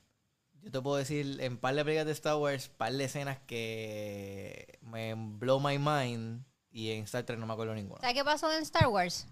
[0.64, 4.80] yo te puedo decir en par de películas de Star Wars, par de escenas que
[4.82, 8.02] me blow my mind y en Star Trek no me acuerdo ninguna.
[8.02, 9.28] ¿Sabes qué pasó en Star Wars?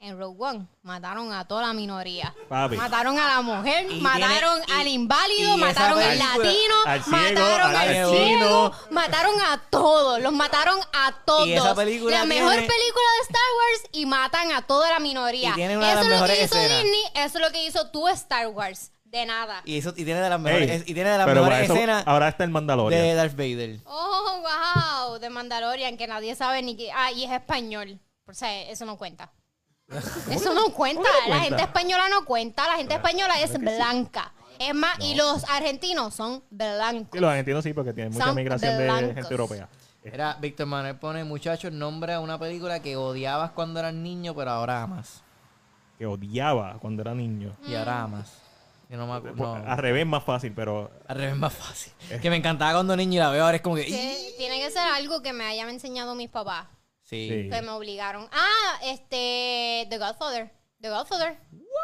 [0.00, 2.34] En Rogue One mataron a toda la minoría.
[2.48, 2.76] Papi.
[2.76, 6.36] Mataron a la mujer, Y mataron tiene- y- al inválido, y esa mataron al película-
[6.44, 8.10] latino, al ciego, mataron al al ciego.
[8.12, 11.46] ciego, mataron a todos, los mataron a todos.
[11.46, 14.98] Y esa película la mejor tiene- película de Star Wars y matan a toda la
[14.98, 15.50] minoría.
[15.50, 16.82] Y tiene una de eso las es lo que mejores hizo escenas.
[16.82, 18.90] Disney, eso es lo que hizo tu Star Wars.
[19.12, 19.60] De nada.
[19.66, 21.64] Y eso y tiene de las mejores, Ey, y tiene de las pero mejores para
[21.64, 23.00] eso, escenas ahora está el Mandalorian.
[23.02, 23.78] de Darth Vader.
[23.84, 26.90] Oh, wow, de Mandalorian, que nadie sabe ni que...
[26.90, 28.00] Ah, y es español.
[28.26, 29.30] O sea, eso no cuenta.
[30.30, 31.02] Eso no cuenta.
[31.02, 31.44] no La cuenta?
[31.44, 32.66] gente española no cuenta.
[32.66, 34.32] La gente española es blanca.
[34.58, 37.10] Es más, y los argentinos son blancos.
[37.12, 39.14] Sí, los argentinos sí, porque tienen mucha Son migración de blancos.
[39.14, 39.68] gente europea.
[40.02, 44.82] Era Víctor Manuel pone, muchachos, nombra una película que odiabas cuando eras niño, pero ahora
[44.82, 45.22] amas.
[45.98, 47.54] Que odiaba cuando era niño.
[47.68, 48.32] Y ahora amas.
[48.92, 49.54] Yo no me acuerdo.
[49.54, 51.94] Al revés más fácil, pero Al revés, más fácil.
[52.20, 53.86] Que me encantaba cuando niño y la veo ahora es como que.
[53.86, 56.66] Que tiene que ser algo que me hayan enseñado mis papás.
[57.02, 57.26] Sí.
[57.26, 57.48] Sí.
[57.50, 58.28] Que me obligaron.
[58.32, 59.86] Ah, este...
[59.88, 60.50] The Godfather.
[60.82, 61.38] The Godfather.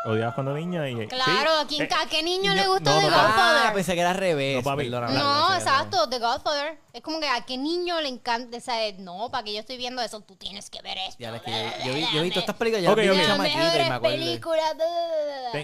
[0.05, 1.07] odiabas cuando niña y...
[1.07, 3.23] Claro, ¿a, quién- Eh, a qué niño niño- le gusta no, The no, no.
[3.23, 3.63] Godfather?
[3.67, 4.57] Ah, pensé que era al revés.
[4.57, 4.89] No, papi.
[4.91, 6.79] No, exacto, The Godfather.
[6.93, 9.77] Es como que a qué niño le encanta, o sea, no, para que yo estoy
[9.79, 11.17] viendo eso, tú tienes que ver esto.
[11.19, 13.09] Ya, es que yo, yo vi, yo vi todas estas películas, yo Ok, las vi
[13.09, 13.19] de ok.
[13.19, 14.17] Las chamaquito y mejores me acuerdo.
[14.19, 14.75] películas.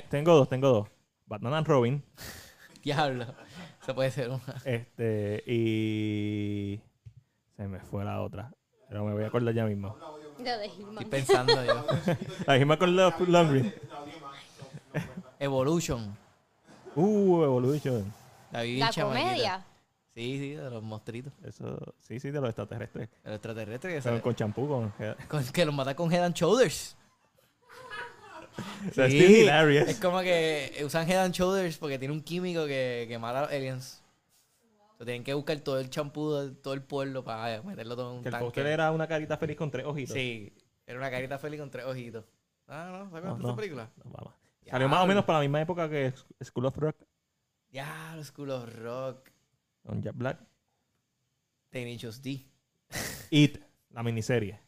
[0.08, 0.88] tengo dos, tengo dos.
[1.26, 2.02] Batman and Robin.
[2.82, 3.26] Diablo.
[3.82, 4.42] Eso puede ser una.
[4.64, 6.80] Este, y...
[7.56, 8.52] Se me fue la otra.
[8.88, 9.96] Pero me voy a acordar ya mismo.
[10.38, 11.86] De The Estoy pensando yo.
[12.46, 13.72] Acordé de Laundry.
[15.38, 16.16] Evolution.
[16.94, 18.12] Uh, Evolution.
[18.52, 19.04] La La chamaquita.
[19.24, 19.64] comedia.
[20.14, 21.32] Sí, sí, de los monstruitos.
[21.44, 23.08] Eso, sí, sí, de los extraterrestres.
[23.24, 24.92] De los extraterrestres que, se- con champú, con...
[25.28, 26.96] con- que los mata con Head and Shoulders.
[28.94, 29.88] Sí, hilarious.
[29.88, 33.42] Es como que usan Head and Shoulders porque tiene un químico que, que mata a
[33.42, 34.00] los aliens.
[34.98, 38.22] Tienen que buscar todo el champú de todo el pueblo para meterlo todo en un
[38.22, 38.60] Que el tanque.
[38.60, 40.14] era una carita feliz con tres ojitos.
[40.14, 40.52] Sí,
[40.86, 42.24] era una carita feliz con tres ojitos.
[42.68, 43.90] Ah, no, ¿se acuerdan No, esa película?
[44.02, 44.32] No, vamos.
[44.70, 46.96] Salió más o menos para la misma época que School of Rock
[47.70, 49.28] Ya, School of Rock.
[49.84, 50.38] con Jack Black.
[51.70, 52.46] Tenacious D.
[53.30, 53.58] It,
[53.90, 54.58] la miniserie.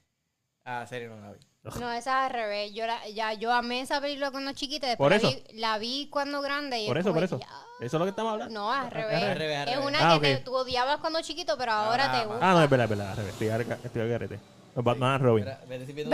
[0.64, 1.38] Ah, serio, no la vi.
[1.80, 2.72] No, esa es al revés.
[2.74, 6.08] Yo, la- ya, yo amé esa película cuando chiquita, después Por la, vi, la vi
[6.10, 6.80] cuando grande.
[6.80, 7.38] Y Por es eso, por eso.
[7.40, 7.46] ya.
[7.78, 8.54] Eso es lo que estamos hablando.
[8.54, 9.22] No, al revés.
[9.22, 12.12] Al revés, al Es una Ah, que te- tú odiabas cuando chiquito, pero ahora Ahora
[12.12, 12.32] te ama.
[12.32, 12.50] gusta.
[12.50, 13.10] Ah, no, es verdad, es verdad.
[13.10, 13.32] al revés.
[13.32, 14.40] Estoy, al- estoy al garete.
[14.76, 15.44] Batman and Robin.
[15.68, 16.04] Vete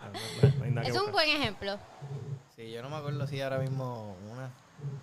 [0.00, 1.78] Ah, no, no, no Es un buen ejemplo.
[2.56, 4.46] Sí, yo no me acuerdo si ahora mismo una.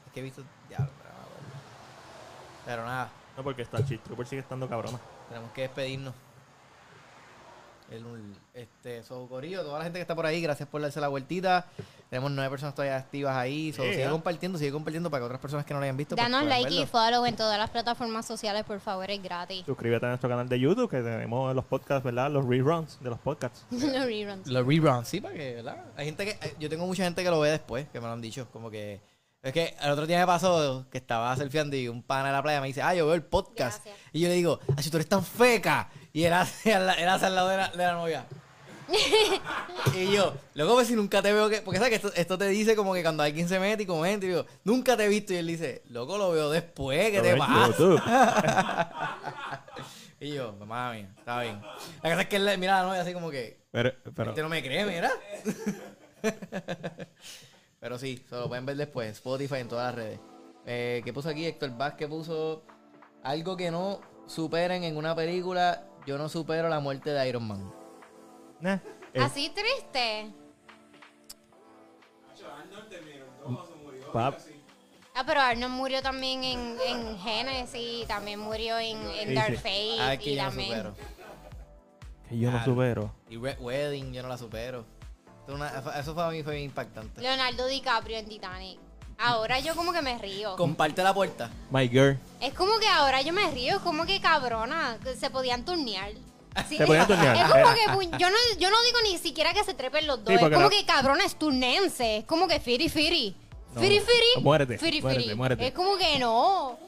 [0.05, 0.41] Es que he visto.
[0.69, 1.61] Ya, pero no me acuerdo.
[2.65, 4.99] Pero nada, No, porque Starship Trooper sigue estando cabrona.
[5.29, 6.13] tenemos que despedirnos.
[7.89, 8.03] El,
[8.53, 11.67] este, so, Corillo, toda la gente que está por ahí, gracias por darse la vueltita.
[12.09, 13.71] Tenemos nueve personas todavía activas ahí.
[13.71, 13.93] So, Yeah.
[13.93, 16.15] Sigue compartiendo, sigue compartiendo para que otras personas que no lo hayan visto.
[16.15, 19.63] pues, Danos like y follow en todas las plataformas sociales, por favor, es gratis.
[19.65, 22.29] Suscríbete a nuestro canal de YouTube, que tenemos los podcasts, ¿verdad?
[22.29, 23.65] Los reruns de los podcasts.
[23.71, 24.47] Los reruns.
[24.47, 25.85] Los reruns, sí, para que, ¿verdad?
[25.95, 26.31] Hay gente que.
[26.45, 28.47] eh, Yo tengo mucha gente que lo ve después, que me lo han dicho.
[28.51, 28.99] Como que.
[29.43, 32.43] Es que el otro día me pasó que estaba surfeando y un pana de la
[32.43, 33.81] playa me dice, ah, yo veo el podcast.
[33.85, 33.95] Gracias.
[34.11, 35.89] Y yo le digo, ah, si tú eres tan feca.
[36.13, 38.25] Y él hace al, él hace al lado de la, de la novia.
[39.95, 41.61] y yo, luego pues si nunca te veo que.
[41.61, 44.25] Porque sabes que esto, esto te dice como que cuando alguien se mete y comenta
[44.25, 45.33] y yo, nunca te he visto.
[45.33, 48.93] Y él dice, loco, lo veo después, ¿qué te pasa?
[50.19, 51.61] Y yo, mamá mía, está bien.
[52.01, 54.41] La cosa es que él mira a la novia así como que, Pero, pero este
[54.41, 55.11] no me cree, mira.
[57.79, 59.09] Pero sí, se lo pueden ver después.
[59.11, 60.19] Spotify en todas las redes.
[60.65, 61.45] Eh, ¿Qué puso aquí?
[61.45, 62.63] Héctor Vázquez puso.
[63.23, 67.69] Algo que no superen en una película, yo no supero la muerte de Iron Man.
[68.61, 68.77] Nah,
[69.13, 70.31] eh, Así triste.
[73.83, 74.11] Murió.
[74.13, 74.39] Pap.
[75.13, 79.55] Ah, pero Arnold murió también en, en Genesis, también murió en, en Dark.
[79.57, 80.69] Fate Ah, es que y yo no también...
[80.69, 80.95] supero.
[82.29, 83.13] que yo no Ah, supero.
[83.29, 84.85] Y Red Wedding, yo no la supero.
[85.45, 87.19] Eso, una- eso fue a mí fue impactante.
[87.21, 88.79] Leonardo DiCaprio en Titanic.
[89.19, 90.55] Ahora yo como que me río.
[90.55, 91.49] Comparte la puerta.
[91.71, 92.17] My girl.
[92.39, 96.11] Es como que ahora yo me río, es como que cabrona, que se podían turnear.
[96.69, 97.35] Sí, Se podían turnear.
[97.35, 100.19] Es como que pu- yo no, yo no digo ni siquiera que se trepen los
[100.19, 100.27] dos.
[100.27, 102.17] Sí, es porque como no- que cabrones turnense.
[102.17, 103.35] Es como que firi firi.
[103.75, 104.41] No, firi firi.
[104.43, 105.35] muérete, Firi muérete, firi.
[105.35, 105.67] muérete.
[105.67, 106.79] Es como que no.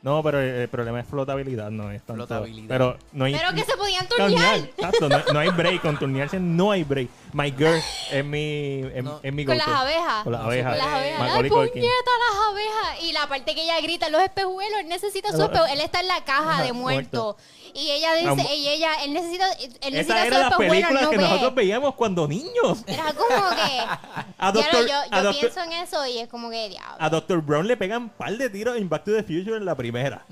[0.00, 2.24] No, pero el, el problema es flotabilidad, no es tanto.
[2.26, 2.68] Flotabilidad.
[2.68, 3.34] Pero no hay.
[3.34, 4.58] Pero que se podían Turnear, turnear.
[4.58, 5.82] Exacto, no, no hay break.
[5.82, 7.08] Con turnearse no hay break.
[7.32, 9.20] My girl es mi, es, No.
[9.22, 10.24] es mi Con las abejas.
[10.24, 10.70] Con las abejas.
[10.70, 11.20] Con las abejas.
[11.20, 11.72] ¡Ay, Macaulay Culkin.
[11.72, 13.02] puñeta, las abejas!
[13.04, 15.66] Y la parte que ella grita, los espejuelos, él necesita su espejuelo.
[15.72, 17.36] Él está en la caja Ajá, de muerto.
[17.74, 20.70] Y ella Am- dice, y ella, él necesita, él Esa necesita era su la espejuelo,
[20.72, 21.22] película no que ve.
[21.22, 22.78] nosotros veíamos cuando niños.
[22.86, 23.78] Era como que...
[24.38, 26.96] A Doctor, yo a yo Doctor- pienso en eso y es como que diablo.
[26.98, 27.40] a Dr.
[27.42, 30.24] Brown le pegan un par de tiros en Back to the Future en la primera.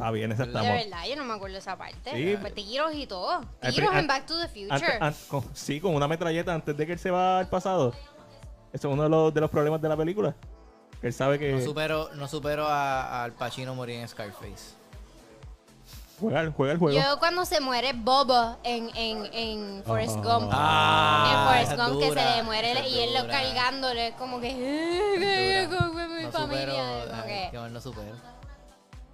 [0.00, 0.70] Va bien, esa De estamos.
[0.70, 2.10] verdad, yo no me acuerdo esa parte.
[2.12, 2.36] Sí.
[2.40, 3.40] Pues tiros y todo.
[3.74, 5.14] Tiros en Back to the Antes- Future.
[5.28, 7.94] con- sí, con una metralleta antes de que él se va al pasado.
[8.72, 10.34] Eso es uno de los, de los problemas de la película.
[11.00, 14.74] Que él sabe que No supero, no supero a, a Al Pacino morir en Scarface.
[16.20, 16.98] juega, el- juega el juego.
[17.00, 20.22] Yo cuando se muere Bobo en, en, en Forrest Ah.
[20.22, 20.50] Gump.
[20.52, 24.14] Ah, en Forrest es Gump que se le muere es y él lo cargándole es
[24.16, 24.50] como que...
[24.50, 25.78] "Eh, Dura.
[25.78, 28.14] con mi No familia", supero, como ay, que- mal no supero.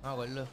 [0.03, 0.49] No me acuerdo.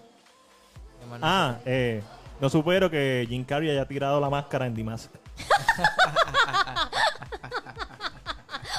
[1.21, 2.01] Ah, eh,
[2.39, 5.09] no supero que Jim Carrey haya tirado la máscara en Dimas.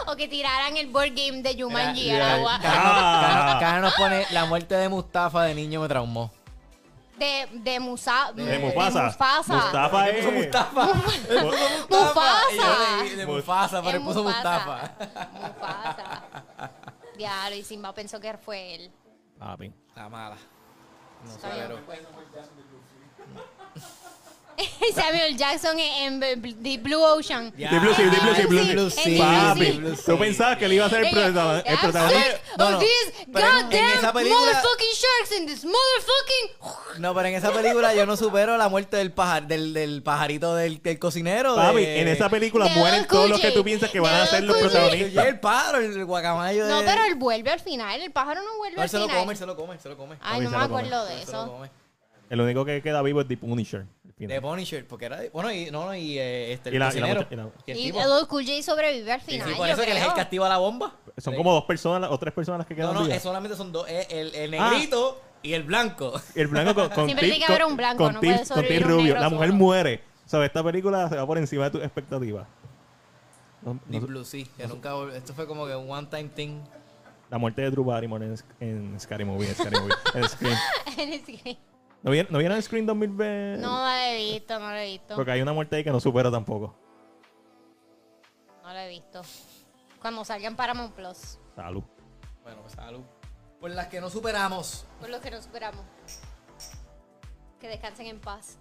[0.06, 2.60] O que tiraran el board game de Jumanji Era- al agua.
[2.64, 3.20] Ah.
[3.56, 6.30] Cara- Cara nos pone la muerte de Mustafa de niño me traumó.
[7.18, 8.32] De, de Musa...
[8.34, 9.04] De Mufasa.
[9.04, 9.54] Mufasa.
[9.54, 10.34] Mustafa ¿Qué puso es.
[10.34, 10.86] Mustafa?
[11.88, 12.52] Mufasa.
[12.52, 14.58] Y yo leí de Mufasa, pero él Es puso Mufasa.
[14.58, 14.92] Mustafa.
[15.40, 16.22] Mufasa.
[17.16, 18.90] Diablo, y Simba pensó que fue él.
[19.38, 19.72] Papi.
[19.94, 20.36] La mala.
[21.24, 21.78] No supero.
[24.94, 27.52] Samuel Jackson en, en Deep Blue Ocean.
[27.56, 28.72] Deep Blue Sea, Deep Blue Sea, Blue Sea.
[28.74, 32.22] Blue Sea, Papi, tú pensabas que él iba a ser el, prota- el protagonista.
[32.32, 32.78] sick No, no.
[32.78, 37.00] these Pero en- en goddamn esa película- motherfucking sharks in this motherfucking...
[37.02, 40.54] No, pero en esa película yo no supero la muerte del pajar, del, del pajarito
[40.54, 41.56] del, del cocinero.
[41.56, 44.14] Papi, de- en esa película De mueren Don todos los que tú piensas que van
[44.14, 44.66] De a ser Don los Cuye.
[44.66, 45.26] Y protagonistas.
[45.26, 46.70] el pájaro, el guacamayo de...
[46.72, 48.00] No, pero él vuelve al final.
[48.00, 49.20] El pájaro no vuelve No, él al se lo final.
[49.20, 50.16] come, él se lo come, él se lo come.
[50.20, 50.80] Ay, Papi, no se me lo come.
[50.82, 51.52] acuerdo de Él se lo eso.
[51.52, 51.70] come.
[52.30, 53.84] El único que queda vivo es The Punisher.
[54.28, 55.20] De Punisher, porque era...
[55.32, 57.70] Bueno, y, no, no, y eh, este, el Y la- y la y la- Y
[57.72, 58.00] el Y tipo.
[58.00, 59.48] Adult Cool J sobrevive al Sí, final.
[59.48, 60.16] sí, por yo eso que él es el creo.
[60.16, 60.96] castigo a la bomba.
[61.18, 61.36] Son Sí.
[61.36, 63.16] como dos personas o tres personas que No, quedan no, vivas.
[63.16, 63.86] es solamente son dos.
[63.88, 64.70] es el, el Ah.
[64.70, 66.20] negrito y el blanco.
[66.34, 68.44] El blanco con, con Siempre tiene que haber con- un blanco, con no puede con
[68.44, 69.04] Tim sobrevivir un Rubio.
[69.04, 69.58] negro La mujer solo.
[69.58, 70.00] muere.
[70.24, 72.46] O sea, esta película se va por encima de tus expectativas.
[73.62, 74.44] No- no Deep Blue, sí.
[74.56, 76.60] Que nunca vol- Esto fue como que un one time thing.
[77.30, 79.48] la muerte de Drew Barrymore en, en Scary Movie.
[79.48, 80.56] En Scary Movie en Scream.
[81.26, 81.58] Sí.
[82.02, 83.62] ¿No vieron, ¿No vieron el Screen 2020?
[83.62, 85.14] No, no lo he visto, no lo he visto.
[85.14, 86.74] Porque hay una muerte ahí que no supera tampoco.
[88.62, 89.22] No lo he visto.
[90.00, 91.38] Cuando salgan Paramount Plus.
[91.54, 91.84] Salud.
[92.42, 93.02] Bueno, pues salud.
[93.60, 94.84] Por las que no superamos.
[94.98, 95.84] Por los que no superamos.
[97.60, 98.58] Que descansen en paz.